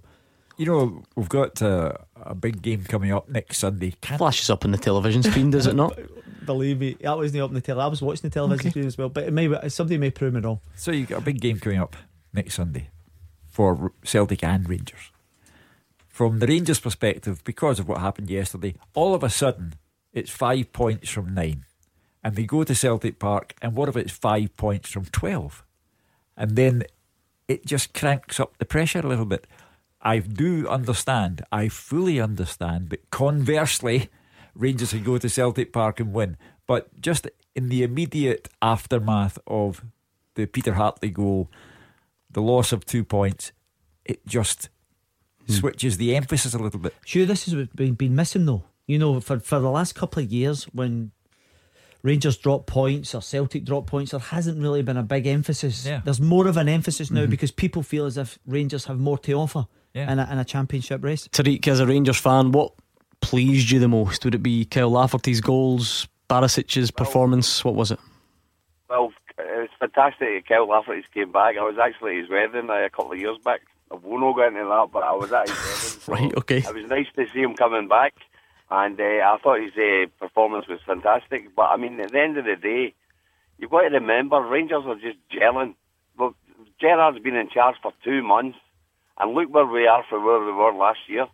[0.58, 3.94] You know, we've got uh, a big game coming up next Sunday.
[4.02, 5.98] Can't Flashes up on the television screen, does it not?
[6.46, 7.80] Believe me, that wasn't up on the telly.
[7.80, 8.70] I was watching the television Okay.
[8.72, 10.60] screen as well, but it may somebody may prove me wrong.
[10.76, 11.96] So you've got a big game coming up
[12.34, 12.90] next Sunday
[13.48, 15.12] for Celtic and Rangers.
[16.20, 19.76] From the Rangers' perspective, because of what happened yesterday, all of a sudden
[20.12, 21.64] it's five points from nine.
[22.22, 25.64] And they go to Celtic Park, and what if it's five points from 12?
[26.36, 26.84] And then
[27.48, 29.48] it just cranks up the pressure a little bit.
[30.02, 34.10] I do understand, I fully understand, but conversely,
[34.54, 36.36] Rangers can go to Celtic Park and win.
[36.68, 39.86] But just in the immediate aftermath of
[40.36, 41.50] the Peter Hartley goal,
[42.30, 43.54] the loss of two points,
[44.04, 44.68] it just
[45.54, 46.94] switches the emphasis a little bit.
[47.06, 48.64] Sure, this has been, been missing though.
[48.88, 51.12] You know, for, for the last couple of years, when
[52.02, 55.86] Rangers drop points or Celtic drop points, there hasn't really been a big emphasis.
[55.86, 56.02] Yeah.
[56.04, 57.30] There's more of an emphasis now Mhm.
[57.30, 60.12] because people feel as if Rangers have more to offer Yeah.
[60.12, 61.28] in, a, in a championship race.
[61.28, 62.72] Tariq, as a Rangers fan, what
[63.22, 64.24] pleased you the most?
[64.24, 67.64] Would it be Kyle Lafferty's goals, Barisic's performance?
[67.66, 68.00] What was it?
[68.90, 70.48] Well, it was fantastic.
[70.48, 71.58] Kel Lafferty's came back.
[71.58, 73.60] I was actually at his wedding uh, a couple of years back.
[73.92, 76.30] I not go into that, but I was at his wedding.
[76.30, 76.58] Right, okay.
[76.58, 78.14] It was nice to see him coming back,
[78.70, 81.56] and uh, I thought his uh, performance was fantastic.
[81.56, 82.94] But I mean, at the end of the day,
[83.58, 85.76] you've got to remember Rangers are just gelling.
[86.18, 86.36] Well,
[86.80, 88.58] Gerrard's been in charge for two months,
[89.20, 91.28] and look where we are from where we were last year.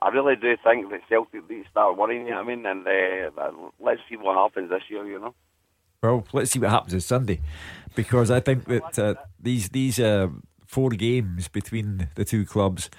[0.00, 2.26] I really do think that Celtic need to start worrying.
[2.26, 2.66] You know what I mean?
[2.66, 5.04] And uh, let's see what happens this year.
[5.06, 5.34] You know.
[6.02, 7.40] Well, let's see what happens on Sunday,
[7.94, 10.28] because I think that uh, these these uh,
[10.68, 12.90] four games between the two clubs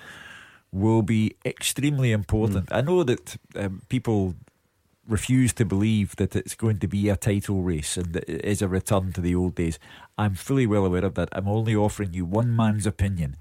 [0.72, 2.68] will be extremely important.
[2.72, 4.36] I know that um, people
[5.08, 8.62] refuse to believe that it's going to be a title race and that it is
[8.62, 9.80] a return to the old days.
[10.18, 11.30] I'm fully well aware of that.
[11.32, 13.36] I'm only offering you one man's opinion.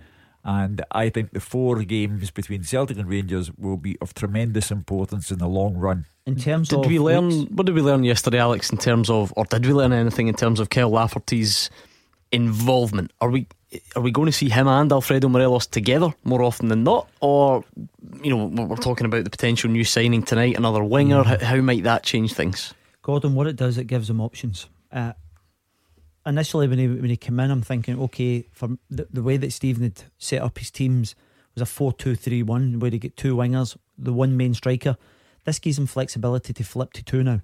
[0.45, 5.31] And I think the four games between Celtic and Rangers will be of tremendous importance
[5.31, 6.07] in the long run.
[6.27, 7.47] In terms Did of we learn?
[7.55, 8.71] What did we learn yesterday, Alex?
[8.71, 11.71] In terms of, or did we learn anything in terms of Kyle Lafferty's
[12.33, 13.13] involvement?
[13.21, 13.47] Are we
[13.95, 17.65] are we going to see him and Alfredo Morelos together more often than not, or
[18.23, 21.23] you know we're talking about the potential new signing tonight, another winger?
[21.23, 22.75] How, how might that change things?
[23.03, 24.69] Gordon, what it does, it gives him options.
[24.93, 25.13] Uh,
[26.27, 29.53] initially, when he when he came in, I'm thinking, okay, from the, the way that
[29.53, 31.15] Steven had set up his teams
[31.55, 34.97] was a 4 2 3 1, where he get two wingers, the one main striker.
[35.45, 37.41] This gives him flexibility to flip to two now.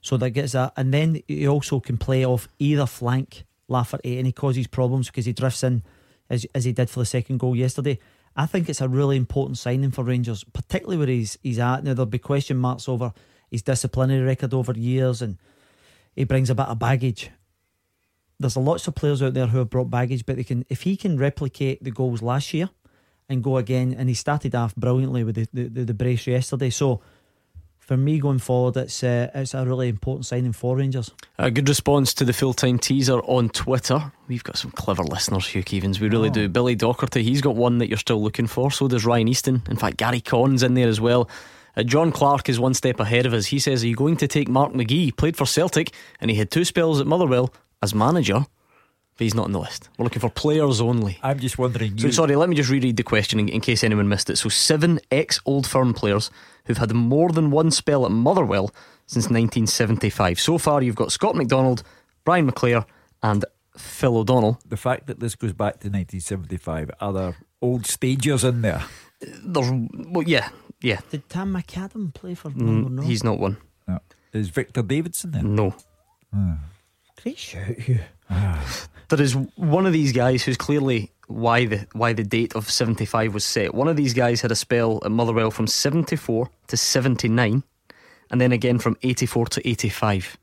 [0.00, 0.72] So that gets that.
[0.76, 5.26] And then he also can play off either flank Lafferty, and he causes problems because
[5.26, 5.82] he drifts in
[6.30, 7.98] as, as he did for the second goal yesterday.
[8.36, 11.84] I think it's a really important signing for Rangers, particularly where he's, he's at.
[11.84, 13.12] Now, there'll be question marks over
[13.50, 15.36] his disciplinary record over years, and
[16.16, 17.30] he brings a bit of baggage.
[18.38, 20.96] There's lots of players out there who have brought baggage, but they can if he
[20.96, 22.70] can replicate the goals last year
[23.28, 26.70] and go again, and he started off brilliantly with the, the, the, the brace yesterday.
[26.70, 27.02] So
[27.86, 31.10] for me going forward, it's uh, it's a really important signing for Rangers.
[31.38, 34.12] A good response to the full time teaser on Twitter.
[34.28, 36.00] We've got some clever listeners, Hugh Keevins.
[36.00, 36.32] We really Oh.
[36.32, 36.48] do.
[36.48, 38.70] Billy Docherty, he's got one that you're still looking for.
[38.70, 39.62] So does Ryan Easton.
[39.68, 41.28] In fact, Gary Collins in there as well.
[41.76, 43.46] Uh, John Clark is one step ahead of us.
[43.46, 45.16] He says, Are you going to take Mark McGee?
[45.16, 47.52] Played for Celtic and he had two spells at Motherwell
[47.82, 48.44] as manager.
[49.22, 49.88] But he's not on the list.
[49.96, 51.16] We're looking for players only.
[51.22, 51.96] I'm just wondering.
[51.96, 54.36] So you- sorry, let me just reread the question in, in case anyone missed it.
[54.36, 56.28] So seven ex Old Firm players
[56.64, 58.72] who've had more than one spell at Motherwell
[59.06, 60.40] since 1975.
[60.40, 61.84] So far, you've got Scott McDonald,
[62.24, 62.84] Brian McClair,
[63.22, 63.44] and
[63.78, 64.58] Phil O'Donnell.
[64.68, 68.82] The fact that this goes back to 1975, are there old stagers in there?
[69.20, 69.70] There's,
[70.10, 70.48] well, yeah,
[70.80, 70.98] yeah.
[71.10, 72.90] Did Tam McAdam play for Mm, Motherwell?
[72.90, 73.02] No?
[73.02, 73.56] He's not one.
[73.86, 74.00] No.
[74.32, 75.42] Is Victor Davidson there?
[75.44, 75.76] No.
[77.22, 78.00] Great shout, Hugh.
[79.16, 83.34] There is one of these guys who's clearly why the why the date of 75
[83.34, 83.74] was set.
[83.74, 87.62] One of these guys had a spell at Motherwell from 74 to 79
[88.30, 90.38] and then again from 84 to 85.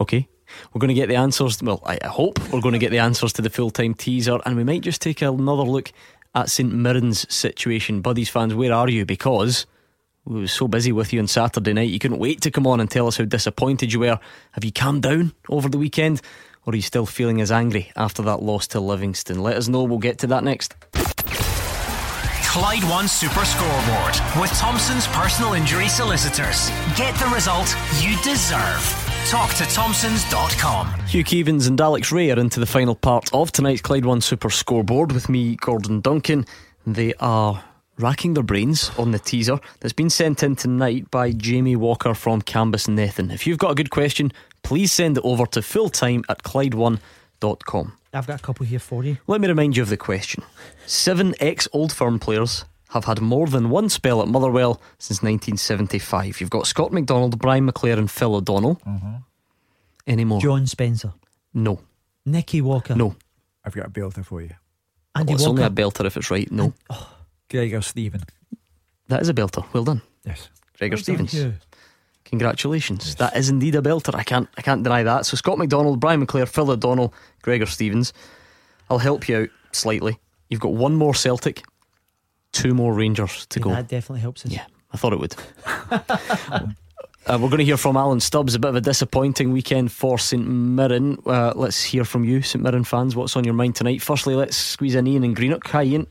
[0.00, 0.28] Okay.
[0.72, 1.62] We're going to get the answers.
[1.62, 4.56] Well, I hope we're going to get the answers to the full time teaser, and
[4.56, 5.92] we might just take another look
[6.34, 8.00] at St Mirren's situation.
[8.00, 9.04] Buddies fans, where are you?
[9.04, 9.66] Because
[10.26, 12.80] we were so busy with you on Saturday night, you couldn't wait to come on
[12.80, 14.18] and tell us how disappointed you were.
[14.52, 16.20] Have you calmed down over the weekend,
[16.64, 19.40] or are you still feeling as angry after that loss to Livingston?
[19.40, 19.84] Let us know.
[19.84, 20.74] We'll get to that next.
[22.44, 26.70] Clyde One Super Scoreboard with Thompson's personal injury solicitors.
[26.96, 29.02] Get the result you deserve.
[29.28, 30.86] Talk to Thompsons.com.
[31.06, 34.50] Hugh Keevins and Alex Rae are into the final part of tonight's Clyde One Super
[34.50, 36.46] Scoreboard with me, Gordon Duncan.
[36.86, 37.62] They are
[37.98, 42.42] racking their brains on the teaser that's been sent in tonight by Jamie Walker from
[42.42, 43.32] Cambusnethan.
[43.32, 44.32] If you've got a good question,
[44.62, 47.92] please send it over to fulltime at Clyde1.com.
[48.12, 49.18] I've got a couple here for you.
[49.26, 50.42] Let me remind you of the question.
[50.86, 56.40] Seven ex Old Firm players have had more than one spell at Motherwell since 1975.
[56.40, 58.76] You've got Scott McDonald, Brian McClair, and Phil O'Donnell.
[58.86, 59.14] Mm-hmm.
[60.06, 60.40] Any more?
[60.40, 61.12] John Spencer,
[61.52, 61.80] No.
[62.24, 63.16] Nicky Walker, No.
[63.64, 64.50] I've got a belter for you.
[65.14, 65.62] Andy Well, it's Walker.
[65.62, 66.50] only a belter if it's right.
[66.52, 66.72] No.
[66.88, 67.12] Oh.
[67.50, 68.22] Gregor Stephen.
[69.08, 69.64] That is a belter.
[69.72, 70.02] Well done.
[70.24, 70.48] Yes.
[70.78, 71.34] Gregor Well Stevens.
[72.24, 73.14] Congratulations.
[73.16, 74.14] That is indeed a belter.
[74.14, 75.26] I can't I can't deny that.
[75.26, 78.12] So Scott McDonald, Brian McClair, Phil O'Donnell, Gregor Stevens.
[78.90, 80.18] I'll help you out slightly.
[80.48, 81.62] You've got one more Celtic,
[82.52, 83.70] two more Rangers to Yeah, go.
[83.70, 84.50] That definitely helps us.
[84.52, 85.36] Yeah, I thought it would.
[85.90, 86.60] uh,
[87.28, 88.54] we're going to hear from Alan Stubbs.
[88.54, 91.18] A bit of a disappointing weekend for St Mirren.
[91.26, 93.14] Uh, let's hear from you, St Mirren fans.
[93.14, 94.02] What's on your mind tonight?
[94.02, 95.66] Firstly, let's squeeze in Ian and Greenock.
[95.68, 96.06] Hi, Ian.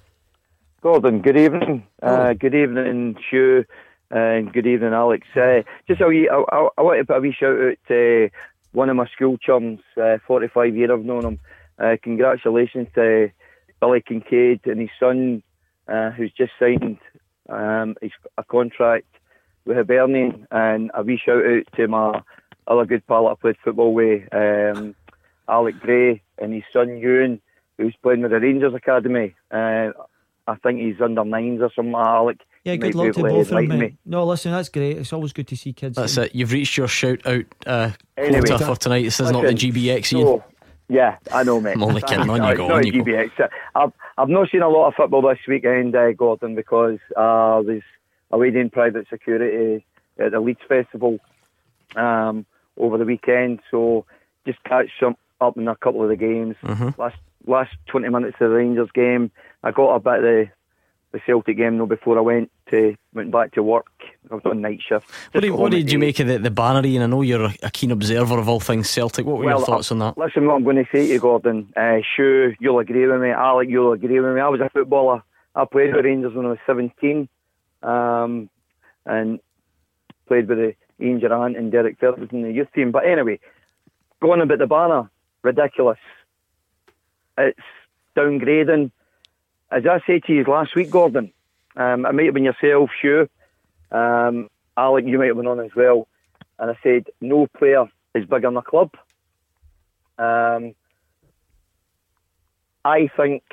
[0.85, 1.87] Gordon, good evening.
[1.99, 3.65] Uh, good evening, Hugh,
[4.11, 5.25] and good evening, Alex.
[5.35, 8.29] Uh, just a wee, I, I, I want to put a wee shout out to
[8.71, 11.39] one of my school chums, uh, 45 year I've known him.
[11.79, 13.31] Uh, congratulations to
[13.79, 15.41] Billy Kincaid and his son,
[15.87, 16.99] uh, who's just signed
[17.49, 19.07] um, his, a contract
[19.65, 22.21] with Hibernian, and a wee shout out to my
[22.67, 24.93] other good pal I played football with, um,
[25.49, 27.41] Alec Gray, and his son Ewan,
[27.79, 29.33] who's playing with the Rangers Academy.
[30.47, 32.37] I think he's under nines or something, Alec.
[32.63, 33.97] Yeah, good luck to both of them, me.
[34.05, 34.97] No, listen, that's great.
[34.97, 35.95] It's always good to see kids.
[35.95, 36.35] That's getting- it.
[36.35, 39.03] You've reached your shout out uh, Anyway, quota for tonight.
[39.03, 40.13] This is not the GBX.
[40.13, 40.25] Ian.
[40.27, 40.43] so-
[40.87, 41.73] yeah, I know, mate.
[41.77, 42.29] I'm only kidding.
[42.29, 42.67] On No, you it's go.
[42.67, 43.11] not On a you go.
[43.11, 43.49] GBX.
[43.73, 47.81] I've, I've not seen a lot of football this weekend, uh, Gordon, because uh, there's
[48.29, 49.83] a lady in private security
[50.19, 51.19] at the Leeds Festival
[51.95, 52.45] um,
[52.77, 53.61] over the weekend.
[53.71, 54.05] So
[54.45, 56.55] just catch some up in a couple of the games.
[56.63, 56.95] Mhm.
[56.99, 57.15] Last
[57.47, 59.31] last 20 minutes of the Rangers game,
[59.63, 60.49] I got a bit of the,
[61.11, 63.87] the Celtic game though before I went to went back to work.
[64.29, 65.09] I was on night shift.
[65.31, 67.03] What, did, what did you make of the, the banner, Ian?
[67.03, 69.25] I know you're a, keen observer of all things Celtic.
[69.25, 70.17] What were your thoughts on that?
[70.17, 71.71] Listen, what I'm going to say to you, Gordon.
[71.75, 73.29] Uh, Shu, you'll agree with me.
[73.29, 74.41] Alec, you'll agree with me.
[74.41, 75.23] I was a footballer.
[75.55, 77.29] I played with Rangers when I was 17,
[77.81, 78.49] um,
[79.05, 79.39] and
[80.27, 82.91] played with the Ian Durrant and Derek Ferguson in the youth team.
[82.91, 83.39] But anyway,
[84.21, 85.09] going about the banner,
[85.43, 85.99] ridiculous.
[87.37, 87.59] It's
[88.15, 88.91] downgrading.
[89.71, 91.31] As I said to you last week, Gordon,
[91.75, 93.27] um, it might have been yourself, Shu,
[93.91, 96.07] um, Alec, you might have been on as well.
[96.59, 98.91] And I said, no player is bigger than a club.
[100.17, 100.75] Um,
[102.85, 103.43] I think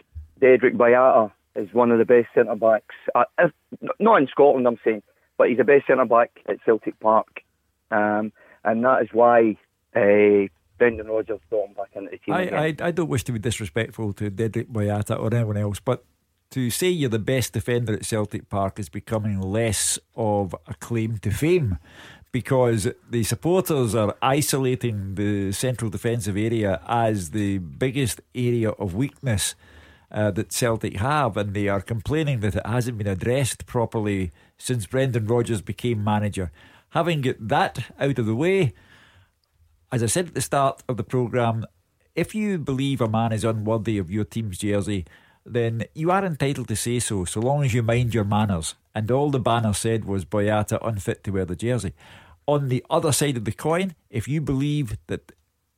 [0.41, 2.95] Dedryck Boyata is one of the best centre backs.
[3.15, 3.53] Uh, if,
[3.99, 5.03] not in Scotland, I'm saying,
[5.37, 7.43] but he's the best centre back at Celtic Park,
[7.91, 8.33] um,
[8.65, 9.57] and that is why
[9.97, 10.47] uh,
[10.83, 12.35] Brendan Rodgers brought him back into the team.
[12.35, 12.81] I, again.
[12.83, 16.05] I, I don't wish to be disrespectful to Dedryck Boyata or anyone else, but
[16.51, 21.19] to say you're the best defender at Celtic Park is becoming less of a claim
[21.19, 21.79] to fame
[22.33, 29.55] because the supporters are isolating the central defensive area as the biggest area of weakness
[30.11, 34.89] uh, that Celtic have, and they are complaining that it hasn't been addressed properly since
[34.89, 36.51] Brendan Rodgers became manager.
[36.91, 38.73] Having got that out of the way,
[39.93, 41.67] as I said at the start of the programme,
[42.15, 45.05] if you believe a man is unworthy of your team's jersey,
[45.45, 48.75] then you are entitled to say so, so long as you mind your manners.
[48.95, 51.93] And all the banner said was Boyata unfit to wear the jersey.
[52.47, 55.33] On the other side of the coin, if you believe that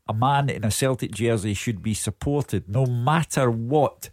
[0.09, 4.11] a man in a Celtic jersey should be supported no matter what,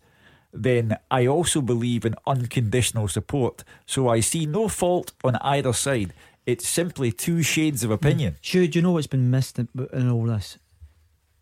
[0.54, 3.64] then I also believe in unconditional support.
[3.86, 6.14] So I see no fault on either side.
[6.46, 8.38] It's simply two shades of opinion.
[8.42, 10.58] Sure, do you know what's been missed in, in all this?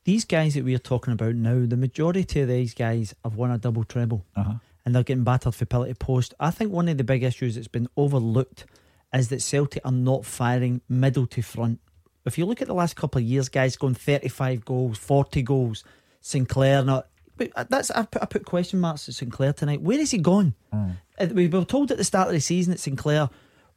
[0.04, 3.58] These guys that we're talking about now, the majority of these guys have won a
[3.58, 4.56] double treble Uh-huh.
[4.86, 6.34] and they're getting battered for pillar to post.
[6.40, 8.66] I think one of the big issues that's been overlooked
[9.14, 11.80] is that Celtic are not firing middle to front.
[12.26, 15.84] If you look at the last couple of years, guys going 35 goals, 40 goals,
[16.22, 17.08] Sinclair not.
[17.38, 19.82] But that's I put, I put question marks at Sinclair tonight.
[19.82, 20.54] Where is he gone?
[20.74, 20.90] Uh,
[21.34, 23.30] We were told at the start of the season that Sinclair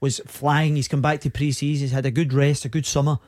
[0.02, 0.76] was flying.
[0.76, 1.84] He's come back to pre-season.
[1.86, 3.18] He's had a good rest, a good summer.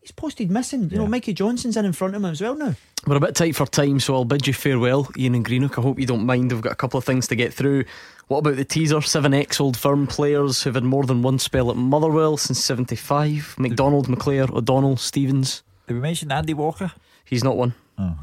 [0.00, 0.88] He's posted missing.
[0.90, 2.74] You know, Mikey Johnston's in in front of him as well now.
[3.06, 5.78] We're a bit tight for time, so I'll bid you farewell, Ian and Greenock.
[5.78, 6.52] I hope you don't mind.
[6.52, 7.84] We've got a couple of things to get through.
[8.28, 9.00] What about the teaser?
[9.00, 13.56] Seven ex Old Firm players who've had more than one spell at Motherwell since 75.
[13.58, 15.62] McDonald, McClair, O'Donnell, Stevens.
[15.86, 16.92] Did we mention Andy Walker?
[17.24, 17.74] He's not one.
[17.98, 18.18] Oh.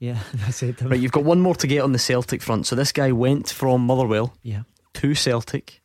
[0.00, 0.80] Yeah, that's it.
[0.80, 2.66] Right, you've got one more to get on the Celtic front.
[2.66, 4.62] So this guy went from Motherwell Yeah.
[4.94, 5.80] to Celtic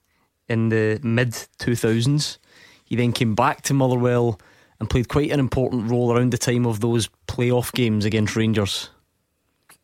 [0.50, 2.38] in the mid 2000s.
[2.86, 4.40] He then came back to Motherwell
[4.80, 8.90] and played quite an important role around the time of those playoff games against Rangers.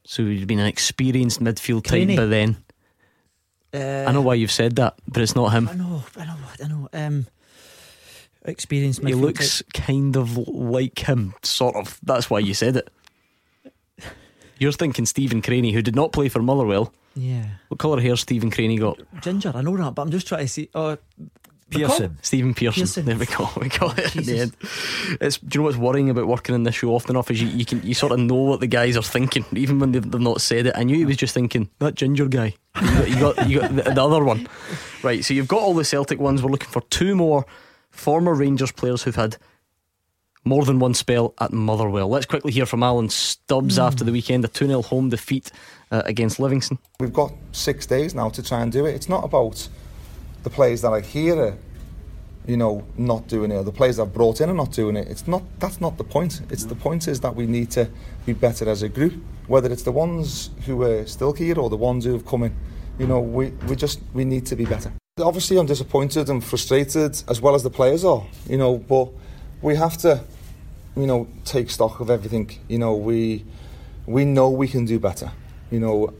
[0.03, 2.57] So he'd been an experienced midfield type by then.
[3.73, 5.69] Uh, I know why you've said that, but it's not him.
[5.69, 6.90] I know, I know, I know.
[6.91, 7.27] Um,
[8.44, 9.03] experienced.
[9.06, 11.99] He looks kind of like him, sort of.
[12.02, 12.90] That's why you said it.
[14.57, 16.94] You're thinking Stephen Craney, who did not play for Motherwell.
[17.15, 18.99] Yeah, What colour hair Stephen Craney got?
[19.22, 19.52] ginger.
[19.53, 20.69] I know that, but I'm just trying to see.
[20.73, 20.95] Uh,
[21.69, 22.18] Pearson.
[22.23, 22.81] Stephen Pearson.
[22.81, 23.06] Pearson.
[23.06, 23.48] There we go.
[23.61, 24.56] We got it in the end.
[25.22, 27.48] It's, do you know what's worrying about working in this show often enough is you,
[27.49, 30.19] you can you sort of know what the guys are thinking even when they've, they've
[30.22, 30.73] not said it.
[30.76, 32.56] I knew he was just thinking that ginger guy.
[32.81, 34.48] You got you got, you got the, the other one,
[35.03, 35.23] right?
[35.23, 36.41] So you've got all the Celtic ones.
[36.41, 37.45] We're looking for two more
[37.91, 39.38] former Rangers players who've had
[40.45, 42.07] more than one spell at Motherwell.
[42.10, 43.84] Let's quickly hear from Alan Stubbs Mm.
[43.84, 45.52] after the weekend, a 2 0 home defeat
[45.91, 46.78] uh, against Livingston.
[46.99, 48.95] We've got six days now to try and do it.
[48.95, 49.68] It's not about
[50.44, 51.57] the players that are here, are,
[52.48, 54.95] you know, not doing it, or the players that I've brought in are not doing
[54.95, 55.07] it.
[55.07, 55.44] It's not.
[55.60, 56.41] That's not the point.
[56.49, 57.90] It's the point is that we need to
[58.26, 59.14] be better as a group.
[59.48, 62.56] Whether it's the ones who are still here or the ones who have come in
[62.99, 64.91] You know, we, we just we need to be better.
[65.22, 68.26] Obviously, I'm disappointed and frustrated, as well as the players are.
[68.48, 69.10] You know, but
[69.61, 70.22] we have to,
[70.98, 72.52] you know, take stock of everything.
[72.68, 73.45] You know, we
[74.06, 75.32] we know we can do better.
[75.72, 76.14] You know,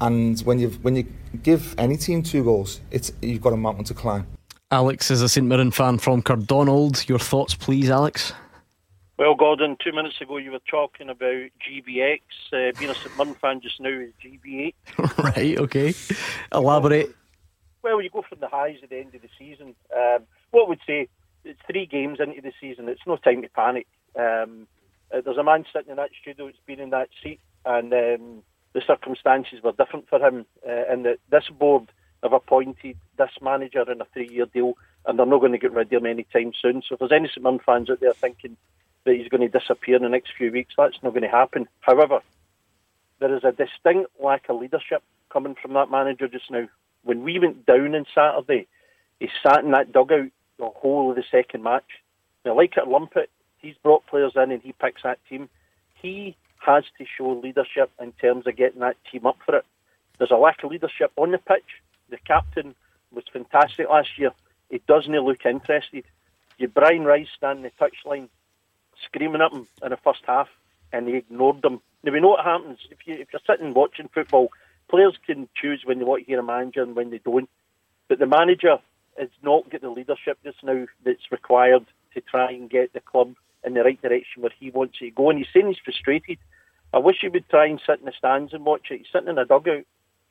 [0.00, 1.06] and when you when you
[1.42, 4.26] give any team two goals, it's you've got a mountain to climb.
[4.70, 7.08] Alex is a St Mirren fan from Cardonald.
[7.08, 8.32] Your thoughts, please, Alex?
[9.18, 12.20] Well, Gordon, two minutes ago you were talking about GBX.
[12.52, 14.74] Uh, being a St Mirren fan just now is GB8.
[15.18, 15.92] right, okay.
[16.54, 17.14] Elaborate.
[17.82, 19.74] Well, you go from the highs at the end of the season.
[19.96, 20.22] Um,
[20.52, 21.08] what would say
[21.44, 22.88] it's three games into the season.
[22.88, 23.86] It's no time to panic.
[24.16, 24.66] Um,
[25.12, 28.42] uh, there's a man sitting in that studio that's been in that seat, and um,
[28.72, 30.46] the circumstances were different for him.
[30.66, 31.90] Uh, and that this board
[32.22, 34.76] have appointed this manager in a three-year deal,
[35.06, 36.82] and they're not going to get rid of him anytime soon.
[36.82, 38.56] So if there's any St Mirren fans out there thinking
[39.04, 41.68] that he's going to disappear in the next few weeks, that's not going to happen.
[41.80, 42.20] However,
[43.18, 46.68] there is a distinct lack of leadership coming from that manager just now.
[47.02, 48.66] When we went down on Saturday,
[49.18, 52.02] he sat in that dugout the whole of the second match.
[52.44, 55.48] Now, like it or lump it, he's brought players in and he picks that team.
[55.94, 59.64] He has to show leadership in terms of getting that team up for it.
[60.18, 61.80] There's a lack of leadership on the pitch.
[62.10, 62.74] The captain
[63.12, 64.32] was fantastic last year.
[64.70, 66.04] He doesn't look interested.
[66.58, 68.28] You Brian Rice standing the touchline
[69.04, 70.48] screaming at him in the first half
[70.92, 71.80] and he ignored them.
[72.02, 74.50] Now we know what happens if you if you're sitting watching football,
[74.88, 77.48] players can choose when they want to hear a manager and when they don't.
[78.08, 78.78] But the manager
[79.18, 83.34] has not got the leadership just now that's required to try and get the club
[83.64, 85.30] in the right direction where he wants it to go.
[85.30, 86.38] And he's saying he's frustrated.
[86.92, 88.98] I wish he would try and sit in the stands and watch it.
[88.98, 89.84] He's sitting in a dugout.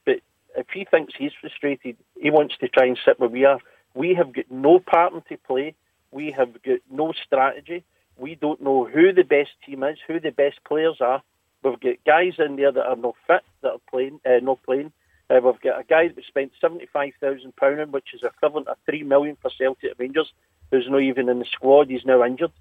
[0.05, 0.19] But
[0.55, 3.59] if he thinks he's frustrated, he wants to try and sit where we are.
[3.93, 5.75] We have got no pattern to play.
[6.11, 7.83] We have got no strategy.
[8.17, 11.21] We don't know who the best team is, who the best players are.
[11.63, 14.91] We've got guys in there that are not fit, that are playing, uh, not playing.
[15.29, 19.03] Uh, we've got a guy that spent seventy-five thousand pound, which is equivalent of three
[19.03, 20.31] million for Celtic Rangers,
[20.71, 21.89] who's not even in the squad.
[21.89, 22.51] He's now injured.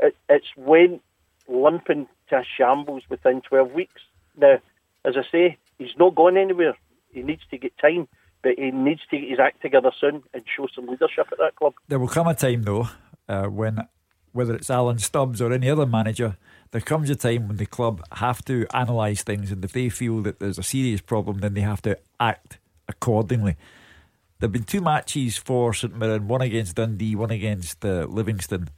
[0.00, 1.02] It, it's went
[1.48, 4.02] limping to shambles within twelve weeks.
[4.36, 4.58] Now,
[5.04, 6.76] as I say, he's not going anywhere.
[7.12, 8.08] He needs to get time,
[8.42, 11.56] but he needs to get his act together soon and show some leadership at that
[11.56, 11.74] club.
[11.88, 12.88] There will come a time, though,
[13.28, 13.86] uh, when
[14.32, 16.36] whether it's Alan Stubbs or any other manager,
[16.70, 20.22] there comes a time when the club have to analyse things, and if they feel
[20.22, 23.56] that there's a serious problem, then they have to act accordingly.
[24.38, 28.70] There have been two matches for St Mirren, one against Dundee, one against uh, Livingston,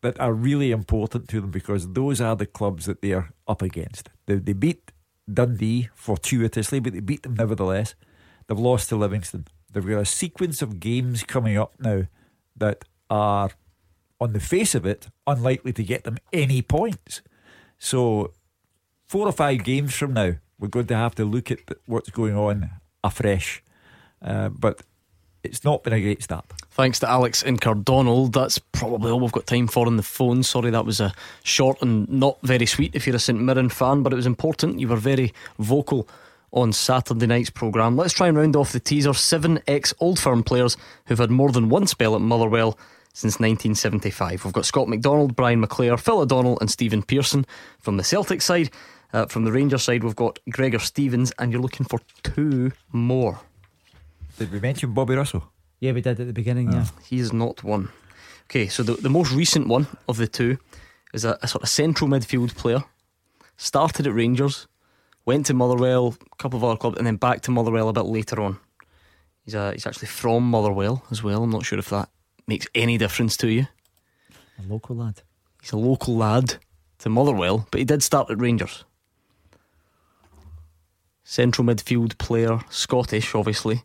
[0.00, 3.62] that are really important to them because those are the clubs that they are up
[3.62, 4.08] against.
[4.26, 4.92] They, they beat
[5.32, 7.94] Dundee fortuitously, but they beat them nevertheless.
[8.46, 9.46] They've lost to Livingston.
[9.70, 12.04] They've got a sequence of games coming up now
[12.56, 13.50] that are
[14.20, 17.22] on the face of it, unlikely to get them any points.
[17.78, 18.32] So,
[19.06, 22.36] four or five games from now, we're going to have to look at what's going
[22.36, 22.70] on
[23.04, 23.62] afresh.
[24.20, 24.82] Uh, but
[25.42, 26.44] it's not been a great start.
[26.70, 28.32] Thanks to Alex in Cardonald.
[28.32, 30.42] That's probably all we've got time for on the phone.
[30.42, 31.12] Sorry, that was a
[31.42, 34.80] short and not very sweet if you're a St Mirren fan, but it was important.
[34.80, 36.08] You were very vocal
[36.52, 37.96] on Saturday night's programme.
[37.96, 39.12] Let's try and round off the teaser.
[39.12, 42.78] Seven ex Old Firm players who've had more than one spell at Motherwell
[43.12, 44.44] since 1975.
[44.44, 47.44] We've got Scott McDonald, Brian McClair, Phil O'Donnell, and Stephen Pearson
[47.80, 48.70] from the Celtic side.
[49.12, 53.40] Uh, from the Rangers side, we've got Gregor Stevens, and you're looking for two more.
[54.38, 55.42] Did we mention Bobby Russell?
[55.80, 56.84] Yeah, we did at the beginning, yeah.
[56.86, 57.88] Oh, he is not one.
[58.44, 60.58] Okay, so the, the most recent one of the two
[61.12, 62.84] is a, a sort of central midfield player.
[63.56, 64.68] Started at Rangers,
[65.24, 68.04] went to Motherwell, a couple of other clubs, and then back to Motherwell a bit
[68.04, 68.58] later on.
[69.44, 71.42] He's a, he's actually from Motherwell as well.
[71.42, 72.08] I'm not sure if that
[72.46, 73.66] makes any difference to you.
[74.58, 75.22] A local lad.
[75.60, 76.56] He's a local lad
[76.98, 78.84] to Motherwell, but he did start at Rangers.
[81.24, 83.82] Central midfield player, Scottish, obviously.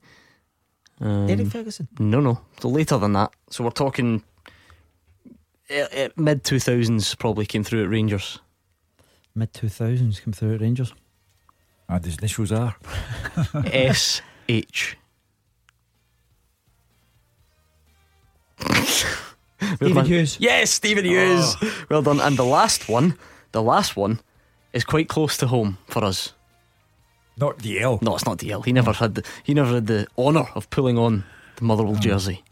[1.02, 1.88] Um, Eric Ferguson?
[2.00, 2.42] No, no.
[2.60, 3.32] So later than that.
[3.50, 4.24] So we're talking
[5.70, 8.40] eh, eh, mid 2000s, probably came through at Rangers.
[9.36, 10.94] Mid 2000s came through at Rangers.
[11.90, 12.76] And his initials are
[13.66, 14.98] S H.
[19.76, 20.38] Stephen Hughes.
[20.40, 21.56] Yes, Stephen Hughes.
[21.90, 22.20] Well done.
[22.20, 23.18] And the last one,
[23.52, 24.20] the last one,
[24.74, 26.34] is quite close to home for us.
[27.38, 28.02] Not DL.
[28.02, 28.64] No, it's not DL.
[28.66, 31.24] He never had the he never had the honour of pulling on
[31.56, 32.44] the Motherwell um, jersey.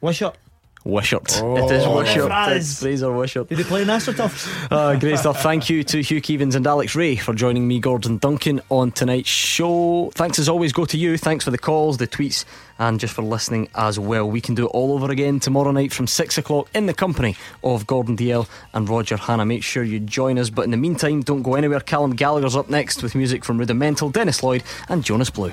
[0.00, 0.36] Wishart.
[0.84, 1.40] Wishart.
[1.42, 2.30] Oh, it is Wishart.
[2.30, 2.56] Fraz.
[2.56, 3.48] It's Fraser Wishart.
[3.48, 4.68] Did he play in Astroturf?
[4.70, 5.42] Uh, great stuff.
[5.42, 9.28] Thank you to Hugh Keevins and Alex Rae for joining me, Gordon Duncan, on tonight's
[9.28, 10.10] show.
[10.14, 11.16] Thanks as always go to you.
[11.16, 12.44] Thanks for the calls, the tweets,
[12.78, 14.28] and just for listening as well.
[14.28, 17.36] We can do it all over again tomorrow night from six o'clock in the company
[17.62, 19.44] of Gordon DL and Roger Hanna.
[19.44, 20.50] Make sure you join us.
[20.50, 21.80] But in the meantime, don't go anywhere.
[21.80, 25.52] Callum Gallagher's up next with music from Rudimental, Dennis Lloyd, and Jonas Blue.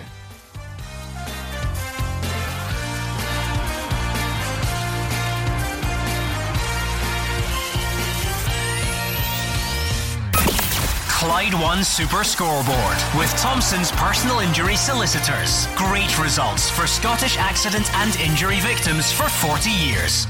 [11.50, 15.68] Clyde One Super Scoreboard with Thompson's personal injury solicitors.
[15.76, 20.28] Great results for Scottish accident and injury victims for 40 years.